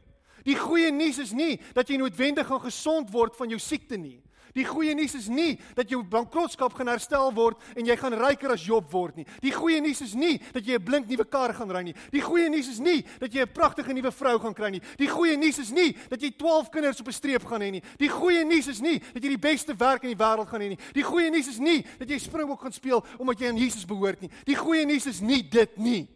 Die 0.48 0.58
goeie 0.58 0.90
nuus 0.92 1.20
is 1.22 1.36
nie 1.38 1.60
dat 1.78 1.92
jy 1.92 2.00
noodwendig 2.02 2.48
gaan 2.50 2.64
gesond 2.64 3.14
word 3.14 3.38
van 3.38 3.54
jou 3.54 3.60
siekte 3.62 4.00
nie. 4.02 4.18
Die 4.60 4.66
goeie 4.68 4.92
nuus 4.98 5.14
is 5.16 5.30
nie 5.32 5.54
dat 5.78 5.88
jou 5.92 6.02
bankrotskap 6.04 6.74
gaan 6.76 6.92
herstel 6.92 7.32
word 7.36 7.62
en 7.80 7.88
jy 7.88 7.96
gaan 8.00 8.16
ryker 8.20 8.52
as 8.52 8.66
Job 8.68 8.90
word 8.92 9.22
nie. 9.22 9.26
Die 9.44 9.54
goeie 9.56 9.80
nuus 9.84 10.02
is 10.04 10.16
nie 10.20 10.36
dat 10.52 10.66
jy 10.66 10.76
'n 10.76 10.84
blink 10.84 11.08
nuwe 11.08 11.24
kar 11.24 11.54
gaan 11.54 11.72
ry 11.72 11.84
nie. 11.84 11.96
Die 12.12 12.22
goeie 12.22 12.50
nuus 12.50 12.68
is 12.68 12.80
nie 12.80 13.06
dat 13.20 13.32
jy 13.32 13.42
'n 13.42 13.54
pragtige 13.54 13.94
nuwe 13.94 14.12
vrou 14.12 14.40
gaan 14.40 14.54
kry 14.54 14.70
nie. 14.70 14.82
Die 14.98 15.08
goeie 15.08 15.38
nuus 15.38 15.60
is 15.60 15.72
nie 15.72 15.96
dat 16.10 16.22
jy 16.22 16.32
12 16.32 16.70
kinders 16.70 17.00
op 17.00 17.08
'n 17.08 17.14
streep 17.14 17.46
gaan 17.46 17.62
hê 17.62 17.72
nie. 17.72 17.84
Die 17.98 18.10
goeie 18.10 18.44
nuus 18.44 18.68
is 18.68 18.82
nie 18.82 19.00
dat 19.00 19.24
jy 19.24 19.30
die 19.30 19.38
beste 19.38 19.74
werk 19.76 20.04
in 20.04 20.10
die 20.10 20.24
wêreld 20.24 20.50
gaan 20.50 20.62
hê 20.62 20.70
nie. 20.70 20.80
Die 20.94 21.04
goeie 21.04 21.30
nuus 21.30 21.48
is 21.48 21.60
nie 21.60 21.86
dat 21.98 22.10
jy 22.10 22.18
Springbok 22.20 22.62
gaan 22.62 22.74
speel 22.74 23.06
omdat 23.18 23.40
jy 23.40 23.48
aan 23.48 23.58
Jesus 23.58 23.86
behoort 23.86 24.22
nie. 24.22 24.30
Die 24.46 24.56
goeie 24.56 24.86
nuus 24.86 25.06
is 25.06 25.22
nie 25.22 25.42
dit 25.50 25.78
nie. 25.78 26.08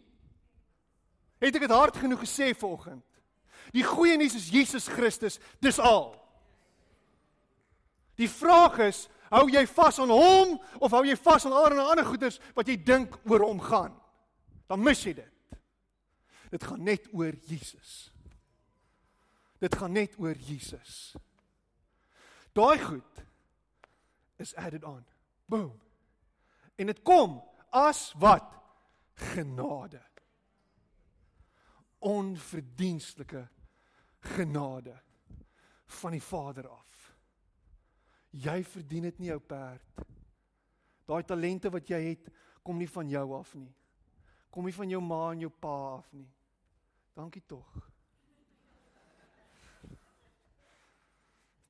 Het 1.40 1.54
ek 1.54 1.60
dit 1.60 1.70
hard 1.70 1.96
genoeg 1.96 2.20
gesê 2.20 2.54
vanoggend? 2.54 3.04
Die 3.72 3.82
goeie 3.82 4.16
nuus 4.16 4.34
is 4.34 4.50
Jesus 4.50 4.86
Christus, 4.86 5.38
dis 5.60 5.78
al. 5.78 6.23
Die 8.18 8.30
vraag 8.30 8.78
is, 8.86 9.04
hou 9.32 9.46
jy 9.50 9.64
vas 9.66 9.98
aan 9.98 10.12
hom 10.12 10.56
of 10.78 10.94
hou 10.94 11.02
jy 11.06 11.16
vas 11.18 11.46
aan 11.46 11.56
allerlei 11.56 11.86
ander 11.90 12.06
goeders 12.06 12.38
wat 12.54 12.68
jy 12.70 12.76
dink 12.76 13.16
oor 13.26 13.46
hom 13.46 13.62
gaan? 13.62 13.94
Dan 14.70 14.82
mis 14.84 15.02
jy 15.04 15.16
dit. 15.18 15.30
Dit 16.54 16.64
gaan 16.64 16.84
net 16.86 17.08
oor 17.12 17.34
Jesus. 17.48 18.12
Dit 19.58 19.74
gaan 19.74 19.94
net 19.96 20.14
oor 20.22 20.36
Jesus. 20.38 21.14
Daai 22.54 22.78
goed 22.78 23.24
is 24.38 24.54
added 24.54 24.84
on. 24.84 25.02
Boom. 25.50 25.72
En 26.78 26.86
dit 26.90 27.02
kom 27.02 27.40
as 27.74 28.12
wat 28.22 28.46
genade. 29.34 30.02
Onverdienstelike 31.98 33.48
genade 34.36 34.94
van 35.86 36.10
die 36.10 36.22
Vader 36.22 36.68
af. 36.68 36.83
Jy 38.34 38.64
verdien 38.66 39.06
dit 39.06 39.18
nie 39.22 39.30
jou 39.30 39.40
perd. 39.40 40.04
Daai 41.06 41.22
talente 41.22 41.70
wat 41.70 41.90
jy 41.90 42.00
het, 42.08 42.30
kom 42.64 42.80
nie 42.80 42.88
van 42.90 43.10
jou 43.10 43.26
af 43.36 43.52
nie. 43.54 43.70
Kom 44.50 44.66
nie 44.66 44.74
van 44.74 44.90
jou 44.90 45.00
ma 45.04 45.20
en 45.32 45.44
jou 45.44 45.50
pa 45.50 45.74
af 45.98 46.08
nie. 46.16 46.28
Dankie 47.14 47.42
tog. 47.46 47.68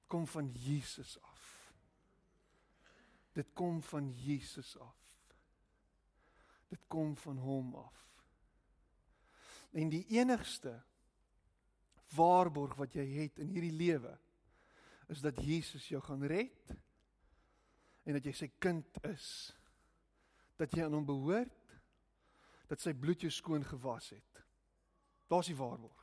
Kom 0.09 0.27
van 0.31 0.49
Jesus 0.55 1.19
af. 1.21 1.43
Dit 3.35 3.51
kom 3.53 3.83
van 3.83 4.09
Jesus 4.15 4.77
af. 4.79 5.01
Dit 6.71 6.81
kom 6.89 7.17
van 7.17 7.39
hom 7.39 7.75
af. 7.75 8.01
En 9.75 9.91
die 9.91 10.05
enigste 10.15 10.79
waarborg 12.15 12.77
wat 12.79 12.95
jy 12.95 13.05
het 13.19 13.41
in 13.43 13.51
hierdie 13.51 13.75
lewe 13.75 14.15
is 15.09 15.21
dat 15.21 15.41
Jesus 15.45 15.89
jou 15.89 16.03
gaan 16.03 16.23
red 16.25 16.77
en 18.05 18.17
dat 18.17 18.25
jy 18.25 18.33
sy 18.37 18.49
kind 18.59 18.99
is. 19.09 19.27
Dat 20.61 20.73
jy 20.73 20.85
aan 20.85 20.95
hom 20.97 21.07
behoort. 21.09 21.77
Dat 22.71 22.81
sy 22.81 22.95
bloed 22.97 23.25
jou 23.25 23.33
skoon 23.33 23.65
gewas 23.65 24.11
het. 24.15 24.45
Daar's 25.29 25.51
die 25.51 25.59
waarborg. 25.59 26.01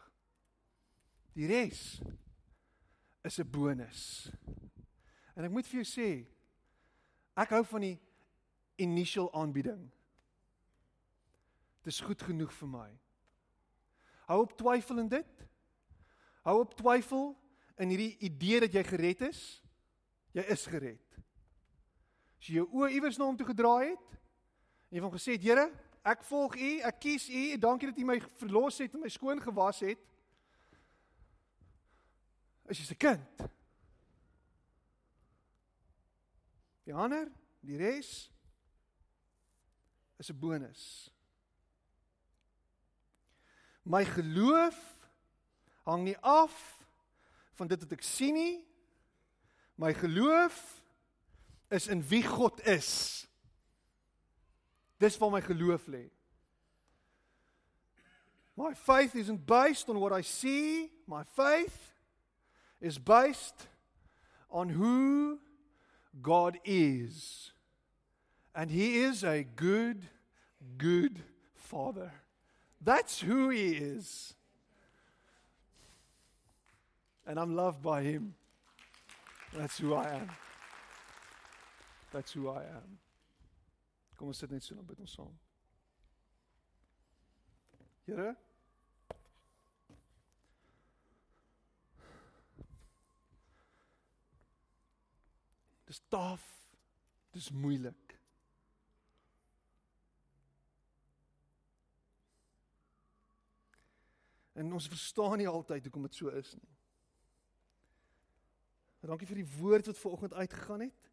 Die 1.33 1.47
res 1.47 2.01
is 3.23 3.39
'n 3.39 3.49
bonus. 3.49 4.31
En 5.35 5.43
ek 5.45 5.51
moet 5.51 5.67
vir 5.67 5.81
jou 5.81 5.87
sê, 5.87 6.27
ek 7.37 7.49
hou 7.49 7.63
van 7.65 7.81
die 7.81 7.99
initial 8.75 9.33
aanbieding. 9.33 9.91
Dis 11.81 11.99
goed 11.99 12.21
genoeg 12.21 12.53
vir 12.53 12.67
my. 12.67 12.99
Hou 14.27 14.41
op 14.41 14.57
twyfel 14.57 14.99
in 14.99 15.07
dit. 15.07 15.47
Hou 16.41 16.59
op 16.59 16.75
twyfel 16.77 17.37
in 17.78 17.89
hierdie 17.89 18.17
idee 18.28 18.59
dat 18.59 18.74
jy 18.74 18.84
gered 18.84 19.22
is. 19.30 19.61
Jy 20.34 20.43
is 20.53 20.65
gered. 20.65 21.17
As 22.39 22.49
jy 22.49 22.57
jou 22.59 22.67
oë 22.74 22.91
iewers 22.95 23.19
na 23.19 23.28
hom 23.28 23.38
toe 23.38 23.47
gedraai 23.47 23.93
het 23.93 24.07
en 24.89 24.97
jy 24.97 25.03
van 25.03 25.13
gesê 25.13 25.36
het, 25.38 25.43
Here, 25.45 25.67
ek 26.03 26.24
volg 26.28 26.57
U, 26.57 26.72
ek 26.88 26.99
kies 26.99 27.30
U, 27.30 27.43
dankie 27.61 27.91
dat 27.91 27.99
U 28.01 28.05
my 28.09 28.17
verlos 28.41 28.80
het 28.82 28.95
en 28.95 29.03
my 29.05 29.11
skoon 29.13 29.39
gewas 29.43 29.84
het. 29.86 30.01
Is 32.72 32.82
jy 32.82 32.88
se 32.89 32.97
kind? 32.99 33.45
Die 36.88 36.95
ander, 36.95 37.30
die 37.63 37.78
res 37.78 38.32
is 40.19 40.30
'n 40.30 40.39
bonus. 40.39 41.11
My 43.84 44.05
geloof 44.05 44.78
hang 45.84 46.03
nie 46.03 46.17
af 46.17 46.80
van 47.62 47.70
dit 47.70 47.84
wat 47.86 47.91
ek 47.93 48.01
sien 48.01 48.34
nie. 48.34 48.55
My 49.78 49.91
geloof 49.93 50.57
is 51.70 51.86
in 51.93 52.01
wie 52.09 52.24
God 52.26 52.57
is. 52.66 53.28
Dis 54.97 55.18
waar 55.22 55.30
my 55.36 55.41
geloof 55.45 55.86
lê. 55.86 56.07
My 58.57 58.74
faith 58.74 59.14
isn't 59.16 59.45
based 59.45 59.89
on 59.89 59.99
what 60.01 60.12
I 60.12 60.22
see. 60.26 60.89
My 61.05 61.22
faith 61.38 61.93
is 62.82 62.97
based 62.97 63.68
on 64.49 64.70
who 64.70 65.38
God 66.22 66.57
is. 66.66 67.53
And 68.53 68.70
He 68.70 69.03
is 69.03 69.24
a 69.24 69.43
good, 69.43 70.09
good 70.78 71.22
Father. 71.53 72.12
That's 72.82 73.22
who 73.22 73.49
He 73.49 73.78
is. 73.78 74.34
And 77.32 77.39
I'm 77.39 77.55
loved 77.55 77.82
by 77.82 78.03
Him. 78.03 78.36
That's 79.53 79.77
who 79.77 79.93
I 79.93 80.15
am. 80.15 80.29
That's 82.11 82.34
who 82.34 82.49
I 82.49 82.63
am. 82.63 82.97
Kom 84.17 84.27
ons 84.27 84.41
sit 84.43 84.51
net 84.51 84.65
so 84.65 84.75
en 84.75 84.84
bid 84.84 84.99
ons 84.99 85.13
saam. 85.15 85.29
Here 88.03 88.34
Dis 95.88 96.03
taaf. 96.11 96.43
Dis 97.32 97.47
moeilik. 97.55 98.17
En 104.59 104.75
ons 104.75 104.91
verstaan 104.97 105.39
nie 105.39 105.49
altyd 105.55 105.88
hoekom 105.88 106.11
dit 106.11 106.21
so 106.21 106.36
is 106.43 106.53
nie. 106.59 106.80
Dankie 109.01 109.27
vir 109.27 109.41
die 109.41 109.51
woord 109.57 109.87
wat 109.89 109.97
vanoggend 109.97 110.33
uitgegaan 110.33 110.83
het. 110.85 111.07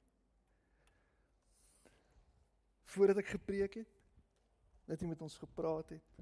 Voordat 2.92 3.20
ek 3.22 3.30
gepreek 3.32 3.78
het, 3.80 3.94
net 4.88 5.00
jy 5.00 5.08
met 5.08 5.22
ons 5.24 5.36
gepraat 5.40 5.94
het. 5.96 6.18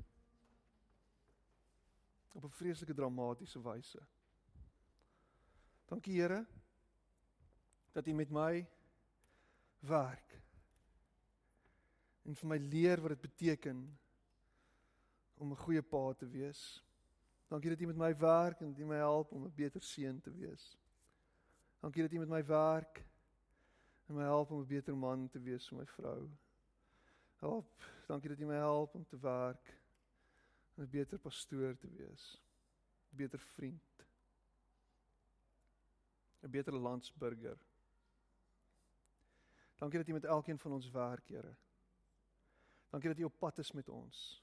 Op 2.37 2.45
'n 2.45 2.55
vreeslike 2.59 2.95
dramatiese 2.95 3.63
wyse. 3.63 4.07
Dankie 5.87 6.21
Here 6.21 6.47
dat 7.93 8.07
U 8.07 8.13
met 8.13 8.31
my 8.31 8.67
werk. 9.79 10.43
En 12.23 12.35
vir 12.35 12.49
my 12.49 12.57
leer 12.57 13.01
wat 13.01 13.15
dit 13.15 13.21
beteken 13.21 13.99
om 15.35 15.51
'n 15.53 15.57
goeie 15.57 15.83
pa 15.83 16.13
te 16.13 16.29
wees. 16.29 16.85
Dankie 17.49 17.71
dat 17.71 17.81
U 17.81 17.87
met 17.87 17.97
my 17.97 18.17
werk 18.17 18.61
en 18.61 18.73
dat 18.73 18.79
U 18.79 18.85
my 18.85 18.97
help 18.97 19.33
om 19.33 19.45
'n 19.45 19.55
beter 19.55 19.83
seun 19.83 20.21
te 20.21 20.31
wees. 20.31 20.77
Dankie 21.87 22.03
dat 22.03 22.13
U 22.13 22.19
met 22.19 22.29
my 22.29 22.45
werk 22.45 23.05
en 24.07 24.15
my 24.15 24.23
help 24.23 24.51
om 24.51 24.61
'n 24.61 24.67
beter 24.67 24.97
man 24.97 25.29
te 25.29 25.41
wees 25.41 25.69
vir 25.69 25.79
my 25.79 25.87
vrou. 25.87 26.31
Help, 27.37 27.83
dankie 28.07 28.29
dat 28.29 28.39
U 28.39 28.47
my 28.47 28.55
help 28.55 28.95
om 28.95 29.07
te 29.07 29.19
werk 29.19 29.79
en 30.75 30.83
'n 30.83 30.91
beter 30.91 31.19
pastoor 31.19 31.77
te 31.77 31.89
wees. 31.91 32.43
'n 33.13 33.17
Beter 33.17 33.39
vriend. 33.39 34.07
'n 36.43 36.51
Beter 36.51 36.73
landsburger. 36.73 37.59
Dankie 39.77 39.99
dat 39.99 40.09
U 40.09 40.13
met 40.13 40.25
elkeen 40.25 40.59
van 40.59 40.73
ons 40.73 40.91
werk, 40.91 41.29
Here. 41.29 41.55
Dankie 42.91 43.09
dat 43.09 43.19
U 43.19 43.25
op 43.25 43.39
pad 43.39 43.59
is 43.59 43.73
met 43.73 43.89
ons. 43.89 44.43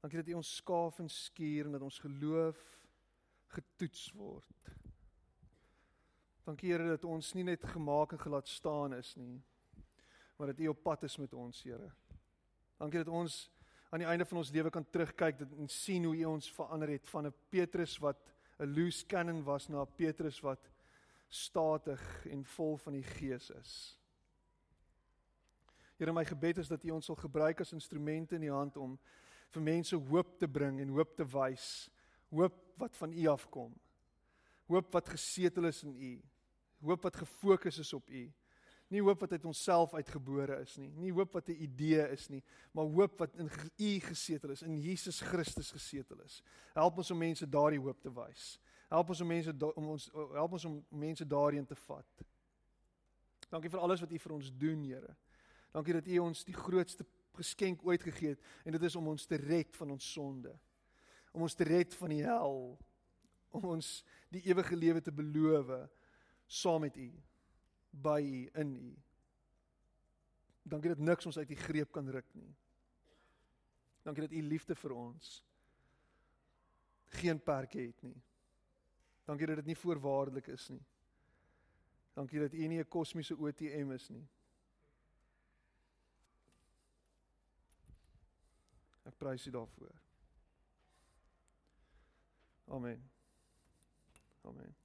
Dankie 0.00 0.18
dat 0.18 0.28
U 0.28 0.32
ons 0.32 0.54
skaaf 0.54 0.98
en 0.98 1.08
skuur 1.08 1.64
en 1.64 1.72
dat 1.72 1.82
ons 1.82 1.98
geloof 1.98 2.86
getoets 3.46 4.12
word. 4.12 4.80
Dankie 6.42 6.72
Here 6.72 6.88
dat 6.88 7.04
ons 7.06 7.34
nie 7.38 7.44
net 7.46 7.62
gemaak 7.70 8.12
en 8.12 8.18
gelaat 8.18 8.48
staan 8.50 8.96
is 8.96 9.12
nie, 9.14 9.38
maar 10.36 10.50
dat 10.50 10.58
U 10.58 10.72
op 10.72 10.80
pad 10.82 11.04
is 11.06 11.16
met 11.22 11.34
ons, 11.38 11.62
Here. 11.62 11.92
Dankie 12.80 13.04
dat 13.04 13.12
ons 13.14 13.44
aan 13.94 14.02
die 14.02 14.08
einde 14.08 14.26
van 14.26 14.40
ons 14.40 14.50
lewe 14.50 14.72
kan 14.74 14.86
terugkyk 14.90 15.44
en 15.46 15.68
sien 15.70 16.08
hoe 16.08 16.16
U 16.16 16.24
ons 16.32 16.50
verander 16.56 16.90
het 16.90 17.06
van 17.08 17.26
'n 17.26 17.34
Petrus 17.48 17.98
wat 18.02 18.18
'n 18.58 18.74
loose 18.74 19.06
cannon 19.06 19.44
was 19.44 19.68
na 19.68 19.82
'n 19.82 19.94
Petrus 19.96 20.40
wat 20.40 20.70
statig 21.28 22.26
en 22.26 22.44
vol 22.44 22.76
van 22.76 22.92
die 22.92 23.02
Gees 23.02 23.50
is. 23.50 23.98
Here 25.96 26.12
my 26.12 26.24
gebed 26.24 26.58
is 26.58 26.68
dat 26.68 26.84
U 26.84 26.90
ons 26.90 27.06
sal 27.06 27.16
gebruik 27.16 27.60
as 27.60 27.72
instrumente 27.72 28.34
in 28.34 28.42
U 28.42 28.50
hand 28.50 28.76
om 28.76 28.98
vir 29.50 29.62
mense 29.62 29.96
hoop 29.96 30.38
te 30.38 30.48
bring 30.48 30.80
en 30.80 30.88
hoop 30.88 31.16
te 31.16 31.24
wys, 31.24 31.90
hoop 32.30 32.54
wat 32.76 32.96
van 32.96 33.12
U 33.12 33.26
afkom. 33.26 33.80
Hoop 34.66 34.92
wat 34.92 35.08
gesetel 35.08 35.64
is 35.64 35.82
in 35.82 35.94
U. 35.94 36.31
Hoop 36.82 37.02
wat 37.06 37.16
gefokus 37.16 37.78
is 37.78 37.92
op 37.92 38.08
U. 38.10 38.22
Nie 38.92 39.00
hoop 39.00 39.22
wat 39.24 39.32
uit 39.32 39.44
onsself 39.48 39.94
uitgebore 39.94 40.58
is 40.60 40.74
nie, 40.76 40.90
nie 41.00 41.12
hoop 41.12 41.32
wat 41.32 41.48
'n 41.48 41.62
idee 41.64 42.08
is 42.12 42.28
nie, 42.28 42.42
maar 42.72 42.84
hoop 42.84 43.18
wat 43.18 43.36
in 43.36 43.48
U 43.78 44.00
gesetel 44.00 44.50
is, 44.50 44.62
in 44.62 44.80
Jesus 44.80 45.20
Christus 45.20 45.70
gesetel 45.70 46.20
is. 46.20 46.42
Help 46.74 46.96
ons 46.96 47.10
om 47.10 47.18
mense 47.18 47.48
daardie 47.48 47.80
hoop 47.80 48.00
te 48.00 48.12
wys. 48.12 48.58
Help 48.88 49.08
ons 49.08 49.20
om 49.20 49.26
mense 49.26 49.54
om 49.74 49.88
ons 49.88 50.10
help 50.12 50.52
ons 50.52 50.64
om 50.64 50.84
mense 50.88 51.26
daarin 51.26 51.66
te 51.66 51.74
vat. 51.74 52.24
Dankie 53.48 53.70
vir 53.70 53.80
alles 53.80 54.00
wat 54.00 54.12
U 54.12 54.18
vir 54.18 54.32
ons 54.32 54.52
doen, 54.58 54.84
Here. 54.84 55.16
Dankie 55.72 55.92
dat 55.92 56.06
U 56.06 56.18
ons 56.18 56.44
die 56.44 56.54
grootste 56.54 57.06
geskenk 57.32 57.80
ooit 57.84 58.02
gegee 58.02 58.28
het 58.28 58.40
en 58.64 58.72
dit 58.72 58.82
is 58.82 58.96
om 58.96 59.08
ons 59.08 59.26
te 59.26 59.36
red 59.36 59.76
van 59.76 59.90
ons 59.90 60.12
sonde. 60.12 60.58
om 61.32 61.42
ons 61.42 61.54
te 61.54 61.64
red 61.64 61.94
van 61.94 62.12
die 62.12 62.22
hel, 62.24 62.58
om 63.56 63.64
ons 63.64 64.02
die 64.32 64.42
ewige 64.48 64.76
lewe 64.76 65.00
te 65.00 65.12
beloof 65.12 65.70
saam 66.46 66.80
met 66.80 66.96
U, 66.96 67.12
by 67.90 68.20
U, 68.20 68.50
in 68.60 68.74
U. 68.76 68.92
Dankie 70.62 70.88
dat 70.88 70.98
niks 70.98 71.26
ons 71.26 71.38
uit 71.38 71.50
U 71.50 71.54
greep 71.54 71.92
kan 71.92 72.08
ruk 72.10 72.34
nie. 72.34 72.54
Dankie 74.02 74.22
dat 74.22 74.32
U 74.32 74.42
liefde 74.42 74.74
vir 74.74 74.94
ons 74.94 75.42
geen 77.12 77.42
perke 77.42 77.80
het 77.80 78.02
nie. 78.02 78.22
Dankie 79.24 79.46
dat 79.46 79.56
dit 79.56 79.66
nie 79.70 79.76
voorwaardelik 79.76 80.46
is 80.46 80.68
nie. 80.68 80.82
Dankie 82.16 82.40
dat 82.40 82.52
U 82.52 82.66
nie 82.66 82.78
'n 82.78 82.88
kosmiese 82.88 83.34
ATM 83.34 83.90
is 83.90 84.08
nie. 84.08 84.28
Ek 89.04 89.16
prys 89.16 89.46
U 89.46 89.50
daarvoor. 89.50 90.00
Amen. 92.66 93.10
Amen. 94.44 94.81